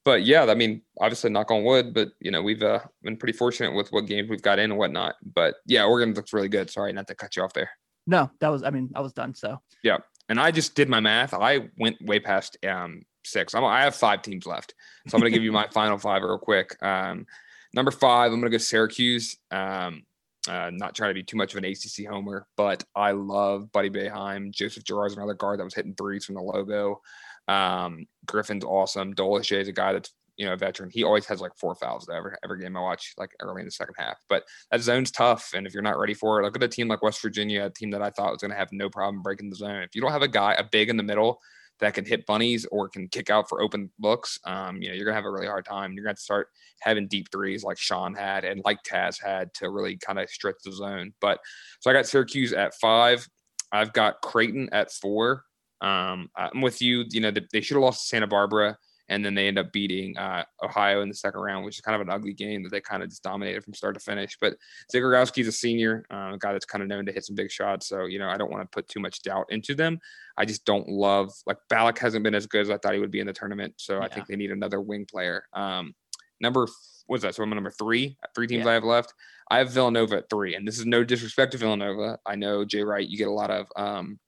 but 0.03 0.23
yeah, 0.23 0.45
I 0.45 0.55
mean, 0.55 0.81
obviously 0.99 1.29
knock 1.29 1.51
on 1.51 1.63
wood, 1.63 1.93
but 1.93 2.09
you 2.19 2.31
know, 2.31 2.41
we've 2.41 2.63
uh, 2.63 2.79
been 3.03 3.17
pretty 3.17 3.37
fortunate 3.37 3.73
with 3.73 3.91
what 3.91 4.07
games 4.07 4.29
we've 4.29 4.41
got 4.41 4.59
in 4.59 4.71
and 4.71 4.77
whatnot. 4.77 5.15
But 5.23 5.55
yeah, 5.65 5.85
Oregon 5.85 6.13
looks 6.13 6.33
really 6.33 6.49
good. 6.49 6.69
Sorry, 6.69 6.91
not 6.93 7.07
to 7.07 7.15
cut 7.15 7.35
you 7.35 7.43
off 7.43 7.53
there. 7.53 7.69
No, 8.07 8.31
that 8.39 8.49
was, 8.49 8.63
I 8.63 8.71
mean, 8.71 8.89
I 8.95 9.01
was 9.01 9.13
done. 9.13 9.35
So 9.35 9.61
yeah. 9.83 9.97
And 10.29 10.39
I 10.39 10.51
just 10.51 10.75
did 10.75 10.89
my 10.89 10.99
math. 10.99 11.33
I 11.33 11.69
went 11.77 11.97
way 12.01 12.19
past 12.19 12.57
um, 12.65 13.01
six. 13.25 13.53
I'm, 13.53 13.65
I 13.65 13.81
have 13.81 13.95
five 13.95 14.21
teams 14.21 14.45
left. 14.45 14.73
So 15.07 15.15
I'm 15.15 15.21
going 15.21 15.31
to 15.31 15.35
give 15.35 15.43
you 15.43 15.51
my 15.51 15.67
final 15.73 15.97
five 15.97 16.23
real 16.23 16.37
quick. 16.37 16.81
Um, 16.81 17.25
number 17.73 17.91
five, 17.91 18.31
I'm 18.31 18.39
going 18.39 18.51
to 18.51 18.57
go 18.57 18.61
Syracuse. 18.61 19.37
Um, 19.51 20.03
uh, 20.49 20.71
not 20.73 20.95
trying 20.95 21.11
to 21.11 21.13
be 21.13 21.23
too 21.23 21.37
much 21.37 21.53
of 21.53 21.63
an 21.63 21.65
ACC 21.65 22.07
homer, 22.09 22.47
but 22.57 22.83
I 22.95 23.11
love 23.11 23.71
Buddy 23.71 23.89
Boeheim. 23.89 24.51
Joseph 24.51 24.83
Girard's 24.83 25.15
another 25.15 25.35
guard 25.35 25.59
that 25.59 25.63
was 25.63 25.75
hitting 25.75 25.93
threes 25.93 26.25
from 26.25 26.35
the 26.35 26.41
logo. 26.41 27.01
Um, 27.47 28.05
Griffin's 28.25 28.63
awesome. 28.63 29.13
Dolce 29.13 29.59
is 29.59 29.67
a 29.67 29.73
guy 29.73 29.93
that's 29.93 30.13
you 30.37 30.45
know 30.45 30.53
a 30.53 30.57
veteran. 30.57 30.89
He 30.91 31.03
always 31.03 31.25
has 31.27 31.41
like 31.41 31.55
four 31.55 31.75
fouls 31.75 32.09
every 32.11 32.31
every 32.43 32.59
game 32.59 32.75
I 32.75 32.81
watch, 32.81 33.13
like 33.17 33.31
early 33.41 33.61
in 33.61 33.67
the 33.67 33.71
second 33.71 33.95
half. 33.97 34.17
But 34.29 34.43
that 34.71 34.81
zone's 34.81 35.11
tough, 35.11 35.51
and 35.53 35.67
if 35.67 35.73
you're 35.73 35.83
not 35.83 35.99
ready 35.99 36.13
for 36.13 36.39
it, 36.39 36.43
look 36.43 36.55
at 36.55 36.63
a 36.63 36.67
team 36.67 36.87
like 36.87 37.03
West 37.03 37.21
Virginia, 37.21 37.65
a 37.65 37.69
team 37.69 37.91
that 37.91 38.01
I 38.01 38.09
thought 38.09 38.31
was 38.31 38.41
going 38.41 38.51
to 38.51 38.57
have 38.57 38.71
no 38.71 38.89
problem 38.89 39.21
breaking 39.21 39.49
the 39.49 39.55
zone. 39.55 39.83
If 39.83 39.95
you 39.95 40.01
don't 40.01 40.11
have 40.11 40.21
a 40.21 40.27
guy, 40.27 40.53
a 40.53 40.63
big 40.63 40.89
in 40.89 40.97
the 40.97 41.03
middle 41.03 41.39
that 41.79 41.93
can 41.93 42.05
hit 42.05 42.25
bunnies 42.25 42.65
or 42.71 42.87
can 42.89 43.07
kick 43.07 43.29
out 43.29 43.49
for 43.49 43.61
open 43.61 43.91
looks, 43.99 44.39
um, 44.45 44.81
you 44.81 44.89
know, 44.89 44.95
you're 44.95 45.05
gonna 45.05 45.15
have 45.15 45.25
a 45.25 45.31
really 45.31 45.47
hard 45.47 45.65
time. 45.65 45.93
You're 45.93 46.05
gonna 46.05 46.15
to 46.15 46.21
start 46.21 46.47
having 46.79 47.07
deep 47.07 47.31
threes 47.31 47.63
like 47.63 47.77
Sean 47.77 48.15
had 48.15 48.45
and 48.45 48.61
like 48.65 48.79
Taz 48.83 49.21
had 49.21 49.53
to 49.55 49.69
really 49.69 49.97
kind 49.97 50.19
of 50.19 50.29
stretch 50.29 50.55
the 50.63 50.71
zone. 50.71 51.13
But 51.21 51.39
so 51.79 51.89
I 51.89 51.93
got 51.93 52.07
Syracuse 52.07 52.53
at 52.53 52.73
five. 52.75 53.27
I've 53.71 53.93
got 53.93 54.21
Creighton 54.21 54.69
at 54.71 54.91
four. 54.91 55.43
Um, 55.81 56.29
I'm 56.35 56.61
with 56.61 56.81
you. 56.81 57.05
You 57.09 57.21
know, 57.21 57.31
they 57.31 57.61
should 57.61 57.75
have 57.75 57.83
lost 57.83 58.01
to 58.01 58.07
Santa 58.07 58.27
Barbara, 58.27 58.77
and 59.09 59.25
then 59.25 59.35
they 59.35 59.47
end 59.47 59.59
up 59.59 59.73
beating 59.73 60.17
uh, 60.17 60.43
Ohio 60.63 61.01
in 61.01 61.09
the 61.09 61.15
second 61.15 61.41
round, 61.41 61.65
which 61.65 61.75
is 61.75 61.81
kind 61.81 61.95
of 61.95 62.01
an 62.01 62.13
ugly 62.13 62.33
game 62.33 62.63
that 62.63 62.69
they 62.69 62.79
kind 62.79 63.03
of 63.03 63.09
just 63.09 63.23
dominated 63.23 63.63
from 63.63 63.73
start 63.73 63.95
to 63.95 63.99
finish. 63.99 64.37
But 64.39 64.55
Zegarowski's 64.93 65.47
a 65.47 65.51
senior, 65.51 66.05
uh, 66.13 66.31
a 66.33 66.37
guy 66.39 66.53
that's 66.53 66.65
kind 66.65 66.81
of 66.81 66.87
known 66.87 67.05
to 67.07 67.11
hit 67.11 67.25
some 67.25 67.35
big 67.35 67.51
shots. 67.51 67.87
So, 67.87 68.05
you 68.05 68.19
know, 68.19 68.29
I 68.29 68.37
don't 68.37 68.51
want 68.51 68.63
to 68.63 68.73
put 68.73 68.87
too 68.87 69.01
much 69.01 69.21
doubt 69.21 69.47
into 69.49 69.75
them. 69.75 69.99
I 70.37 70.45
just 70.45 70.63
don't 70.63 70.87
love, 70.87 71.29
like, 71.45 71.57
Ballock 71.67 71.99
hasn't 71.99 72.23
been 72.23 72.35
as 72.35 72.45
good 72.45 72.61
as 72.61 72.69
I 72.69 72.77
thought 72.77 72.93
he 72.93 72.99
would 72.99 73.11
be 73.11 73.19
in 73.19 73.27
the 73.27 73.33
tournament. 73.33 73.73
So 73.77 73.97
yeah. 73.97 74.05
I 74.05 74.07
think 74.07 74.27
they 74.27 74.37
need 74.37 74.51
another 74.51 74.79
wing 74.79 75.05
player. 75.05 75.43
Um, 75.51 75.93
number, 76.39 76.67
what's 77.07 77.23
that? 77.23 77.35
So 77.35 77.43
I'm 77.43 77.49
number 77.49 77.71
three, 77.71 78.17
three 78.33 78.47
teams 78.47 78.63
yeah. 78.63 78.71
I 78.71 78.73
have 78.75 78.85
left. 78.85 79.13
I 79.49 79.57
have 79.57 79.71
Villanova 79.71 80.19
at 80.19 80.29
three, 80.29 80.55
and 80.55 80.65
this 80.65 80.79
is 80.79 80.85
no 80.85 81.03
disrespect 81.03 81.51
to 81.51 81.57
Villanova. 81.57 82.17
I 82.25 82.35
know 82.35 82.63
Jay 82.63 82.83
Wright, 82.83 83.05
you 83.05 83.17
get 83.17 83.27
a 83.27 83.31
lot 83.31 83.51
of, 83.51 83.67
um, 83.75 84.19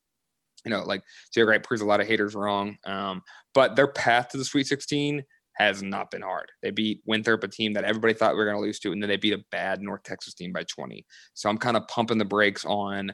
you 0.66 0.72
know, 0.72 0.84
like 0.84 1.04
Jay 1.34 1.42
Wright 1.42 1.64
proves 1.64 1.82
a 1.82 1.86
lot 1.86 2.02
of 2.02 2.08
haters 2.08 2.36
wrong. 2.36 2.78
Um, 2.86 3.22
but 3.54 3.76
their 3.76 3.88
path 3.88 4.30
to 4.30 4.38
the 4.38 4.46
Sweet 4.46 4.68
16 4.68 5.24
has 5.54 5.84
not 5.84 6.10
been 6.10 6.22
hard. 6.22 6.52
They 6.62 6.72
beat 6.72 7.02
Winthrop, 7.06 7.44
a 7.44 7.48
team 7.48 7.74
that 7.74 7.84
everybody 7.84 8.14
thought 8.14 8.34
we 8.34 8.40
were 8.40 8.46
going 8.46 8.58
to 8.58 8.62
lose 8.62 8.80
to, 8.80 8.92
and 8.92 9.02
then 9.02 9.10
they 9.10 9.18
beat 9.18 9.34
a 9.34 9.44
bad 9.52 9.82
North 9.82 10.04
Texas 10.04 10.34
team 10.34 10.52
by 10.52 10.64
20. 10.64 11.06
So 11.34 11.50
I'm 11.50 11.58
kind 11.58 11.78
of 11.78 11.88
pumping 11.88 12.18
the 12.18 12.26
brakes 12.26 12.66
on 12.66 13.14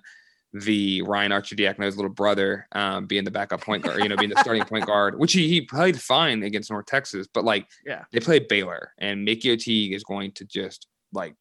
the 0.53 1.01
Ryan 1.03 1.31
Arcidiacono's 1.31 1.95
little 1.95 2.11
brother 2.11 2.67
um, 2.71 3.05
being 3.05 3.23
the 3.23 3.29
backup 3.29 3.61
point 3.61 3.83
guard, 3.83 4.01
you 4.01 4.09
know, 4.09 4.15
being 4.15 4.31
the 4.31 4.39
starting 4.39 4.63
point 4.63 4.85
guard, 4.85 5.19
which 5.19 5.33
he, 5.33 5.47
he 5.47 5.61
played 5.61 5.99
fine 6.01 6.41
against 6.43 6.71
North 6.71 6.87
Texas, 6.87 7.27
but 7.31 7.43
like, 7.43 7.67
yeah, 7.85 8.05
they 8.11 8.19
play 8.19 8.39
Baylor, 8.39 8.93
and 8.97 9.27
Macio 9.27 9.59
Teague 9.59 9.93
is 9.93 10.03
going 10.03 10.31
to 10.33 10.45
just 10.45 10.87
like, 11.13 11.35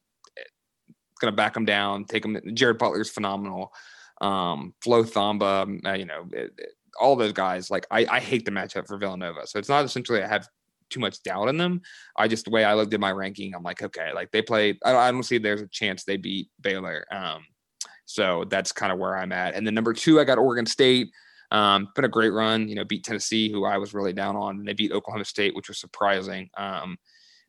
going 1.20 1.32
to 1.32 1.36
back 1.36 1.56
him 1.56 1.64
down, 1.64 2.04
take 2.04 2.24
him. 2.24 2.38
Jared 2.54 2.78
Butler's 2.78 3.10
phenomenal. 3.10 3.72
Um, 4.20 4.74
Flo 4.82 5.04
Thamba, 5.04 5.86
uh, 5.86 5.92
you 5.92 6.04
know, 6.04 6.26
it, 6.32 6.52
it, 6.58 6.72
all 7.00 7.16
those 7.16 7.32
guys. 7.32 7.70
Like 7.70 7.86
I, 7.90 8.06
I 8.10 8.20
hate 8.20 8.44
the 8.44 8.50
matchup 8.50 8.86
for 8.86 8.98
Villanova. 8.98 9.46
So 9.46 9.58
it's 9.58 9.68
not 9.68 9.84
essentially 9.84 10.22
I 10.22 10.26
have 10.26 10.48
too 10.90 11.00
much 11.00 11.22
doubt 11.22 11.48
in 11.48 11.56
them. 11.56 11.82
I 12.16 12.28
just 12.28 12.44
the 12.44 12.50
way 12.50 12.64
I 12.64 12.74
looked 12.74 12.94
at 12.94 13.00
my 13.00 13.12
ranking, 13.12 13.54
I'm 13.54 13.62
like, 13.62 13.82
okay, 13.82 14.12
like 14.12 14.30
they 14.30 14.42
play. 14.42 14.78
I 14.84 14.92
don't, 14.92 15.00
I 15.00 15.10
don't 15.10 15.22
see 15.22 15.38
there's 15.38 15.62
a 15.62 15.68
chance 15.68 16.04
they 16.04 16.16
beat 16.16 16.48
Baylor. 16.60 17.04
Um, 17.10 17.44
so 18.06 18.44
that's 18.48 18.72
kind 18.72 18.92
of 18.92 18.98
where 18.98 19.16
I'm 19.16 19.32
at. 19.32 19.54
And 19.54 19.66
then 19.66 19.74
number 19.74 19.92
two, 19.92 20.18
I 20.18 20.24
got 20.24 20.38
Oregon 20.38 20.66
State. 20.66 21.10
Um, 21.50 21.88
been 21.94 22.04
a 22.04 22.08
great 22.08 22.32
run. 22.32 22.68
You 22.68 22.74
know, 22.74 22.84
beat 22.84 23.04
Tennessee, 23.04 23.50
who 23.50 23.64
I 23.64 23.78
was 23.78 23.94
really 23.94 24.12
down 24.12 24.36
on, 24.36 24.58
and 24.58 24.68
they 24.68 24.74
beat 24.74 24.92
Oklahoma 24.92 25.24
State, 25.24 25.54
which 25.54 25.68
was 25.68 25.78
surprising. 25.78 26.50
Um, 26.56 26.98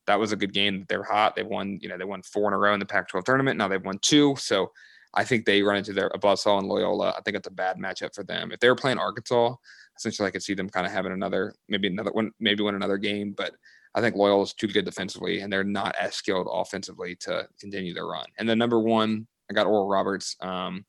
that 0.08 0.19
was 0.19 0.32
a 0.32 0.38
good 0.38 0.53
game. 0.53 0.86
They're 0.88 1.03
hot. 1.03 1.36
They 1.36 1.43
won. 1.43 1.79
You 1.82 1.89
know, 1.89 1.97
they 1.97 2.05
won 2.05 2.21
four 2.23 2.47
in 2.47 2.53
a 2.53 2.58
row 2.58 2.73
in 2.73 2.79
the 2.79 2.86
Pac-12 2.86 3.23
tournament. 3.23 3.58
Now 3.58 3.67
they've 3.67 3.84
won 3.84 3.99
two. 4.01 4.36
So 4.38 4.71
I 5.13 5.24
think 5.24 5.45
they 5.45 5.62
run 5.62 5.78
into 5.78 5.93
their 5.93 6.08
a 6.08 6.19
Buzzsaw 6.19 6.60
and 6.60 6.67
Loyola. 6.67 7.13
I 7.17 7.22
think 7.22 7.36
it's 7.36 7.48
a 7.48 7.52
bad 7.52 7.78
matchup 7.78 8.13
for 8.13 8.24
them. 8.24 8.52
If 8.52 8.60
they 8.60 8.69
were 8.69 8.76
playing 8.76 9.00
Arkansas, 9.00 9.56
essentially 9.98 10.28
I 10.28 10.32
could 10.32 10.43
see 10.43 10.54
them 10.54 10.69
kind 10.69 10.86
of 10.86 10.91
having 10.93 11.12
another, 11.12 11.56
maybe 11.67 11.88
another 11.88 12.12
one, 12.12 12.32
maybe 12.39 12.63
win 12.63 12.76
another 12.76 12.98
game. 12.98 13.34
But 13.36 13.54
I 13.95 14.02
think 14.02 14.15
Loyola 14.15 14.43
is 14.43 14.54
too 14.54 14.67
good 14.67 14.86
defensively, 14.86 15.41
and 15.41 15.52
they're 15.52 15.63
not 15.63 15.95
as 16.00 16.15
skilled 16.15 16.48
offensively 16.52 17.15
to 17.22 17.48
continue 17.60 17.93
their 17.93 18.06
run. 18.06 18.28
And 18.38 18.48
then 18.48 18.60
number 18.60 18.80
one, 18.80 19.28
I 19.50 19.54
got 19.54 19.67
Oral 19.67 19.88
Roberts. 19.88 20.36
Um, 20.41 20.86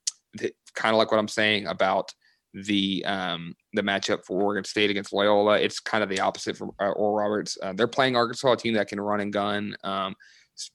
kind 0.74 0.94
of 0.94 0.98
like 0.98 1.10
what 1.10 1.18
I'm 1.18 1.28
saying 1.28 1.66
about 1.66 2.12
the 2.52 3.04
um, 3.06 3.54
the 3.72 3.82
matchup 3.82 4.24
for 4.24 4.42
Oregon 4.42 4.64
State 4.64 4.90
against 4.90 5.12
Loyola. 5.12 5.58
It's 5.58 5.80
kind 5.80 6.02
of 6.02 6.10
the 6.10 6.20
opposite 6.20 6.56
for 6.56 6.68
uh, 6.80 6.90
Oral 6.90 7.14
Roberts. 7.14 7.56
Uh, 7.62 7.72
they're 7.72 7.86
playing 7.86 8.16
Arkansas, 8.16 8.52
a 8.52 8.56
team 8.56 8.74
that 8.74 8.88
can 8.88 9.00
run 9.00 9.20
and 9.20 9.32
gun. 9.32 9.76
Um, 9.84 10.14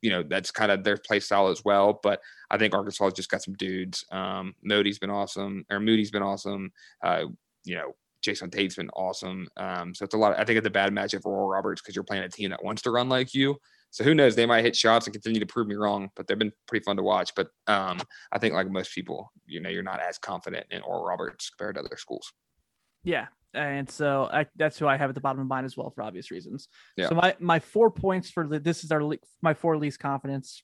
you 0.01 0.09
know, 0.09 0.23
that's 0.23 0.51
kind 0.51 0.71
of 0.71 0.83
their 0.83 0.97
play 0.97 1.19
style 1.19 1.47
as 1.47 1.63
well. 1.63 1.99
But 2.01 2.21
I 2.49 2.57
think 2.57 2.73
Arkansas 2.73 3.05
has 3.05 3.13
just 3.13 3.29
got 3.29 3.43
some 3.43 3.55
dudes. 3.55 4.05
Um, 4.11 4.55
Moody's 4.63 4.99
been 4.99 5.09
awesome, 5.09 5.65
or 5.69 5.79
Moody's 5.79 6.11
been 6.11 6.23
awesome. 6.23 6.71
Uh, 7.03 7.25
you 7.63 7.75
know, 7.75 7.95
JD 8.25 8.43
Notae's 8.43 8.75
been 8.75 8.89
awesome. 8.89 9.47
Um, 9.57 9.93
so 9.93 10.05
it's 10.05 10.15
a 10.15 10.17
lot. 10.17 10.33
Of, 10.33 10.39
I 10.39 10.45
think 10.45 10.57
it's 10.57 10.67
a 10.67 10.71
bad 10.71 10.91
matchup 10.93 11.23
for 11.23 11.33
Oral 11.33 11.49
Roberts 11.49 11.81
because 11.81 11.95
you're 11.95 12.03
playing 12.03 12.23
a 12.23 12.29
team 12.29 12.49
that 12.49 12.63
wants 12.63 12.81
to 12.83 12.91
run 12.91 13.09
like 13.09 13.33
you. 13.33 13.57
So 13.91 14.03
who 14.03 14.13
knows? 14.13 14.35
They 14.35 14.45
might 14.45 14.65
hit 14.65 14.75
shots 14.75 15.07
and 15.07 15.13
continue 15.13 15.39
to 15.39 15.45
prove 15.45 15.67
me 15.67 15.75
wrong, 15.75 16.09
but 16.15 16.27
they've 16.27 16.37
been 16.37 16.51
pretty 16.67 16.83
fun 16.83 16.97
to 16.97 17.03
watch. 17.03 17.31
But 17.35 17.47
um, 17.67 17.99
I 18.31 18.39
think, 18.39 18.53
like 18.53 18.69
most 18.69 18.93
people, 18.93 19.31
you 19.45 19.61
know, 19.61 19.69
you're 19.69 19.83
not 19.83 20.01
as 20.01 20.17
confident 20.17 20.65
in 20.71 20.81
Oral 20.81 21.05
Roberts 21.05 21.49
compared 21.49 21.75
to 21.75 21.81
other 21.81 21.95
schools. 21.97 22.33
Yeah, 23.03 23.27
and 23.55 23.89
so 23.89 24.29
I, 24.31 24.45
that's 24.55 24.77
who 24.77 24.87
I 24.87 24.97
have 24.97 25.09
at 25.09 25.15
the 25.15 25.21
bottom 25.21 25.41
of 25.41 25.47
mine 25.47 25.65
as 25.65 25.77
well 25.77 25.89
for 25.89 26.03
obvious 26.03 26.31
reasons. 26.31 26.67
Yeah. 26.97 27.09
So 27.09 27.15
my 27.15 27.35
my 27.39 27.59
four 27.59 27.89
points 27.89 28.29
for 28.29 28.47
the, 28.47 28.59
this 28.59 28.83
is 28.83 28.91
our 28.91 29.01
my 29.41 29.53
four 29.53 29.77
least 29.77 29.99
confidence 29.99 30.61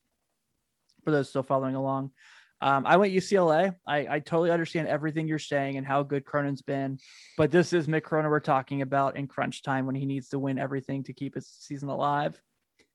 for 1.03 1.11
those 1.11 1.29
still 1.29 1.43
following 1.43 1.75
along. 1.75 2.11
Um, 2.61 2.85
I 2.85 2.97
went 2.97 3.11
UCLA. 3.11 3.75
I, 3.87 4.07
I 4.07 4.19
totally 4.19 4.51
understand 4.51 4.87
everything 4.87 5.27
you're 5.27 5.39
saying 5.39 5.77
and 5.77 5.87
how 5.87 6.03
good 6.03 6.25
Cronin's 6.25 6.61
been, 6.61 6.99
but 7.35 7.49
this 7.49 7.73
is 7.73 7.87
Mick 7.87 8.03
Cronin 8.03 8.29
we're 8.29 8.39
talking 8.39 8.83
about 8.83 9.17
in 9.17 9.27
crunch 9.27 9.63
time 9.63 9.87
when 9.87 9.95
he 9.95 10.05
needs 10.05 10.29
to 10.29 10.39
win 10.39 10.59
everything 10.59 11.03
to 11.05 11.13
keep 11.13 11.33
his 11.33 11.47
season 11.47 11.89
alive. 11.89 12.39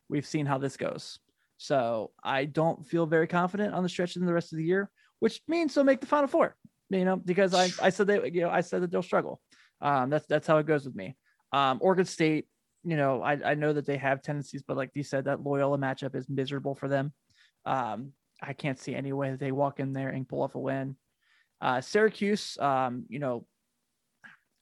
We've 0.09 0.26
seen 0.26 0.46
how 0.46 0.59
this 0.59 0.76
goes. 0.76 1.18
So 1.59 2.12
I 2.22 2.44
don't 2.44 2.87
feel 2.87 3.06
very 3.06 3.26
confident 3.26 3.74
on 3.74 3.82
the 3.82 3.88
stretch 3.88 4.14
in 4.14 4.24
the 4.24 4.32
rest 4.32 4.52
of 4.52 4.59
the 4.59 4.64
year, 4.64 4.88
which 5.18 5.40
means 5.48 5.74
they'll 5.74 5.85
make 5.85 6.00
the 6.00 6.06
final 6.06 6.28
four. 6.28 6.54
You 6.90 7.04
know, 7.04 7.16
because 7.16 7.52
I, 7.52 7.68
I 7.85 7.90
said 7.90 8.06
they 8.06 8.30
you 8.30 8.42
know 8.42 8.50
I 8.50 8.61
said 8.61 8.82
that 8.82 8.92
they'll 8.92 9.02
struggle. 9.02 9.40
Um, 9.81 10.11
that's 10.11 10.27
that's 10.27 10.47
how 10.47 10.59
it 10.59 10.67
goes 10.67 10.85
with 10.85 10.95
me. 10.95 11.17
Um, 11.53 11.79
Oregon 11.81 12.05
State, 12.05 12.47
you 12.85 12.97
know, 12.97 13.23
I, 13.23 13.33
I 13.45 13.55
know 13.55 13.73
that 13.73 13.87
they 13.87 13.97
have 13.97 14.23
tendencies, 14.23 14.62
but 14.67 14.77
like 14.77 14.91
you 14.95 15.03
said, 15.03 15.25
that 15.25 15.43
Loyola 15.43 15.79
matchup 15.79 16.15
is 16.15 16.29
miserable 16.29 16.75
for 16.75 16.89
them. 16.89 17.12
Um, 17.65 18.12
I 18.43 18.53
can't 18.53 18.79
see 18.79 18.95
any 18.95 19.12
way 19.12 19.31
that 19.31 19.41
they 19.41 19.53
walk 19.53 19.81
in 19.81 19.93
there 19.93 20.11
and 20.11 20.29
pull 20.29 20.43
off 20.43 20.55
a 20.55 20.59
win. 20.59 20.97
Uh, 21.61 21.81
Syracuse, 21.81 22.59
um, 22.59 23.05
you 23.09 23.19
know, 23.19 23.47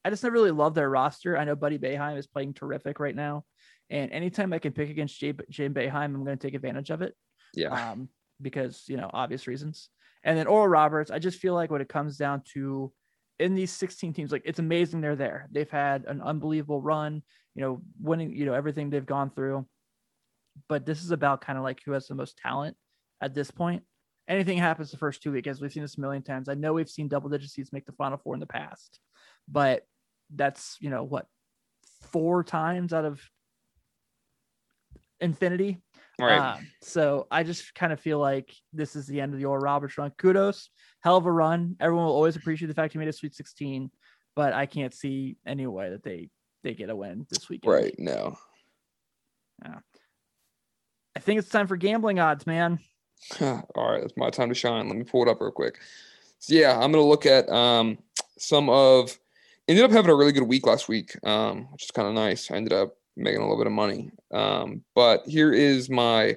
I 0.05 0.11
just 0.11 0.22
never 0.22 0.35
really 0.35 0.50
love 0.50 0.74
their 0.74 0.88
roster. 0.88 1.37
I 1.37 1.44
know 1.44 1.57
Buddy 1.57 1.79
Boeheim 1.79 2.18
is 2.18 2.27
playing 2.27 2.55
terrific 2.55 3.00
right 3.00 3.16
now. 3.16 3.44
And 3.90 4.12
anytime 4.12 4.53
I 4.53 4.59
can 4.59 4.72
pick 4.72 4.90
against 4.90 5.18
Jay, 5.18 5.35
Jim 5.50 5.74
Boeheim, 5.74 6.05
I'm 6.05 6.24
going 6.24 6.38
to 6.38 6.46
take 6.46 6.55
advantage 6.55 6.90
of 6.90 7.03
it. 7.03 7.14
Yeah. 7.55 7.90
Um, 7.90 8.09
because, 8.40 8.85
you 8.87 8.96
know, 8.96 9.11
obvious 9.12 9.46
reasons. 9.46 9.88
And 10.22 10.38
then 10.38 10.46
Oral 10.46 10.68
Roberts, 10.68 11.11
I 11.11 11.18
just 11.18 11.38
feel 11.38 11.55
like 11.55 11.70
when 11.70 11.81
it 11.81 11.88
comes 11.88 12.16
down 12.16 12.42
to 12.55 12.92
in 13.38 13.54
these 13.54 13.72
16 13.72 14.12
teams, 14.12 14.32
like 14.32 14.42
it's 14.44 14.58
amazing 14.58 15.00
they're 15.00 15.16
there. 15.16 15.48
They've 15.50 15.70
had 15.70 16.04
an 16.04 16.20
unbelievable 16.22 16.80
run, 16.80 17.22
you 17.54 17.62
know, 17.62 17.82
winning, 18.00 18.34
you 18.34 18.46
know, 18.46 18.54
everything 18.54 18.90
they've 18.90 19.04
gone 19.04 19.30
through. 19.30 19.66
But 20.68 20.86
this 20.86 21.02
is 21.02 21.10
about 21.10 21.40
kind 21.40 21.58
of 21.58 21.64
like 21.64 21.80
who 21.84 21.92
has 21.92 22.06
the 22.06 22.14
most 22.14 22.38
talent 22.38 22.76
at 23.20 23.34
this 23.34 23.50
point. 23.50 23.82
Anything 24.28 24.56
happens 24.58 24.90
the 24.90 24.96
first 24.96 25.22
two 25.22 25.32
weekends. 25.32 25.60
We've 25.60 25.72
seen 25.72 25.82
this 25.82 25.98
a 25.98 26.00
million 26.00 26.22
times. 26.22 26.48
I 26.48 26.54
know 26.54 26.72
we've 26.72 26.88
seen 26.88 27.08
double 27.08 27.28
digit 27.28 27.50
seeds 27.50 27.72
make 27.72 27.86
the 27.86 27.92
final 27.92 28.18
four 28.18 28.34
in 28.34 28.40
the 28.40 28.46
past, 28.46 29.00
but 29.48 29.82
that's, 30.34 30.76
you 30.80 30.88
know, 30.88 31.02
what, 31.02 31.26
four 32.10 32.44
times 32.44 32.92
out 32.92 33.04
of 33.04 33.20
infinity. 35.20 35.82
Right. 36.20 36.38
Uh, 36.38 36.57
so 36.81 37.27
I 37.31 37.42
just 37.42 37.74
kind 37.74 37.92
of 37.92 38.00
feel 38.00 38.18
like 38.18 38.55
this 38.72 38.94
is 38.94 39.07
the 39.07 39.20
end 39.20 39.33
of 39.33 39.40
the 39.40 39.46
Oral 39.46 39.62
Roberts 39.62 39.98
run. 39.98 40.12
Kudos, 40.16 40.70
hell 41.00 41.16
of 41.16 41.27
a 41.27 41.33
run. 41.33 41.77
Everyone 41.81 42.07
will 42.07 42.12
always 42.12 42.37
appreciate 42.37 42.68
the 42.68 42.74
fact 42.74 42.92
he 42.92 42.98
made 42.98 43.09
a 43.09 43.12
Sweet 43.12 43.35
16, 43.35 43.90
but 44.37 44.53
I 44.53 44.66
can't 44.66 44.94
see 44.94 45.37
any 45.46 45.66
way 45.66 45.90
that 45.90 46.03
they 46.03 46.29
they 46.62 46.74
get 46.74 46.90
a 46.90 46.96
win 46.96 47.27
this 47.31 47.48
weekend. 47.48 47.72
Right. 47.72 47.94
No. 47.98 48.38
Yeah. 49.64 49.79
I 51.16 51.20
think 51.20 51.38
it's 51.38 51.48
time 51.48 51.66
for 51.66 51.77
gambling 51.77 52.18
odds, 52.18 52.46
man. 52.46 52.79
All 53.40 53.64
right, 53.77 54.03
it's 54.03 54.16
my 54.16 54.31
time 54.31 54.48
to 54.48 54.55
shine. 54.55 54.88
Let 54.88 54.96
me 54.96 55.05
pull 55.05 55.22
it 55.22 55.29
up 55.29 55.40
real 55.40 55.50
quick. 55.50 55.79
So 56.38 56.55
yeah, 56.55 56.74
I'm 56.74 56.92
gonna 56.92 57.03
look 57.03 57.27
at 57.27 57.48
um, 57.48 57.98
some 58.38 58.68
of. 58.68 59.18
Ended 59.66 59.85
up 59.85 59.92
having 59.92 60.11
a 60.11 60.14
really 60.14 60.33
good 60.33 60.42
week 60.42 60.66
last 60.66 60.90
week, 60.90 61.16
um, 61.27 61.68
which 61.72 61.85
is 61.85 61.90
kind 61.90 62.07
of 62.07 62.12
nice. 62.12 62.50
I 62.50 62.57
ended 62.57 62.74
up 62.74 62.98
making 63.16 63.40
a 63.40 63.42
little 63.42 63.59
bit 63.59 63.66
of 63.66 63.72
money. 63.72 64.11
Um, 64.33 64.83
but 64.94 65.22
here 65.27 65.53
is 65.53 65.88
my 65.88 66.37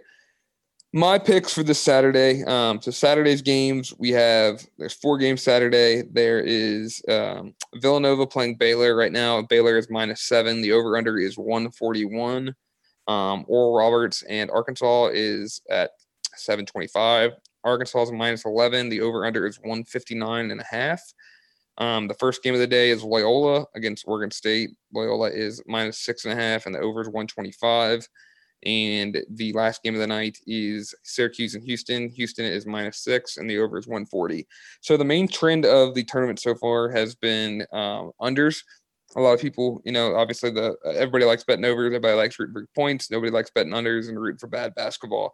my 0.93 1.19
picks 1.19 1.53
for 1.53 1.63
this 1.63 1.79
Saturday. 1.79 2.43
Um, 2.45 2.81
so 2.81 2.91
Saturday's 2.91 3.41
games 3.41 3.93
we 3.97 4.11
have 4.11 4.65
there's 4.77 4.93
four 4.93 5.17
games 5.17 5.41
Saturday. 5.41 6.03
There 6.11 6.39
is 6.39 7.01
um, 7.09 7.53
Villanova 7.75 8.25
playing 8.25 8.55
Baylor 8.55 8.95
right 8.95 9.11
now. 9.11 9.41
Baylor 9.41 9.77
is 9.77 9.89
minus 9.89 10.21
seven. 10.21 10.61
The 10.61 10.71
over 10.71 10.97
under 10.97 11.19
is 11.19 11.37
141. 11.37 12.55
Um, 13.07 13.45
Oral 13.47 13.75
Roberts 13.75 14.23
and 14.23 14.49
Arkansas 14.51 15.09
is 15.13 15.61
at 15.69 15.91
725. 16.35 17.31
Arkansas 17.63 18.03
is 18.03 18.11
minus 18.11 18.45
11. 18.45 18.89
The 18.89 19.01
over 19.01 19.25
under 19.25 19.45
is 19.45 19.59
159 19.59 20.51
and 20.51 20.61
a 20.61 20.65
half. 20.69 21.01
Um, 21.77 22.07
the 22.07 22.15
first 22.15 22.41
game 22.43 22.53
of 22.53 22.59
the 22.59 22.67
day 22.67 22.89
is 22.89 23.03
Loyola 23.03 23.65
against 23.75 24.05
Oregon 24.07 24.31
State. 24.31 24.71
Loyola 24.93 25.29
is 25.29 25.61
minus 25.67 25.99
six 25.99 26.25
and 26.25 26.33
a 26.33 26.41
half, 26.41 26.65
and 26.65 26.73
the 26.73 26.79
over 26.79 27.01
is 27.01 27.07
125. 27.07 28.07
And 28.65 29.23
the 29.29 29.53
last 29.53 29.83
game 29.83 29.93
of 29.93 29.99
the 29.99 30.07
night 30.07 30.39
is 30.47 30.95
Syracuse 31.03 31.53
and 31.53 31.63
Houston. 31.63 32.09
Houston 32.09 32.45
is 32.45 32.65
minus 32.65 33.03
six, 33.03 33.37
and 33.37 33.47
the 33.47 33.59
over 33.59 33.77
is 33.77 33.87
140. 33.87 34.47
So 34.81 34.97
the 34.97 35.05
main 35.05 35.27
trend 35.27 35.65
of 35.65 35.93
the 35.93 36.03
tournament 36.03 36.39
so 36.39 36.55
far 36.55 36.89
has 36.89 37.13
been 37.13 37.65
um, 37.71 38.11
unders. 38.19 38.63
A 39.15 39.21
lot 39.21 39.33
of 39.33 39.39
people, 39.39 39.81
you 39.85 39.91
know, 39.91 40.15
obviously 40.15 40.49
the 40.49 40.75
everybody 40.85 41.25
likes 41.25 41.43
betting 41.43 41.65
overs. 41.65 41.87
Everybody 41.87 42.15
likes 42.15 42.39
rooting 42.39 42.53
for 42.53 42.67
points. 42.75 43.11
Nobody 43.11 43.31
likes 43.31 43.51
betting 43.51 43.71
unders 43.71 44.09
and 44.09 44.19
rooting 44.19 44.39
for 44.39 44.47
bad 44.47 44.73
basketball. 44.75 45.33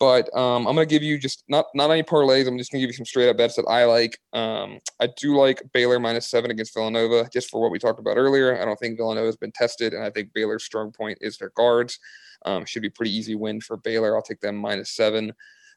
But 0.00 0.34
um, 0.36 0.66
I'm 0.66 0.74
gonna 0.74 0.86
give 0.86 1.02
you 1.02 1.18
just 1.18 1.44
not 1.48 1.66
not 1.74 1.90
any 1.90 2.02
parlays. 2.02 2.48
I'm 2.48 2.58
just 2.58 2.72
gonna 2.72 2.80
give 2.80 2.90
you 2.90 2.96
some 2.96 3.06
straight 3.06 3.28
up 3.28 3.36
bets 3.36 3.56
that 3.56 3.66
I 3.68 3.84
like. 3.84 4.18
Um, 4.32 4.80
I 5.00 5.08
do 5.16 5.36
like 5.36 5.62
Baylor 5.72 6.00
minus 6.00 6.28
seven 6.28 6.50
against 6.50 6.74
Villanova, 6.74 7.28
just 7.32 7.48
for 7.48 7.60
what 7.60 7.70
we 7.70 7.78
talked 7.78 8.00
about 8.00 8.16
earlier. 8.16 8.60
I 8.60 8.64
don't 8.64 8.78
think 8.78 8.96
Villanova 8.96 9.26
has 9.26 9.36
been 9.36 9.52
tested, 9.52 9.94
and 9.94 10.04
I 10.04 10.10
think 10.10 10.32
Baylor's 10.32 10.64
strong 10.64 10.90
point 10.90 11.18
is 11.20 11.38
their 11.38 11.52
guards. 11.56 11.98
Um, 12.44 12.64
should 12.64 12.82
be 12.82 12.90
pretty 12.90 13.16
easy 13.16 13.34
win 13.34 13.60
for 13.60 13.76
Baylor. 13.76 14.16
I'll 14.16 14.22
take 14.22 14.40
them 14.40 14.56
minus 14.56 14.90
seven. 14.90 15.32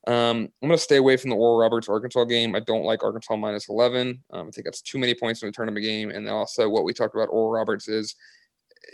Um, 0.07 0.49
I'm 0.61 0.69
going 0.69 0.77
to 0.77 0.77
stay 0.77 0.97
away 0.97 1.17
from 1.17 1.31
the 1.31 1.35
Oral 1.35 1.57
Roberts 1.57 1.89
Arkansas 1.89 2.23
game. 2.25 2.55
I 2.55 2.61
don't 2.61 2.85
like 2.85 3.03
Arkansas 3.03 3.35
minus 3.35 3.67
11. 3.67 4.23
Um, 4.31 4.47
I 4.47 4.51
think 4.51 4.63
that's 4.63 4.81
too 4.81 4.97
many 4.97 5.13
points 5.13 5.43
in 5.43 5.49
a 5.49 5.51
tournament 5.51 5.83
game. 5.83 6.11
And 6.11 6.29
also, 6.29 6.69
what 6.69 6.85
we 6.85 6.93
talked 6.93 7.13
about 7.13 7.27
Oral 7.29 7.51
Roberts 7.51 7.89
is 7.89 8.15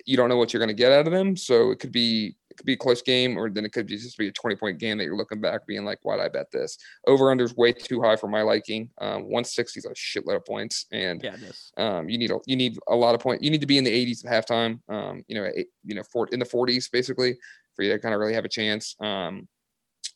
you 0.06 0.18
don't 0.18 0.30
know 0.30 0.38
what 0.38 0.52
you're 0.54 0.60
going 0.60 0.70
to 0.70 0.74
get 0.74 0.92
out 0.92 1.06
of 1.06 1.14
them. 1.14 1.36
So 1.38 1.70
it 1.70 1.80
could 1.80 1.92
be 1.92 2.36
it 2.54 2.58
could 2.58 2.66
be 2.66 2.74
a 2.74 2.78
close 2.78 3.02
game, 3.02 3.38
or 3.38 3.50
then 3.50 3.66
it 3.66 3.74
could 3.74 3.88
just 3.88 4.18
be 4.18 4.28
a 4.28 4.32
20 4.32 4.56
point 4.56 4.80
game 4.80 4.98
that 4.98 5.06
you're 5.06 5.18
looking 5.18 5.42
back 5.42 5.66
being 5.66 5.84
like, 5.84 6.00
why'd 6.04 6.20
I 6.20 6.30
bet 6.30 6.52
this? 6.52 6.78
Over 7.08 7.32
under 7.32 7.44
is 7.44 7.56
way 7.56 7.74
too 7.74 8.02
high 8.02 8.16
for 8.16 8.28
my 8.28 8.44
liking. 8.44 8.90
Um, 9.00 9.24
160 9.24 9.80
is 9.80 9.86
a 9.86 9.90
shitload 9.90 10.36
of 10.36 10.46
points, 10.46 10.86
and 10.92 11.22
yeah, 11.24 11.36
um, 11.78 12.10
you 12.10 12.18
need 12.18 12.32
a 12.32 12.40
you 12.46 12.56
need 12.56 12.78
a 12.88 12.96
lot 12.96 13.16
of 13.16 13.22
points. 13.22 13.44
You 13.44 13.50
need 13.50 13.62
to 13.62 13.68
be 13.68 13.78
in 13.78 13.84
the 13.84 13.92
80s 13.92 14.26
at 14.26 14.48
halftime. 14.48 14.80
Um, 14.88 15.24
you 15.28 15.36
know, 15.36 15.50
eight, 15.56 15.68
you 15.84 15.96
know, 15.96 16.04
in 16.32 16.40
the 16.40 16.46
40s 16.46 16.92
basically 16.92 17.36
for 17.76 17.84
you 17.84 17.92
to 17.92 18.00
kind 18.00 18.14
of 18.14 18.20
really 18.20 18.34
have 18.34 18.46
a 18.46 18.50
chance. 18.50 18.96
Um, 19.02 19.48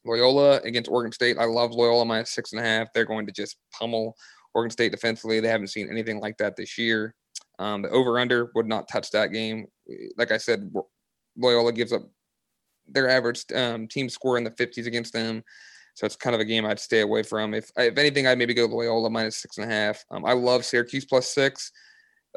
Loyola 0.06 0.60
against 0.62 0.92
Oregon 0.92 1.12
State. 1.12 1.38
I 1.40 1.46
love 1.46 1.72
Loyola 1.72 2.06
My 2.06 2.16
minus 2.16 2.32
six 2.32 2.54
and 2.54 2.62
a 2.62 2.64
half. 2.64 2.94
They're 2.94 3.06
going 3.06 3.26
to 3.26 3.32
just 3.32 3.58
pummel 3.74 4.16
Oregon 4.54 4.70
State 4.70 4.92
defensively. 4.92 5.40
They 5.40 5.48
haven't 5.48 5.68
seen 5.68 5.90
anything 5.90 6.20
like 6.20 6.38
that 6.38 6.56
this 6.56 6.78
year. 6.78 7.16
Um, 7.60 7.82
the 7.82 7.90
over 7.90 8.20
under 8.20 8.52
would 8.54 8.68
not 8.68 8.88
touch 8.88 9.10
that 9.12 9.32
game. 9.32 9.66
Like 10.18 10.32
I 10.32 10.38
said, 10.38 10.72
Loyola 11.38 11.72
gives 11.72 11.94
up 11.94 12.04
their 12.90 13.10
average 13.10 13.44
um, 13.54 13.88
team 13.88 14.10
score 14.10 14.38
in 14.38 14.44
the 14.44 14.52
50s 14.52 14.88
against 14.88 15.14
them. 15.14 15.44
So 15.96 16.06
it's 16.06 16.16
kind 16.16 16.36
of 16.36 16.42
a 16.42 16.46
game 16.46 16.66
I'd 16.66 16.80
stay 16.80 17.02
away 17.02 17.24
from. 17.24 17.56
If 17.56 17.72
if 17.76 17.98
anything, 17.98 18.28
I'd 18.28 18.38
maybe 18.38 18.54
go 18.54 18.66
Loyola 18.66 19.10
minus 19.10 19.38
six 19.38 19.58
and 19.58 19.70
a 19.70 19.74
half. 19.74 20.06
Um, 20.12 20.26
I 20.26 20.34
love 20.34 20.64
Syracuse 20.64 21.06
plus 21.06 21.34
six. 21.34 21.72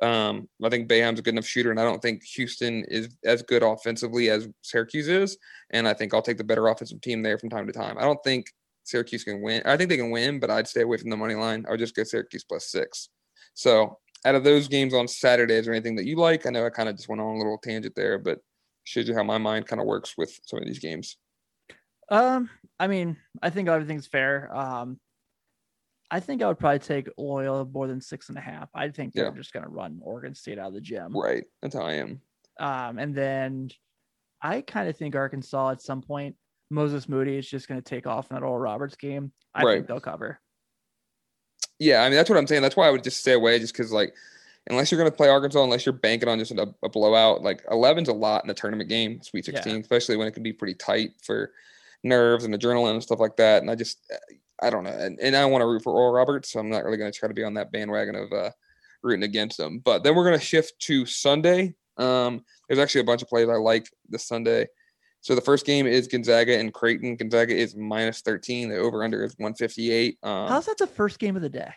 Um, 0.00 0.48
I 0.64 0.70
think 0.70 0.88
Boeheim's 0.88 1.18
a 1.18 1.22
good 1.22 1.34
enough 1.34 1.44
shooter, 1.44 1.70
and 1.70 1.78
I 1.78 1.84
don't 1.84 2.00
think 2.00 2.24
Houston 2.24 2.84
is 2.88 3.14
as 3.22 3.42
good 3.42 3.62
offensively 3.62 4.30
as 4.30 4.48
Syracuse 4.62 5.08
is. 5.08 5.36
And 5.70 5.86
I 5.86 5.92
think 5.92 6.14
I'll 6.14 6.22
take 6.22 6.38
the 6.38 6.44
better 6.44 6.68
offensive 6.68 7.02
team 7.02 7.22
there 7.22 7.38
from 7.38 7.50
time 7.50 7.66
to 7.66 7.72
time. 7.72 7.98
I 7.98 8.02
don't 8.02 8.22
think 8.24 8.46
Syracuse 8.84 9.24
can 9.24 9.42
win. 9.42 9.62
I 9.66 9.76
think 9.76 9.90
they 9.90 9.98
can 9.98 10.10
win, 10.10 10.40
but 10.40 10.50
I'd 10.50 10.66
stay 10.66 10.80
away 10.80 10.96
from 10.96 11.10
the 11.10 11.16
money 11.18 11.34
line. 11.34 11.66
I 11.66 11.72
would 11.72 11.80
just 11.80 11.94
go 11.94 12.04
Syracuse 12.04 12.44
plus 12.44 12.70
six. 12.70 13.10
So 13.52 13.98
out 14.24 14.34
of 14.34 14.44
those 14.44 14.68
games 14.68 14.94
on 14.94 15.06
Saturday, 15.06 15.56
is 15.56 15.66
there 15.66 15.74
anything 15.74 15.96
that 15.96 16.06
you 16.06 16.16
like? 16.16 16.46
I 16.46 16.50
know 16.50 16.64
I 16.64 16.70
kind 16.70 16.88
of 16.88 16.96
just 16.96 17.08
went 17.08 17.20
on 17.20 17.34
a 17.34 17.38
little 17.38 17.58
tangent 17.58 17.94
there, 17.94 18.18
but 18.18 18.38
shows 18.90 19.08
you 19.08 19.14
how 19.14 19.22
my 19.22 19.38
mind 19.38 19.66
kind 19.66 19.80
of 19.80 19.86
works 19.86 20.14
with 20.18 20.38
some 20.44 20.58
of 20.58 20.66
these 20.66 20.78
games. 20.80 21.16
Um, 22.10 22.50
I 22.78 22.88
mean, 22.88 23.16
I 23.40 23.50
think 23.50 23.68
everything's 23.68 24.06
fair. 24.08 24.54
Um, 24.54 24.98
I 26.10 26.18
think 26.18 26.42
I 26.42 26.48
would 26.48 26.58
probably 26.58 26.80
take 26.80 27.08
Loyola 27.16 27.64
more 27.66 27.86
than 27.86 28.00
six 28.00 28.28
and 28.30 28.36
a 28.36 28.40
half. 28.40 28.68
I 28.74 28.88
think 28.88 29.14
they're 29.14 29.26
Yeah. 29.26 29.30
just 29.30 29.52
going 29.52 29.62
to 29.64 29.70
run 29.70 30.00
Oregon 30.02 30.34
State 30.34 30.58
out 30.58 30.68
of 30.68 30.74
the 30.74 30.80
gym. 30.80 31.16
Right. 31.16 31.44
That's 31.62 31.74
how 31.76 31.82
I 31.82 31.94
am. 31.94 32.20
Um, 32.58 32.98
and 32.98 33.14
then 33.14 33.70
I 34.42 34.60
kind 34.62 34.88
of 34.88 34.96
think 34.96 35.14
Arkansas 35.14 35.70
at 35.70 35.82
some 35.82 36.02
point, 36.02 36.36
Moses 36.68 37.08
Moody 37.08 37.36
is 37.36 37.48
just 37.48 37.68
going 37.68 37.80
to 37.80 37.88
take 37.88 38.08
off 38.08 38.28
in 38.30 38.34
that 38.34 38.42
Oral 38.42 38.58
Roberts 38.58 38.96
game. 38.96 39.32
I 39.54 39.62
Right. 39.62 39.74
think 39.76 39.86
they'll 39.86 40.00
cover. 40.00 40.40
Yeah, 41.78 42.02
I 42.02 42.08
mean 42.08 42.16
that's 42.16 42.28
what 42.28 42.38
I'm 42.38 42.46
saying. 42.46 42.62
That's 42.62 42.76
why 42.76 42.88
I 42.88 42.90
would 42.90 43.04
just 43.04 43.18
stay 43.20 43.32
away, 43.32 43.58
just 43.60 43.72
because 43.72 43.90
like 43.92 44.14
unless 44.68 44.90
you're 44.90 45.00
going 45.00 45.10
to 45.10 45.16
play 45.16 45.28
Arkansas, 45.28 45.62
unless 45.62 45.86
you're 45.86 45.92
banking 45.92 46.28
on 46.28 46.38
just 46.38 46.52
a, 46.52 46.72
a 46.82 46.88
blowout, 46.88 47.42
like 47.42 47.64
11's 47.66 48.08
a 48.08 48.12
lot 48.12 48.44
in 48.44 48.50
a 48.50 48.54
tournament 48.54 48.88
game, 48.88 49.22
Sweet 49.22 49.46
Yeah. 49.48 49.54
16, 49.54 49.80
especially 49.80 50.16
when 50.16 50.28
it 50.28 50.32
can 50.32 50.42
be 50.42 50.52
pretty 50.52 50.74
tight 50.74 51.10
for 51.22 51.52
nerves 52.02 52.44
and 52.44 52.54
adrenaline 52.54 52.92
and 52.92 53.02
stuff 53.02 53.20
like 53.20 53.36
that. 53.36 53.62
And 53.62 53.70
I 53.70 53.74
just 53.74 53.98
I 54.62 54.68
don't 54.70 54.84
know, 54.84 54.90
and, 54.90 55.18
and 55.20 55.34
I 55.34 55.46
want 55.46 55.62
to 55.62 55.66
root 55.66 55.82
for 55.82 55.92
Oral 55.92 56.12
Roberts, 56.12 56.52
so 56.52 56.60
I'm 56.60 56.68
not 56.68 56.84
really 56.84 56.98
going 56.98 57.10
to 57.10 57.18
try 57.18 57.28
to 57.28 57.34
be 57.34 57.44
on 57.44 57.54
that 57.54 57.72
bandwagon 57.72 58.14
of 58.14 58.30
uh, 58.32 58.50
rooting 59.02 59.22
against 59.22 59.56
them. 59.56 59.78
But 59.78 60.04
then 60.04 60.14
we're 60.14 60.24
going 60.26 60.38
to 60.38 60.44
shift 60.44 60.78
to 60.80 61.06
Sunday. 61.06 61.74
Um, 61.96 62.44
there's 62.68 62.78
actually 62.78 63.00
a 63.02 63.04
bunch 63.04 63.22
of 63.22 63.28
plays 63.28 63.48
I 63.48 63.54
like 63.54 63.88
this 64.08 64.26
Sunday. 64.26 64.66
So 65.22 65.34
the 65.34 65.40
first 65.40 65.66
game 65.66 65.86
is 65.86 66.08
Gonzaga 66.08 66.58
and 66.58 66.72
Creighton. 66.72 67.16
Gonzaga 67.16 67.54
is 67.54 67.76
minus 67.76 68.20
13. 68.22 68.70
The 68.70 68.76
over 68.76 69.02
under 69.04 69.22
is 69.22 69.34
158. 69.38 70.18
Um, 70.22 70.48
How's 70.48 70.66
that 70.66 70.78
the 70.78 70.86
first 70.86 71.18
game 71.18 71.36
of 71.36 71.42
the 71.42 71.48
day? 71.48 71.72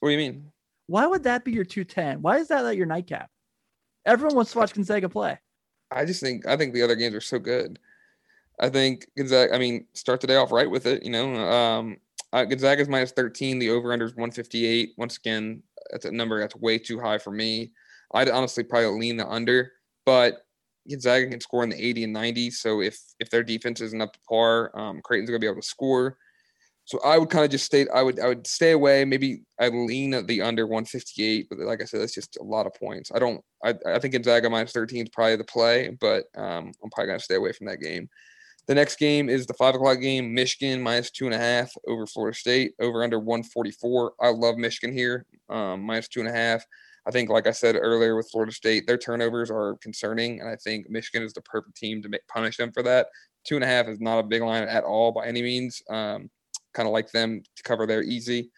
what 0.00 0.08
do 0.08 0.12
you 0.12 0.18
mean? 0.18 0.50
Why 0.90 1.06
would 1.06 1.22
that 1.22 1.44
be 1.44 1.52
your 1.52 1.64
210? 1.64 2.20
Why 2.20 2.38
is 2.38 2.48
that 2.48 2.64
like 2.64 2.76
your 2.76 2.84
nightcap? 2.84 3.30
Everyone 4.04 4.34
wants 4.34 4.50
to 4.50 4.58
watch 4.58 4.74
Gonzaga 4.74 5.08
play. 5.08 5.38
I 5.92 6.04
just 6.04 6.20
think 6.20 6.48
I 6.48 6.56
think 6.56 6.74
the 6.74 6.82
other 6.82 6.96
games 6.96 7.14
are 7.14 7.20
so 7.20 7.38
good. 7.38 7.78
I 8.58 8.70
think 8.70 9.06
Gonzaga. 9.16 9.54
I 9.54 9.58
mean, 9.58 9.86
start 9.94 10.20
the 10.20 10.26
day 10.26 10.34
off 10.34 10.50
right 10.50 10.68
with 10.68 10.86
it. 10.86 11.04
You 11.04 11.12
know, 11.12 11.36
um, 11.36 11.96
uh, 12.32 12.44
Gonzaga's 12.44 12.88
minus 12.88 13.12
thirteen. 13.12 13.60
The 13.60 13.70
over 13.70 13.92
under 13.92 14.04
is 14.04 14.16
one 14.16 14.32
fifty 14.32 14.66
eight. 14.66 14.94
Once 14.98 15.16
again, 15.16 15.62
that's 15.92 16.06
a 16.06 16.10
number 16.10 16.40
that's 16.40 16.56
way 16.56 16.76
too 16.76 16.98
high 16.98 17.18
for 17.18 17.30
me. 17.30 17.70
I'd 18.12 18.28
honestly 18.28 18.64
probably 18.64 18.98
lean 18.98 19.16
the 19.16 19.28
under, 19.28 19.70
but 20.04 20.44
Gonzaga 20.88 21.28
can 21.28 21.40
score 21.40 21.62
in 21.62 21.70
the 21.70 21.80
eighty 21.80 22.02
and 22.02 22.12
ninety. 22.12 22.50
So 22.50 22.80
if 22.80 22.98
if 23.20 23.30
their 23.30 23.44
defense 23.44 23.80
isn't 23.80 24.02
up 24.02 24.14
to 24.14 24.20
par, 24.28 24.76
um, 24.76 25.02
Creighton's 25.02 25.30
gonna 25.30 25.38
be 25.38 25.46
able 25.46 25.62
to 25.62 25.68
score. 25.68 26.18
So 26.90 26.98
I 27.04 27.18
would 27.18 27.30
kind 27.30 27.44
of 27.44 27.52
just 27.52 27.66
stay. 27.66 27.86
I 27.94 28.02
would 28.02 28.18
I 28.18 28.26
would 28.26 28.48
stay 28.48 28.72
away. 28.72 29.04
Maybe 29.04 29.42
I 29.60 29.68
lean 29.68 30.12
at 30.12 30.26
the 30.26 30.42
under 30.42 30.66
158, 30.66 31.46
but 31.48 31.60
like 31.60 31.80
I 31.80 31.84
said, 31.84 32.00
that's 32.00 32.12
just 32.12 32.36
a 32.38 32.42
lot 32.42 32.66
of 32.66 32.74
points. 32.74 33.12
I 33.14 33.20
don't. 33.20 33.40
I, 33.64 33.74
I 33.86 34.00
think 34.00 34.14
Gonzaga 34.14 34.50
minus 34.50 34.72
13 34.72 35.04
is 35.04 35.08
probably 35.10 35.36
the 35.36 35.44
play, 35.44 35.96
but 36.00 36.24
um, 36.36 36.72
I'm 36.82 36.90
probably 36.90 37.06
gonna 37.06 37.20
stay 37.20 37.36
away 37.36 37.52
from 37.52 37.68
that 37.68 37.80
game. 37.80 38.10
The 38.66 38.74
next 38.74 38.96
game 38.98 39.28
is 39.28 39.46
the 39.46 39.54
five 39.54 39.76
o'clock 39.76 40.00
game. 40.00 40.34
Michigan 40.34 40.82
minus 40.82 41.12
two 41.12 41.26
and 41.26 41.34
a 41.34 41.38
half 41.38 41.72
over 41.86 42.08
Florida 42.08 42.36
State. 42.36 42.72
Over 42.80 43.04
under 43.04 43.20
144. 43.20 44.14
I 44.20 44.30
love 44.30 44.56
Michigan 44.56 44.92
here. 44.92 45.26
Um, 45.48 45.82
minus 45.82 46.08
two 46.08 46.18
and 46.18 46.28
a 46.28 46.32
half. 46.32 46.64
I 47.06 47.12
think, 47.12 47.30
like 47.30 47.46
I 47.46 47.52
said 47.52 47.76
earlier 47.76 48.16
with 48.16 48.28
Florida 48.32 48.52
State, 48.52 48.88
their 48.88 48.98
turnovers 48.98 49.48
are 49.48 49.76
concerning, 49.80 50.40
and 50.40 50.48
I 50.48 50.56
think 50.56 50.90
Michigan 50.90 51.22
is 51.22 51.34
the 51.34 51.42
perfect 51.42 51.76
team 51.76 52.02
to 52.02 52.08
make, 52.08 52.26
punish 52.26 52.56
them 52.56 52.72
for 52.72 52.82
that. 52.82 53.06
Two 53.44 53.54
and 53.54 53.62
a 53.62 53.68
half 53.68 53.86
is 53.86 54.00
not 54.00 54.18
a 54.18 54.24
big 54.24 54.42
line 54.42 54.64
at 54.64 54.82
all 54.82 55.12
by 55.12 55.26
any 55.26 55.40
means. 55.40 55.80
Um, 55.88 56.28
kind 56.74 56.86
of 56.86 56.92
like 56.92 57.10
them 57.10 57.42
to 57.56 57.62
cover 57.62 57.86
there 57.86 58.02
easy. 58.02 58.50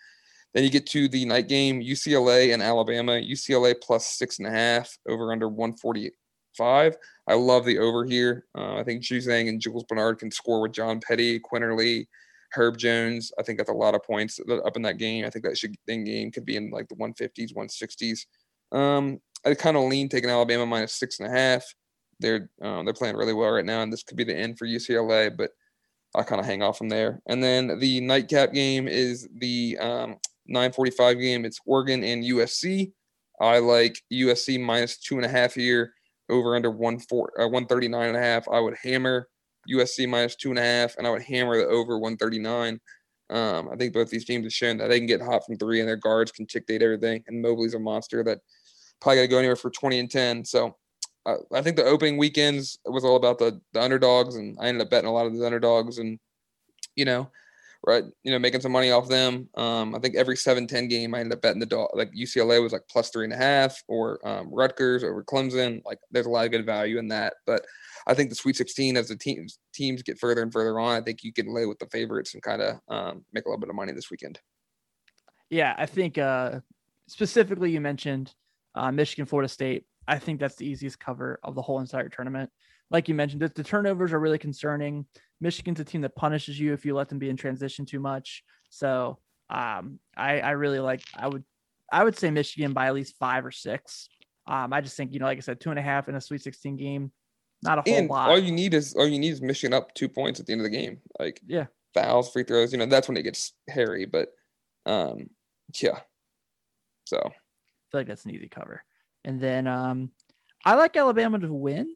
Then 0.54 0.64
you 0.64 0.70
get 0.70 0.86
to 0.88 1.08
the 1.08 1.24
night 1.24 1.48
game, 1.48 1.80
UCLA 1.80 2.52
and 2.52 2.62
Alabama. 2.62 3.12
UCLA 3.12 3.74
plus 3.80 4.06
six 4.06 4.38
and 4.38 4.46
a 4.46 4.50
half, 4.50 4.96
over 5.08 5.32
under 5.32 5.48
145. 5.48 6.96
I 7.26 7.34
love 7.34 7.64
the 7.64 7.78
over 7.78 8.04
here. 8.04 8.44
Uh, 8.56 8.76
I 8.76 8.84
think 8.84 9.02
Juzang 9.02 9.48
and 9.48 9.60
Jules 9.60 9.84
Bernard 9.88 10.18
can 10.18 10.30
score 10.30 10.60
with 10.60 10.72
John 10.72 11.00
Petty, 11.00 11.40
Quinerly, 11.40 12.06
Herb 12.52 12.76
Jones. 12.76 13.32
I 13.38 13.42
think 13.42 13.58
that's 13.58 13.70
a 13.70 13.74
lot 13.74 13.94
of 13.94 14.02
points 14.02 14.38
up 14.40 14.76
in 14.76 14.82
that 14.82 14.98
game. 14.98 15.24
I 15.24 15.30
think 15.30 15.44
that 15.44 15.56
should 15.56 15.74
that 15.86 15.96
game 16.04 16.30
could 16.30 16.44
be 16.44 16.56
in 16.56 16.70
like 16.70 16.88
the 16.88 16.96
150s, 16.96 17.54
160s. 17.54 18.26
Um, 18.76 19.20
I 19.44 19.54
kind 19.54 19.76
of 19.76 19.84
lean 19.84 20.08
taking 20.08 20.30
Alabama 20.30 20.66
minus 20.66 20.94
six 20.94 21.18
and 21.18 21.28
a 21.28 21.36
half. 21.36 21.64
They're 22.20 22.50
um, 22.60 22.84
they're 22.84 22.94
playing 22.94 23.16
really 23.16 23.32
well 23.32 23.50
right 23.50 23.64
now, 23.64 23.80
and 23.80 23.92
this 23.92 24.02
could 24.02 24.16
be 24.16 24.24
the 24.24 24.36
end 24.36 24.58
for 24.58 24.66
UCLA, 24.66 25.34
but 25.34 25.50
I'll 26.14 26.24
kind 26.24 26.40
of 26.40 26.46
hang 26.46 26.62
off 26.62 26.78
from 26.78 26.88
there. 26.88 27.20
And 27.26 27.42
then 27.42 27.78
the 27.78 28.00
nightcap 28.00 28.52
game 28.52 28.86
is 28.88 29.28
the 29.34 29.78
um, 29.78 30.16
9:45 30.50 31.20
game. 31.20 31.44
It's 31.44 31.60
Oregon 31.66 32.04
and 32.04 32.24
USC. 32.24 32.92
I 33.40 33.58
like 33.58 33.98
USC 34.12 34.60
minus 34.60 34.98
two 34.98 35.16
and 35.16 35.24
a 35.24 35.28
half 35.28 35.54
here, 35.54 35.92
over 36.28 36.54
under 36.54 36.70
one 36.70 36.98
four 36.98 37.32
uh, 37.40 37.48
139 37.48 38.08
and 38.08 38.16
a 38.16 38.20
half. 38.20 38.46
I 38.48 38.60
would 38.60 38.76
hammer 38.82 39.28
USC 39.70 40.08
minus 40.08 40.36
two 40.36 40.50
and 40.50 40.58
a 40.58 40.62
half, 40.62 40.96
and 40.96 41.06
I 41.06 41.10
would 41.10 41.22
hammer 41.22 41.56
the 41.56 41.66
over 41.66 41.98
139. 41.98 42.80
Um, 43.30 43.70
I 43.72 43.76
think 43.76 43.94
both 43.94 44.10
these 44.10 44.26
teams 44.26 44.44
have 44.44 44.52
shown 44.52 44.76
that 44.78 44.88
they 44.88 44.98
can 44.98 45.06
get 45.06 45.22
hot 45.22 45.46
from 45.46 45.56
three, 45.56 45.80
and 45.80 45.88
their 45.88 45.96
guards 45.96 46.32
can 46.32 46.46
dictate 46.46 46.82
everything. 46.82 47.24
And 47.26 47.40
Mobley's 47.40 47.74
a 47.74 47.78
monster 47.78 48.22
that 48.24 48.40
probably 49.00 49.16
got 49.16 49.22
to 49.22 49.28
go 49.28 49.38
anywhere 49.38 49.56
for 49.56 49.70
20 49.70 49.98
and 49.98 50.10
10. 50.10 50.44
So 50.44 50.76
uh, 51.24 51.36
I 51.52 51.62
think 51.62 51.76
the 51.76 51.84
opening 51.84 52.16
weekends 52.16 52.78
was 52.84 53.04
all 53.04 53.16
about 53.16 53.38
the, 53.38 53.60
the 53.72 53.82
underdogs, 53.82 54.36
and 54.36 54.56
I 54.60 54.66
ended 54.66 54.82
up 54.82 54.90
betting 54.90 55.08
a 55.08 55.12
lot 55.12 55.26
of 55.26 55.36
the 55.36 55.44
underdogs, 55.44 55.98
and 55.98 56.18
you 56.96 57.04
know, 57.04 57.30
right, 57.86 58.04
you 58.22 58.32
know, 58.32 58.38
making 58.38 58.60
some 58.60 58.72
money 58.72 58.90
off 58.90 59.08
them. 59.08 59.48
Um, 59.56 59.94
I 59.94 59.98
think 59.98 60.14
every 60.14 60.36
7-10 60.36 60.88
game 60.88 61.14
I 61.14 61.20
ended 61.20 61.34
up 61.34 61.42
betting 61.42 61.60
the 61.60 61.66
dog. 61.66 61.90
Like 61.94 62.12
UCLA 62.12 62.62
was 62.62 62.72
like 62.72 62.82
plus 62.90 63.10
three 63.10 63.24
and 63.24 63.32
a 63.32 63.36
half, 63.36 63.82
or 63.88 64.26
um, 64.26 64.52
Rutgers 64.52 65.04
over 65.04 65.24
Clemson. 65.24 65.82
Like 65.84 65.98
there's 66.10 66.26
a 66.26 66.30
lot 66.30 66.44
of 66.44 66.52
good 66.52 66.66
value 66.66 66.98
in 66.98 67.08
that, 67.08 67.34
but 67.46 67.64
I 68.06 68.14
think 68.14 68.30
the 68.30 68.36
Sweet 68.36 68.56
16 68.56 68.96
as 68.96 69.08
the 69.08 69.16
teams 69.16 69.58
teams 69.72 70.02
get 70.02 70.18
further 70.18 70.42
and 70.42 70.52
further 70.52 70.78
on, 70.80 71.00
I 71.00 71.04
think 71.04 71.22
you 71.22 71.32
can 71.32 71.54
lay 71.54 71.66
with 71.66 71.78
the 71.78 71.86
favorites 71.86 72.34
and 72.34 72.42
kind 72.42 72.62
of 72.62 72.80
um, 72.88 73.24
make 73.32 73.46
a 73.46 73.48
little 73.48 73.60
bit 73.60 73.70
of 73.70 73.76
money 73.76 73.92
this 73.92 74.10
weekend. 74.10 74.40
Yeah, 75.50 75.74
I 75.76 75.86
think 75.86 76.18
uh, 76.18 76.60
specifically 77.08 77.70
you 77.70 77.80
mentioned 77.80 78.34
uh, 78.74 78.90
Michigan, 78.90 79.26
Florida 79.26 79.48
State. 79.48 79.84
I 80.08 80.18
think 80.18 80.40
that's 80.40 80.56
the 80.56 80.66
easiest 80.66 80.98
cover 80.98 81.38
of 81.42 81.54
the 81.54 81.62
whole 81.62 81.80
entire 81.80 82.08
tournament. 82.08 82.50
Like 82.90 83.08
you 83.08 83.14
mentioned, 83.14 83.40
the, 83.42 83.48
the 83.48 83.64
turnovers 83.64 84.12
are 84.12 84.20
really 84.20 84.38
concerning. 84.38 85.06
Michigan's 85.40 85.80
a 85.80 85.84
team 85.84 86.02
that 86.02 86.14
punishes 86.16 86.58
you 86.58 86.72
if 86.72 86.84
you 86.84 86.94
let 86.94 87.08
them 87.08 87.18
be 87.18 87.30
in 87.30 87.36
transition 87.36 87.86
too 87.86 88.00
much. 88.00 88.42
So 88.70 89.18
um, 89.48 89.98
I, 90.16 90.40
I 90.40 90.50
really 90.50 90.80
like. 90.80 91.02
I 91.16 91.28
would 91.28 91.44
I 91.90 92.04
would 92.04 92.18
say 92.18 92.30
Michigan 92.30 92.72
by 92.72 92.86
at 92.86 92.94
least 92.94 93.14
five 93.18 93.44
or 93.44 93.50
six. 93.50 94.08
Um, 94.46 94.72
I 94.72 94.80
just 94.80 94.96
think 94.96 95.12
you 95.12 95.20
know, 95.20 95.26
like 95.26 95.38
I 95.38 95.42
said, 95.42 95.60
two 95.60 95.70
and 95.70 95.78
a 95.78 95.82
half 95.82 96.08
in 96.08 96.14
a 96.14 96.20
Sweet 96.20 96.42
16 96.42 96.76
game, 96.76 97.12
not 97.62 97.78
a 97.78 97.82
whole 97.82 97.94
And 97.94 98.08
lot. 98.08 98.30
all 98.30 98.38
you 98.38 98.50
need 98.52 98.74
is 98.74 98.94
all 98.94 99.06
you 99.06 99.18
need 99.18 99.32
is 99.32 99.42
Michigan 99.42 99.72
up 99.74 99.94
two 99.94 100.08
points 100.08 100.40
at 100.40 100.46
the 100.46 100.52
end 100.52 100.60
of 100.60 100.64
the 100.64 100.76
game. 100.76 100.98
Like 101.20 101.40
yeah, 101.46 101.66
fouls, 101.94 102.32
free 102.32 102.44
throws, 102.44 102.72
you 102.72 102.78
know, 102.78 102.86
that's 102.86 103.08
when 103.08 103.16
it 103.16 103.22
gets 103.22 103.52
hairy. 103.68 104.04
But 104.06 104.28
um, 104.86 105.28
yeah. 105.80 106.00
So 107.04 107.18
I 107.18 107.28
feel 107.30 108.00
like 108.00 108.06
that's 108.06 108.24
an 108.24 108.32
easy 108.34 108.48
cover. 108.48 108.82
And 109.24 109.40
then 109.40 109.66
um, 109.66 110.10
I 110.64 110.74
like 110.74 110.96
Alabama 110.96 111.38
to 111.38 111.52
win, 111.52 111.94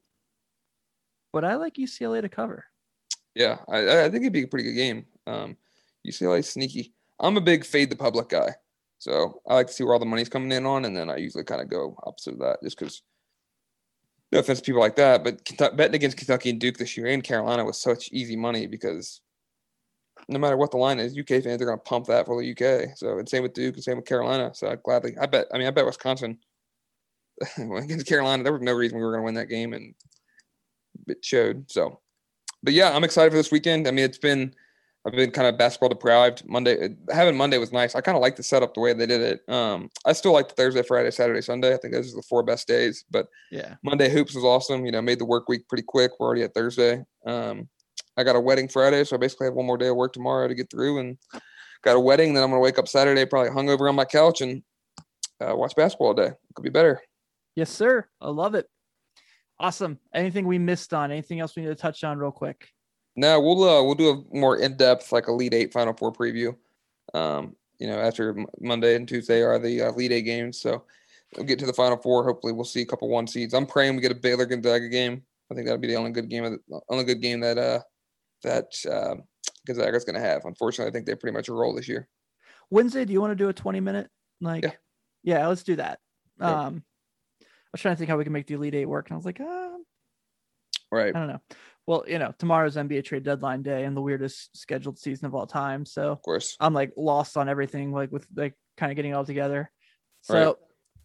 but 1.33 1.43
I 1.43 1.55
like 1.55 1.75
UCLA 1.75 2.21
to 2.21 2.29
cover. 2.29 2.65
yeah, 3.35 3.57
I, 3.67 4.05
I 4.05 4.09
think 4.09 4.23
it'd 4.23 4.33
be 4.33 4.43
a 4.43 4.47
pretty 4.47 4.69
good 4.69 4.75
game. 4.75 5.05
Um, 5.25 5.57
UCLA 6.05 6.43
sneaky. 6.43 6.93
I'm 7.19 7.37
a 7.37 7.41
big 7.41 7.65
fade 7.65 7.89
the 7.89 7.95
public 7.95 8.29
guy, 8.29 8.55
so 8.99 9.41
I 9.47 9.55
like 9.55 9.67
to 9.67 9.73
see 9.73 9.83
where 9.83 9.93
all 9.93 9.99
the 9.99 10.05
money's 10.05 10.29
coming 10.29 10.51
in 10.51 10.65
on, 10.65 10.85
and 10.85 10.95
then 10.95 11.09
I 11.09 11.17
usually 11.17 11.43
kind 11.43 11.61
of 11.61 11.69
go 11.69 11.95
opposite 12.03 12.33
of 12.33 12.39
that, 12.39 12.61
just 12.63 12.77
because. 12.77 13.01
No 14.29 14.39
offense 14.39 14.59
to 14.59 14.65
people 14.65 14.81
like 14.81 14.97
that, 14.97 15.23
but 15.23 15.77
betting 15.77 15.95
against 15.95 16.17
Kentucky 16.17 16.49
and 16.49 16.59
Duke 16.59 16.75
this 16.75 16.97
year 16.97 17.07
and 17.07 17.23
Carolina 17.23 17.63
was 17.63 17.79
such 17.79 18.09
easy 18.11 18.35
money 18.35 18.67
because 18.67 19.21
no 20.27 20.39
matter 20.39 20.57
what 20.57 20.71
the 20.71 20.77
line 20.77 20.99
is, 20.99 21.17
UK 21.17 21.43
fans 21.43 21.61
are 21.61 21.65
going 21.65 21.77
to 21.77 21.83
pump 21.83 22.07
that 22.07 22.25
for 22.25 22.41
the 22.41 22.51
UK. 22.51 22.97
So 22.97 23.19
and 23.19 23.29
same 23.29 23.43
with 23.43 23.53
Duke 23.53 23.75
and 23.75 23.83
same 23.85 23.95
with 23.95 24.05
Carolina. 24.05 24.51
So 24.53 24.69
I 24.69 24.75
gladly, 24.75 25.17
I 25.17 25.25
bet. 25.27 25.47
I 25.53 25.57
mean, 25.57 25.67
I 25.67 25.71
bet 25.71 25.85
Wisconsin 25.85 26.37
against 27.57 28.07
Carolina, 28.07 28.43
there 28.43 28.53
was 28.53 28.61
no 28.61 28.73
reason 28.73 28.97
we 28.97 29.03
were 29.03 29.11
going 29.11 29.21
to 29.21 29.25
win 29.25 29.35
that 29.35 29.49
game, 29.49 29.73
and 29.73 29.93
it 31.07 31.23
showed. 31.23 31.69
So, 31.69 31.99
but 32.63 32.73
yeah, 32.73 32.95
I'm 32.95 33.03
excited 33.03 33.31
for 33.31 33.37
this 33.37 33.51
weekend. 33.51 33.87
I 33.87 33.91
mean, 33.91 34.05
it's 34.05 34.17
been 34.17 34.53
I've 35.07 35.13
been 35.13 35.31
kind 35.31 35.47
of 35.47 35.57
basketball 35.57 35.87
deprived. 35.87 36.43
Monday 36.45 36.95
having 37.09 37.37
Monday 37.37 37.57
was 37.57 37.71
nice. 37.71 37.95
I 37.95 38.01
kind 38.01 38.17
of 38.17 38.21
like 38.21 38.35
the 38.35 38.43
setup 38.43 38.73
the 38.73 38.81
way 38.81 38.91
they 38.91 39.05
did 39.05 39.21
it. 39.21 39.53
Um, 39.53 39.89
I 40.05 40.11
still 40.11 40.33
like 40.33 40.49
the 40.49 40.55
Thursday, 40.55 40.83
Friday, 40.83 41.11
Saturday, 41.11 41.41
Sunday. 41.41 41.73
I 41.73 41.77
think 41.77 41.93
those 41.93 42.11
are 42.11 42.17
the 42.17 42.27
four 42.27 42.43
best 42.43 42.67
days. 42.67 43.05
But 43.09 43.27
Yeah. 43.49 43.75
Monday 43.83 44.09
hoops 44.09 44.35
was 44.35 44.43
awesome. 44.43 44.85
You 44.85 44.91
know, 44.91 45.01
made 45.01 45.19
the 45.19 45.25
work 45.25 45.47
week 45.47 45.67
pretty 45.69 45.85
quick. 45.87 46.11
We're 46.19 46.27
already 46.27 46.43
at 46.43 46.53
Thursday. 46.53 47.05
Um, 47.25 47.69
I 48.17 48.23
got 48.23 48.35
a 48.35 48.39
wedding 48.39 48.67
Friday, 48.67 49.05
so 49.05 49.15
I 49.15 49.19
basically 49.19 49.45
have 49.45 49.53
one 49.53 49.65
more 49.65 49.77
day 49.77 49.87
of 49.87 49.95
work 49.95 50.11
tomorrow 50.11 50.47
to 50.47 50.55
get 50.55 50.69
through, 50.69 50.99
and 50.99 51.17
got 51.83 51.95
a 51.95 51.99
wedding. 51.99 52.33
Then 52.33 52.43
I'm 52.43 52.49
gonna 52.49 52.59
wake 52.59 52.79
up 52.79 52.89
Saturday, 52.89 53.25
probably 53.25 53.51
hungover 53.51 53.87
on 53.87 53.95
my 53.95 54.05
couch 54.05 54.41
and 54.41 54.61
uh, 55.39 55.55
watch 55.55 55.75
basketball 55.75 56.07
all 56.07 56.13
day. 56.15 56.31
Could 56.55 56.63
be 56.63 56.69
better. 56.69 56.99
Yes, 57.57 57.71
sir. 57.71 58.05
I 58.21 58.29
love 58.29 58.53
it. 58.53 58.67
Awesome. 59.59 59.97
Anything 60.13 60.45
we 60.45 60.59
missed 60.59 60.93
on? 60.93 61.09
Anything 61.09 61.39
else 61.39 61.55
we 61.55 61.63
need 61.63 61.69
to 61.69 61.75
touch 61.75 62.03
on 62.03 62.19
real 62.19 62.31
quick? 62.31 62.69
No, 63.15 63.41
we'll 63.41 63.63
uh, 63.63 63.81
we'll 63.81 63.95
do 63.95 64.09
a 64.11 64.37
more 64.37 64.57
in 64.57 64.77
depth 64.77 65.11
like 65.11 65.27
Elite 65.27 65.55
Eight 65.55 65.73
Final 65.73 65.93
Four 65.93 66.13
preview. 66.13 66.55
Um, 67.15 67.55
you 67.79 67.87
know, 67.87 67.97
after 67.97 68.45
Monday 68.61 68.95
and 68.95 69.07
Tuesday 69.07 69.41
are 69.41 69.57
the 69.57 69.81
uh, 69.81 69.89
Elite 69.89 70.11
Eight 70.11 70.21
games, 70.21 70.61
so 70.61 70.83
we'll 71.35 71.47
get 71.47 71.57
to 71.57 71.65
the 71.65 71.73
Final 71.73 71.97
Four. 71.97 72.23
Hopefully, 72.25 72.53
we'll 72.53 72.63
see 72.63 72.83
a 72.83 72.85
couple 72.85 73.09
one 73.09 73.25
seeds. 73.25 73.55
I'm 73.55 73.65
praying 73.65 73.95
we 73.95 74.03
get 74.03 74.11
a 74.11 74.15
Baylor 74.15 74.45
Gonzaga 74.45 74.87
game. 74.87 75.23
I 75.51 75.55
think 75.55 75.65
that'll 75.65 75.81
be 75.81 75.87
the 75.87 75.95
only 75.95 76.11
good 76.11 76.29
game 76.29 76.43
of 76.43 76.51
the 76.51 76.79
only 76.89 77.05
good 77.05 77.23
game 77.23 77.39
that 77.39 77.57
uh 77.57 77.79
that 78.43 78.71
uh, 78.85 79.15
Gonzaga's 79.65 80.05
going 80.05 80.13
to 80.13 80.21
have. 80.21 80.45
Unfortunately, 80.45 80.91
I 80.91 80.93
think 80.93 81.07
they 81.07 81.15
pretty 81.15 81.35
much 81.35 81.49
a 81.49 81.53
roll 81.53 81.73
this 81.73 81.87
year. 81.87 82.07
Wednesday, 82.69 83.03
do 83.03 83.13
you 83.13 83.19
want 83.19 83.31
to 83.31 83.35
do 83.35 83.49
a 83.49 83.53
20 83.53 83.79
minute? 83.79 84.11
Like, 84.41 84.63
yeah, 84.63 84.71
yeah 85.23 85.47
let's 85.47 85.63
do 85.63 85.77
that. 85.77 85.97
Um, 86.39 86.83
was 87.71 87.81
trying 87.81 87.95
to 87.95 87.97
think 87.97 88.09
how 88.09 88.17
we 88.17 88.23
can 88.23 88.33
make 88.33 88.47
the 88.47 88.55
Elite 88.55 88.75
Eight 88.75 88.85
work, 88.85 89.09
and 89.09 89.15
I 89.15 89.17
was 89.17 89.25
like, 89.25 89.39
uh, 89.39 89.69
right. 90.91 91.15
I 91.15 91.19
don't 91.19 91.27
know. 91.27 91.41
Well, 91.85 92.03
you 92.05 92.19
know, 92.19 92.33
tomorrow's 92.37 92.75
NBA 92.75 93.05
trade 93.05 93.23
deadline 93.23 93.61
day 93.61 93.85
and 93.85 93.95
the 93.95 94.01
weirdest 94.01 94.57
scheduled 94.57 94.99
season 94.99 95.25
of 95.25 95.33
all 95.33 95.47
time. 95.47 95.85
So, 95.85 96.11
of 96.11 96.21
course, 96.21 96.57
I'm 96.59 96.73
like 96.73 96.91
lost 96.97 97.37
on 97.37 97.47
everything, 97.47 97.93
like 97.93 98.11
with 98.11 98.27
like 98.35 98.55
kind 98.75 98.91
of 98.91 98.97
getting 98.97 99.11
it 99.11 99.15
all 99.15 99.25
together. 99.25 99.71
So, 100.21 100.45
right. 100.45 100.55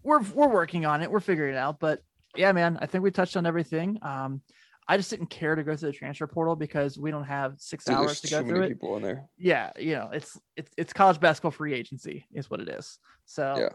we're 0.03 0.23
we're 0.35 0.53
working 0.53 0.85
on 0.85 1.03
it. 1.03 1.11
We're 1.11 1.21
figuring 1.21 1.55
it 1.55 1.59
out. 1.59 1.79
But 1.79 2.01
yeah, 2.37 2.51
man, 2.51 2.79
I 2.81 2.87
think 2.87 3.05
we 3.05 3.13
touched 3.13 3.37
on 3.37 3.47
everything. 3.47 3.99
Um, 4.03 4.43
I 4.89 4.97
just 4.97 5.11
didn't 5.11 5.29
care 5.31 5.55
to 5.55 5.63
go 5.63 5.77
through 5.77 5.93
the 5.93 5.97
transfer 5.97 6.27
portal 6.27 6.57
because 6.57 6.99
we 6.99 7.11
don't 7.11 7.25
have 7.25 7.55
six 7.59 7.85
Dude, 7.85 7.95
hours 7.95 8.21
to 8.23 8.31
go 8.31 8.43
through 8.43 8.63
it. 8.63 8.69
People 8.71 8.97
in 8.97 9.03
there. 9.03 9.29
Yeah, 9.39 9.71
you 9.79 9.95
know, 9.95 10.11
it's 10.13 10.39
it's 10.57 10.73
it's 10.77 10.93
college 10.93 11.21
basketball 11.21 11.53
free 11.53 11.75
agency 11.75 12.27
is 12.35 12.51
what 12.51 12.61
it 12.61 12.69
is. 12.69 12.99
So, 13.25 13.71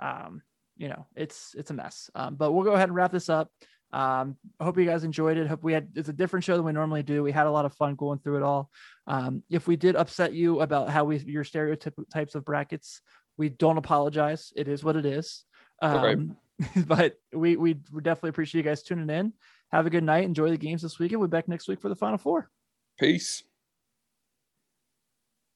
yeah. 0.00 0.08
um, 0.08 0.42
you 0.76 0.88
know, 0.88 1.06
it's 1.14 1.54
it's 1.56 1.70
a 1.70 1.74
mess. 1.74 2.10
Um, 2.14 2.34
but 2.36 2.52
we'll 2.52 2.64
go 2.64 2.72
ahead 2.72 2.88
and 2.88 2.94
wrap 2.94 3.12
this 3.12 3.28
up. 3.28 3.50
Um, 3.92 4.36
I 4.58 4.64
hope 4.64 4.78
you 4.78 4.86
guys 4.86 5.04
enjoyed 5.04 5.36
it. 5.36 5.46
Hope 5.46 5.62
we 5.62 5.72
had 5.72 5.88
it's 5.94 6.08
a 6.08 6.14
different 6.14 6.44
show 6.44 6.56
than 6.56 6.64
we 6.64 6.72
normally 6.72 7.02
do. 7.02 7.22
We 7.22 7.32
had 7.32 7.46
a 7.46 7.50
lot 7.50 7.66
of 7.66 7.74
fun 7.74 7.94
going 7.94 8.18
through 8.20 8.38
it 8.38 8.42
all. 8.42 8.70
Um, 9.06 9.42
if 9.50 9.66
we 9.66 9.76
did 9.76 9.96
upset 9.96 10.32
you 10.32 10.60
about 10.60 10.88
how 10.88 11.04
we 11.04 11.18
your 11.18 11.44
stereotypes 11.44 11.98
types 12.12 12.34
of 12.34 12.44
brackets, 12.44 13.02
we 13.36 13.50
don't 13.50 13.78
apologize. 13.78 14.52
It 14.56 14.68
is 14.68 14.82
what 14.82 14.96
it 14.96 15.04
is. 15.04 15.44
Um, 15.82 16.36
but 16.86 17.16
we 17.32 17.56
we 17.56 17.74
definitely 17.74 18.30
appreciate 18.30 18.64
you 18.64 18.70
guys 18.70 18.82
tuning 18.82 19.10
in. 19.10 19.34
Have 19.70 19.86
a 19.86 19.90
good 19.90 20.04
night. 20.04 20.24
Enjoy 20.24 20.50
the 20.50 20.56
games 20.56 20.82
this 20.82 20.98
weekend. 20.98 21.20
We'll 21.20 21.28
be 21.28 21.36
back 21.36 21.48
next 21.48 21.68
week 21.68 21.80
for 21.80 21.88
the 21.88 21.96
final 21.96 22.18
four. 22.18 22.48
Peace. 22.98 23.42